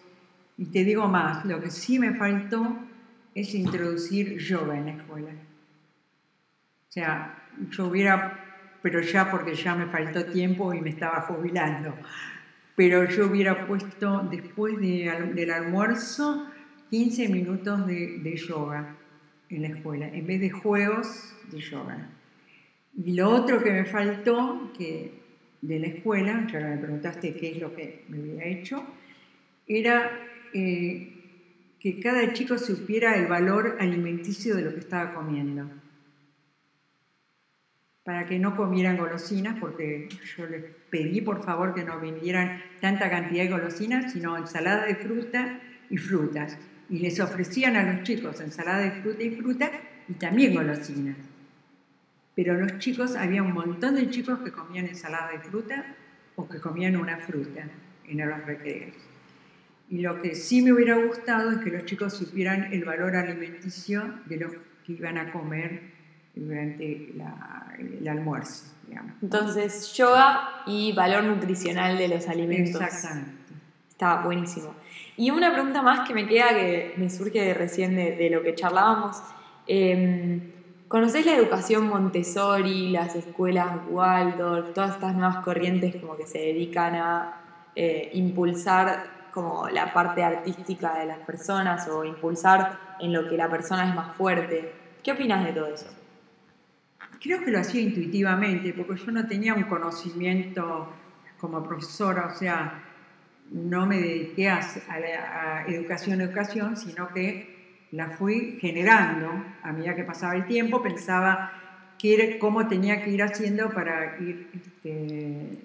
Y 0.57 0.65
te 0.65 0.84
digo 0.84 1.07
más, 1.07 1.43
lo 1.45 1.59
que 1.59 1.69
sí 1.69 1.99
me 1.99 2.13
faltó 2.13 2.78
es 3.36 3.53
introducir 3.53 4.38
yoga 4.38 4.78
en 4.78 4.86
la 4.86 4.91
escuela. 4.93 5.32
O 6.88 6.91
sea, 6.91 7.43
yo 7.69 7.88
hubiera, 7.88 8.39
pero 8.82 9.01
ya 9.01 9.30
porque 9.30 9.53
ya 9.53 9.76
me 9.76 9.88
faltó 9.88 10.26
tiempo 10.26 10.73
y 10.73 10.80
me 10.80 10.91
estaba 10.91 11.21
jubilando, 11.21 11.93
pero 12.76 13.03
yo 13.09 13.28
hubiera 13.28 13.67
puesto 13.67 14.26
después 14.32 14.80
del 14.80 15.51
almuerzo 15.51 16.47
15 16.89 17.28
minutos 17.30 17.86
de, 17.86 18.36
yoga 18.38 18.95
en 19.50 19.62
la 19.62 19.68
escuela, 19.70 20.08
en 20.08 20.26
vez 20.26 20.41
de 20.41 20.50
juegos 20.50 21.36
de 21.52 21.60
yoga. 21.60 22.10
Y 22.98 23.14
lo 23.14 23.30
otro 23.30 23.62
que 23.62 23.72
me 23.72 23.86
faltó, 23.86 24.72
que 24.78 25.12
de 25.62 25.80
la 25.80 25.88
escuela, 25.88 26.48
ya 26.52 26.60
me 26.60 26.78
preguntaste 26.78 27.36
qué 27.36 27.52
es 27.52 27.60
lo 27.60 27.76
que 27.76 28.04
me 28.08 28.20
hubiera 28.20 28.46
hecho, 28.46 28.86
era 29.68 30.12
eh, 30.54 31.16
que 31.80 32.00
cada 32.00 32.34
chico 32.34 32.58
supiera 32.58 33.16
el 33.16 33.28
valor 33.28 33.78
alimenticio 33.80 34.56
de 34.56 34.64
lo 34.64 34.74
que 34.74 34.80
estaba 34.80 35.14
comiendo. 35.14 35.70
Para 38.04 38.26
que 38.26 38.38
no 38.38 38.56
comieran 38.56 38.98
golosinas, 38.98 39.58
porque 39.60 40.08
yo 40.38 40.46
les 40.46 40.64
pedí 40.89 41.22
por 41.22 41.43
favor 41.43 41.74
que 41.74 41.84
no 41.84 42.00
vendieran 42.00 42.62
tanta 42.80 43.10
cantidad 43.10 43.43
de 43.43 43.50
golosinas, 43.50 44.14
sino 44.14 44.38
ensalada 44.38 44.86
de 44.86 44.96
fruta 44.96 45.60
y 45.89 45.98
frutas. 45.98 46.58
Y 46.89 46.99
les 46.99 47.19
ofrecían 47.19 47.75
a 47.75 47.93
los 47.93 48.03
chicos 48.03 48.39
ensalada 48.41 48.79
de 48.79 48.91
fruta 49.01 49.23
y 49.23 49.31
fruta 49.31 49.71
y 50.07 50.13
también 50.13 50.53
golosinas. 50.53 51.17
Pero 52.36 52.53
los 52.55 52.77
chicos, 52.79 53.15
había 53.15 53.41
un 53.41 53.53
montón 53.53 53.95
de 53.95 54.09
chicos 54.09 54.39
que 54.39 54.51
comían 54.51 54.88
ensalada 54.88 55.31
de 55.31 55.39
fruta 55.39 55.95
o 56.36 56.47
que 56.47 56.59
comían 56.59 56.97
una 56.97 57.17
fruta 57.17 57.63
en 58.07 58.17
los 58.17 58.45
recreos. 58.45 58.93
Y 59.89 59.99
lo 59.99 60.21
que 60.21 60.36
sí 60.36 60.61
me 60.61 60.73
hubiera 60.73 60.97
gustado 60.97 61.51
es 61.51 61.57
que 61.59 61.69
los 61.69 61.86
chicos 61.86 62.13
supieran 62.13 62.73
el 62.73 62.83
valor 62.83 63.15
alimenticio 63.15 64.19
de 64.25 64.38
lo 64.38 64.51
que 64.86 64.93
iban 64.93 65.17
a 65.17 65.31
comer 65.31 65.81
durante 66.36 67.13
el 67.79 68.07
almuerzo. 68.07 68.75
Entonces, 69.21 69.93
yoga 69.93 70.63
y 70.65 70.93
valor 70.93 71.23
nutricional 71.23 71.97
de 71.97 72.07
los 72.07 72.27
alimentos. 72.27 72.81
Exactamente. 72.81 73.31
Está 73.89 74.21
buenísimo. 74.21 74.75
Y 75.18 75.32
una 75.32 75.53
pregunta 75.53 75.82
más 75.82 76.07
que 76.07 76.13
me 76.13 76.28
queda, 76.28 76.49
que 76.49 76.93
me 76.97 77.09
surge 77.09 77.53
recién 77.53 77.95
de, 77.95 78.30
lo 78.30 78.41
que 78.41 78.53
charlábamos. 78.53 79.22
Eh, 79.68 80.51
¿Conocés 80.88 81.26
la 81.26 81.36
educación 81.36 81.88
Montessori, 81.88 82.89
las 82.91 83.16
escuelas 83.16 83.80
Waldorf, 83.89 84.74
todas 84.74 84.91
estas 84.91 85.16
nuevas 85.16 85.43
corrientes 85.43 85.95
como 85.95 86.16
que 86.16 86.28
se 86.28 86.38
dedican 86.38 86.95
a 86.95 87.41
eh, 87.76 88.11
impulsar 88.13 89.30
como 89.34 89.68
la 89.68 89.91
parte 89.91 90.24
artística 90.24 90.99
de 90.99 91.07
las 91.07 91.20
personas 91.20 91.88
o 91.89 92.05
impulsar 92.05 92.97
en 92.99 93.11
lo 93.11 93.28
que 93.28 93.36
la 93.36 93.49
persona 93.49 93.89
es 93.89 93.95
más 93.95 94.16
fuerte. 94.16 94.72
¿Qué 95.03 95.11
opinas 95.11 95.43
de 95.43 95.53
todo 95.53 95.68
eso? 95.68 95.88
Creo 97.20 97.43
que 97.43 97.51
lo 97.51 97.59
hacía 97.59 97.82
intuitivamente, 97.82 98.74
porque 98.74 99.03
yo 99.03 99.11
no 99.11 99.28
tenía 99.28 99.53
un 99.53 99.63
conocimiento 99.63 100.88
como 101.39 101.63
profesora, 101.63 102.32
o 102.34 102.38
sea, 102.38 102.84
no 103.52 103.86
me 103.86 104.00
dediqué 104.00 104.50
a, 104.50 104.60
a, 104.89 105.66
educación, 105.68 106.22
educación, 106.22 106.78
sino 106.78 107.10
que 107.10 107.56
la 107.91 108.10
fui 108.10 108.58
generando 108.60 109.46
a 109.64 109.72
medida 109.72 109.96
que 109.96 110.04
pasaba 110.04 110.36
el 110.36 110.46
tiempo, 110.46 110.82
pensaba 110.82 111.52
cómo 112.39 112.68
tenía 112.68 113.04
que 113.04 113.10
ir 113.10 113.24
haciendo 113.24 113.70
para 113.72 114.18
ir 114.20 114.50
este, 114.54 115.60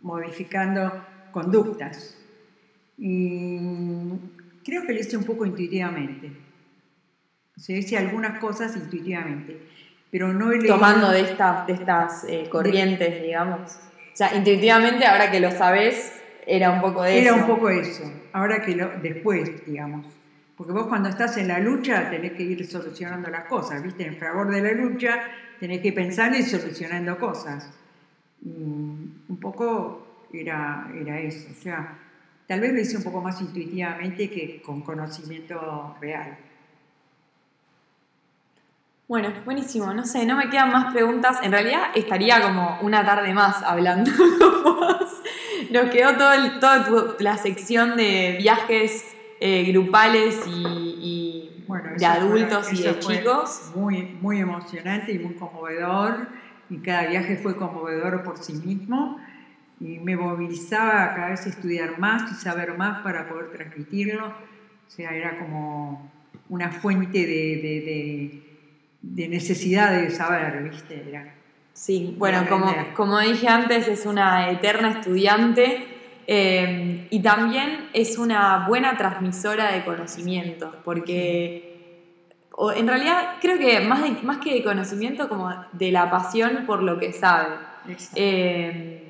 modificando 0.00 1.04
conductas. 1.30 2.16
Y 2.96 3.58
creo 4.64 4.86
que 4.86 4.92
lo 4.92 5.00
hice 5.00 5.16
un 5.16 5.24
poco 5.24 5.44
intuitivamente. 5.44 6.32
Se 7.56 7.74
hice 7.74 7.96
algunas 7.98 8.38
cosas 8.38 8.76
intuitivamente, 8.76 9.60
pero 10.10 10.32
no 10.32 10.52
he 10.52 10.58
Tomando 10.66 11.10
de 11.10 11.20
estas, 11.20 11.66
de 11.66 11.72
estas 11.74 12.24
eh, 12.24 12.48
corrientes, 12.50 13.22
digamos. 13.22 13.76
O 14.12 14.16
sea, 14.16 14.34
intuitivamente, 14.34 15.06
ahora 15.06 15.30
que 15.30 15.40
lo 15.40 15.50
sabes, 15.50 16.20
era 16.46 16.70
un 16.70 16.80
poco 16.80 17.02
de 17.02 17.18
eso. 17.18 17.28
Era 17.28 17.42
un 17.42 17.46
poco 17.46 17.70
eso. 17.70 18.12
Ahora 18.32 18.62
que 18.62 18.74
lo, 18.74 18.98
después, 19.00 19.64
digamos. 19.66 20.06
Porque 20.56 20.72
vos 20.72 20.86
cuando 20.86 21.08
estás 21.08 21.36
en 21.36 21.48
la 21.48 21.58
lucha 21.58 22.10
tenés 22.10 22.32
que 22.32 22.42
ir 22.42 22.66
solucionando 22.66 23.28
las 23.28 23.44
cosas, 23.44 23.82
¿viste? 23.82 24.06
En 24.06 24.16
favor 24.16 24.50
de 24.50 24.60
la 24.60 24.72
lucha 24.72 25.20
tenés 25.58 25.80
que 25.80 25.92
pensar 25.92 26.34
y 26.34 26.42
solucionando 26.42 27.18
cosas. 27.18 27.72
un 28.44 29.38
poco 29.40 30.28
era, 30.32 30.88
era 30.94 31.18
eso. 31.20 31.48
O 31.50 31.62
sea, 31.62 31.98
tal 32.46 32.60
vez 32.60 32.72
lo 32.72 32.80
hice 32.80 32.96
un 32.96 33.02
poco 33.04 33.20
más 33.20 33.40
intuitivamente 33.40 34.30
que 34.30 34.62
con 34.62 34.82
conocimiento 34.82 35.96
real. 36.00 36.38
Bueno, 39.06 39.32
buenísimo. 39.44 39.92
No 39.92 40.06
sé, 40.06 40.24
no 40.24 40.36
me 40.36 40.48
quedan 40.48 40.72
más 40.72 40.92
preguntas. 40.92 41.38
En 41.42 41.52
realidad 41.52 41.88
estaría 41.94 42.40
como 42.40 42.78
una 42.80 43.04
tarde 43.04 43.34
más 43.34 43.62
hablando 43.62 44.10
Nos 45.74 45.90
quedó 45.90 46.16
todo 46.16 46.60
toda 46.60 47.16
la 47.18 47.36
sección 47.36 47.96
de 47.96 48.36
viajes 48.38 49.12
eh, 49.40 49.64
grupales 49.64 50.40
y, 50.46 51.64
de 51.98 52.06
adultos 52.06 52.72
y 52.72 52.80
de 52.80 52.96
chicos. 53.00 53.72
Muy, 53.74 54.04
muy 54.20 54.38
emocionante 54.38 55.10
y 55.10 55.18
muy 55.18 55.34
conmovedor. 55.34 56.28
Y 56.70 56.78
cada 56.78 57.08
viaje 57.08 57.36
fue 57.38 57.56
conmovedor 57.56 58.22
por 58.22 58.38
sí 58.38 58.52
mismo. 58.52 59.18
Y 59.80 59.98
me 59.98 60.16
movilizaba 60.16 61.06
a 61.06 61.14
cada 61.16 61.30
vez 61.30 61.44
estudiar 61.44 61.98
más 61.98 62.30
y 62.30 62.36
saber 62.36 62.78
más 62.78 63.02
para 63.02 63.28
poder 63.28 63.50
transmitirlo. 63.50 64.28
O 64.28 64.90
sea, 64.90 65.10
era 65.12 65.40
como 65.40 66.08
una 66.48 66.70
fuente 66.70 67.26
de, 67.26 68.40
de, 69.02 69.28
necesidad 69.28 69.90
de 69.90 70.08
saber, 70.10 70.70
¿viste? 70.70 71.34
Sí, 71.74 72.14
bueno, 72.16 72.46
como, 72.48 72.74
como 72.96 73.18
dije 73.20 73.48
antes, 73.48 73.86
es 73.88 74.06
una 74.06 74.50
eterna 74.50 74.92
estudiante 74.92 75.94
Em, 76.26 77.06
y 77.10 77.20
también 77.20 77.90
es 77.92 78.16
una 78.16 78.66
buena 78.66 78.96
transmisora 78.96 79.72
de 79.72 79.84
conocimiento, 79.84 80.74
porque 80.84 82.00
en 82.76 82.88
realidad 82.88 83.36
creo 83.40 83.58
que 83.58 83.80
más, 83.80 84.22
más 84.22 84.38
que 84.38 84.54
de 84.54 84.64
conocimiento, 84.64 85.28
como 85.28 85.52
de 85.72 85.92
la 85.92 86.10
pasión 86.10 86.64
por 86.66 86.82
lo 86.82 86.98
que 86.98 87.12
sabe. 87.12 87.56
Em, 88.14 89.00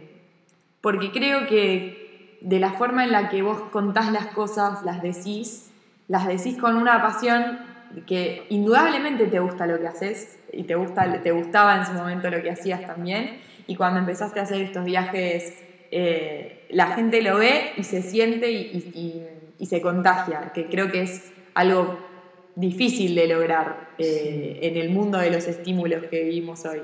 porque 0.81 1.13
creo 1.13 1.47
que 1.47 2.39
de 2.41 2.59
la 2.59 2.73
forma 2.73 3.05
en 3.05 3.13
la 3.13 3.29
que 3.29 3.43
vos 3.43 3.61
contás 3.71 4.11
las 4.11 4.27
cosas, 4.27 4.83
las 4.85 5.01
decís, 5.01 5.71
las 6.09 6.27
decís 6.27 6.59
con 6.59 6.77
una 6.77 7.01
pasión 7.01 7.59
que 8.03 8.47
indudablemente 8.51 9.27
te 9.27 9.39
gusta 9.39 9.67
lo 9.67 9.79
que 9.79 9.87
haces 9.87 10.39
y 10.53 10.65
te, 10.65 10.75
gusta, 10.75 11.23
te 11.23 11.33
gustaba 11.33 11.77
en 11.77 11.87
su 11.87 11.93
momento 11.93 12.31
lo 12.31 12.43
que 12.43 12.51
hacías 12.51 12.87
también. 12.87 13.39
Y 13.67 13.77
cuando 13.77 14.01
empezaste 14.01 14.41
a 14.41 14.43
hacer 14.43 14.61
estos 14.61 14.85
viajes 14.85 15.65
eh, 15.97 16.67
la 16.71 16.89
gente 16.89 17.23
lo 17.23 17.39
ve 17.39 17.73
y 17.77 17.85
se 17.85 18.03
siente 18.03 18.51
y, 18.51 19.29
se 19.65 19.81
contagia, 19.81 20.51
que 20.53 20.67
creo 20.67 20.91
que 20.91 21.03
es 21.03 21.33
algo 21.55 21.99
difícil 22.57 23.15
de 23.15 23.29
lograr 23.29 23.91
eh, 23.97 24.59
en 24.61 24.77
el 24.77 24.91
mundo 24.91 25.19
de 25.19 25.31
los 25.31 25.47
estímulos 25.47 26.05
que 26.07 26.25
vivimos 26.25 26.67
hoy. 26.67 26.83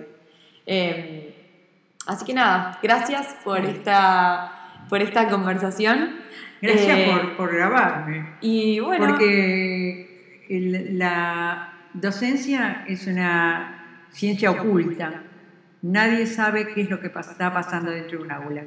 Em, 0.64 1.24
así 2.06 2.24
que 2.24 2.32
nada, 2.32 2.78
gracias 2.82 3.36
por 3.44 3.58
esta, 3.66 4.84
por 4.88 5.02
esta 5.02 5.28
conversación. 5.28 6.20
Gracias 6.62 6.98
eh, 6.98 7.34
por, 7.36 7.52
grabarme. 7.52 8.36
Y 8.40 8.78
bueno. 8.78 9.08
Porque 9.08 10.09
la 10.59 11.72
docencia 11.94 12.84
es 12.88 13.07
una 13.07 14.07
ciencia 14.11 14.51
oculta. 14.51 15.22
Nadie 15.82 16.26
sabe 16.26 16.68
qué 16.74 16.82
es 16.82 16.90
lo 16.90 17.01
que 17.01 17.07
está 17.07 17.53
pasando 17.53 17.90
dentro 17.90 18.18
de 18.18 18.24
un 18.24 18.32
aula 18.32 18.64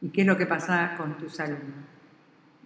y 0.00 0.08
qué 0.08 0.22
es 0.22 0.26
lo 0.26 0.36
que 0.36 0.46
pasa 0.46 0.94
con 0.96 1.16
tus 1.16 1.38
alumnos. 1.40 1.84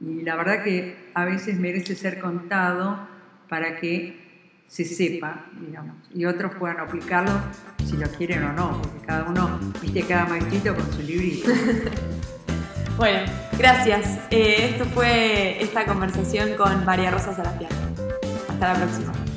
Y 0.01 0.22
la 0.22 0.36
verdad 0.36 0.62
que 0.62 1.11
a 1.14 1.24
veces 1.24 1.59
merece 1.59 1.95
ser 1.97 2.20
contado 2.20 3.09
para 3.49 3.76
que 3.76 4.28
se 4.68 4.84
sepa, 4.84 5.47
digamos, 5.61 5.97
y 6.14 6.26
otros 6.26 6.55
puedan 6.57 6.78
aplicarlo 6.78 7.32
si 7.84 7.97
lo 7.97 8.07
quieren 8.11 8.45
o 8.45 8.53
no, 8.53 8.82
porque 8.82 9.07
cada 9.07 9.24
uno, 9.24 9.59
viste, 9.80 10.03
cada 10.03 10.26
maestrito 10.26 10.74
con 10.74 10.93
su 10.93 11.03
librito. 11.03 11.51
bueno, 12.97 13.20
gracias. 13.59 14.20
Eh, 14.30 14.70
esto 14.70 14.84
fue 14.84 15.62
esta 15.62 15.86
conversación 15.86 16.55
con 16.57 16.84
María 16.84 17.11
Rosa 17.11 17.34
Sarapián. 17.34 17.88
Hasta 18.61 18.72
la 18.72 18.86
próxima. 18.86 19.28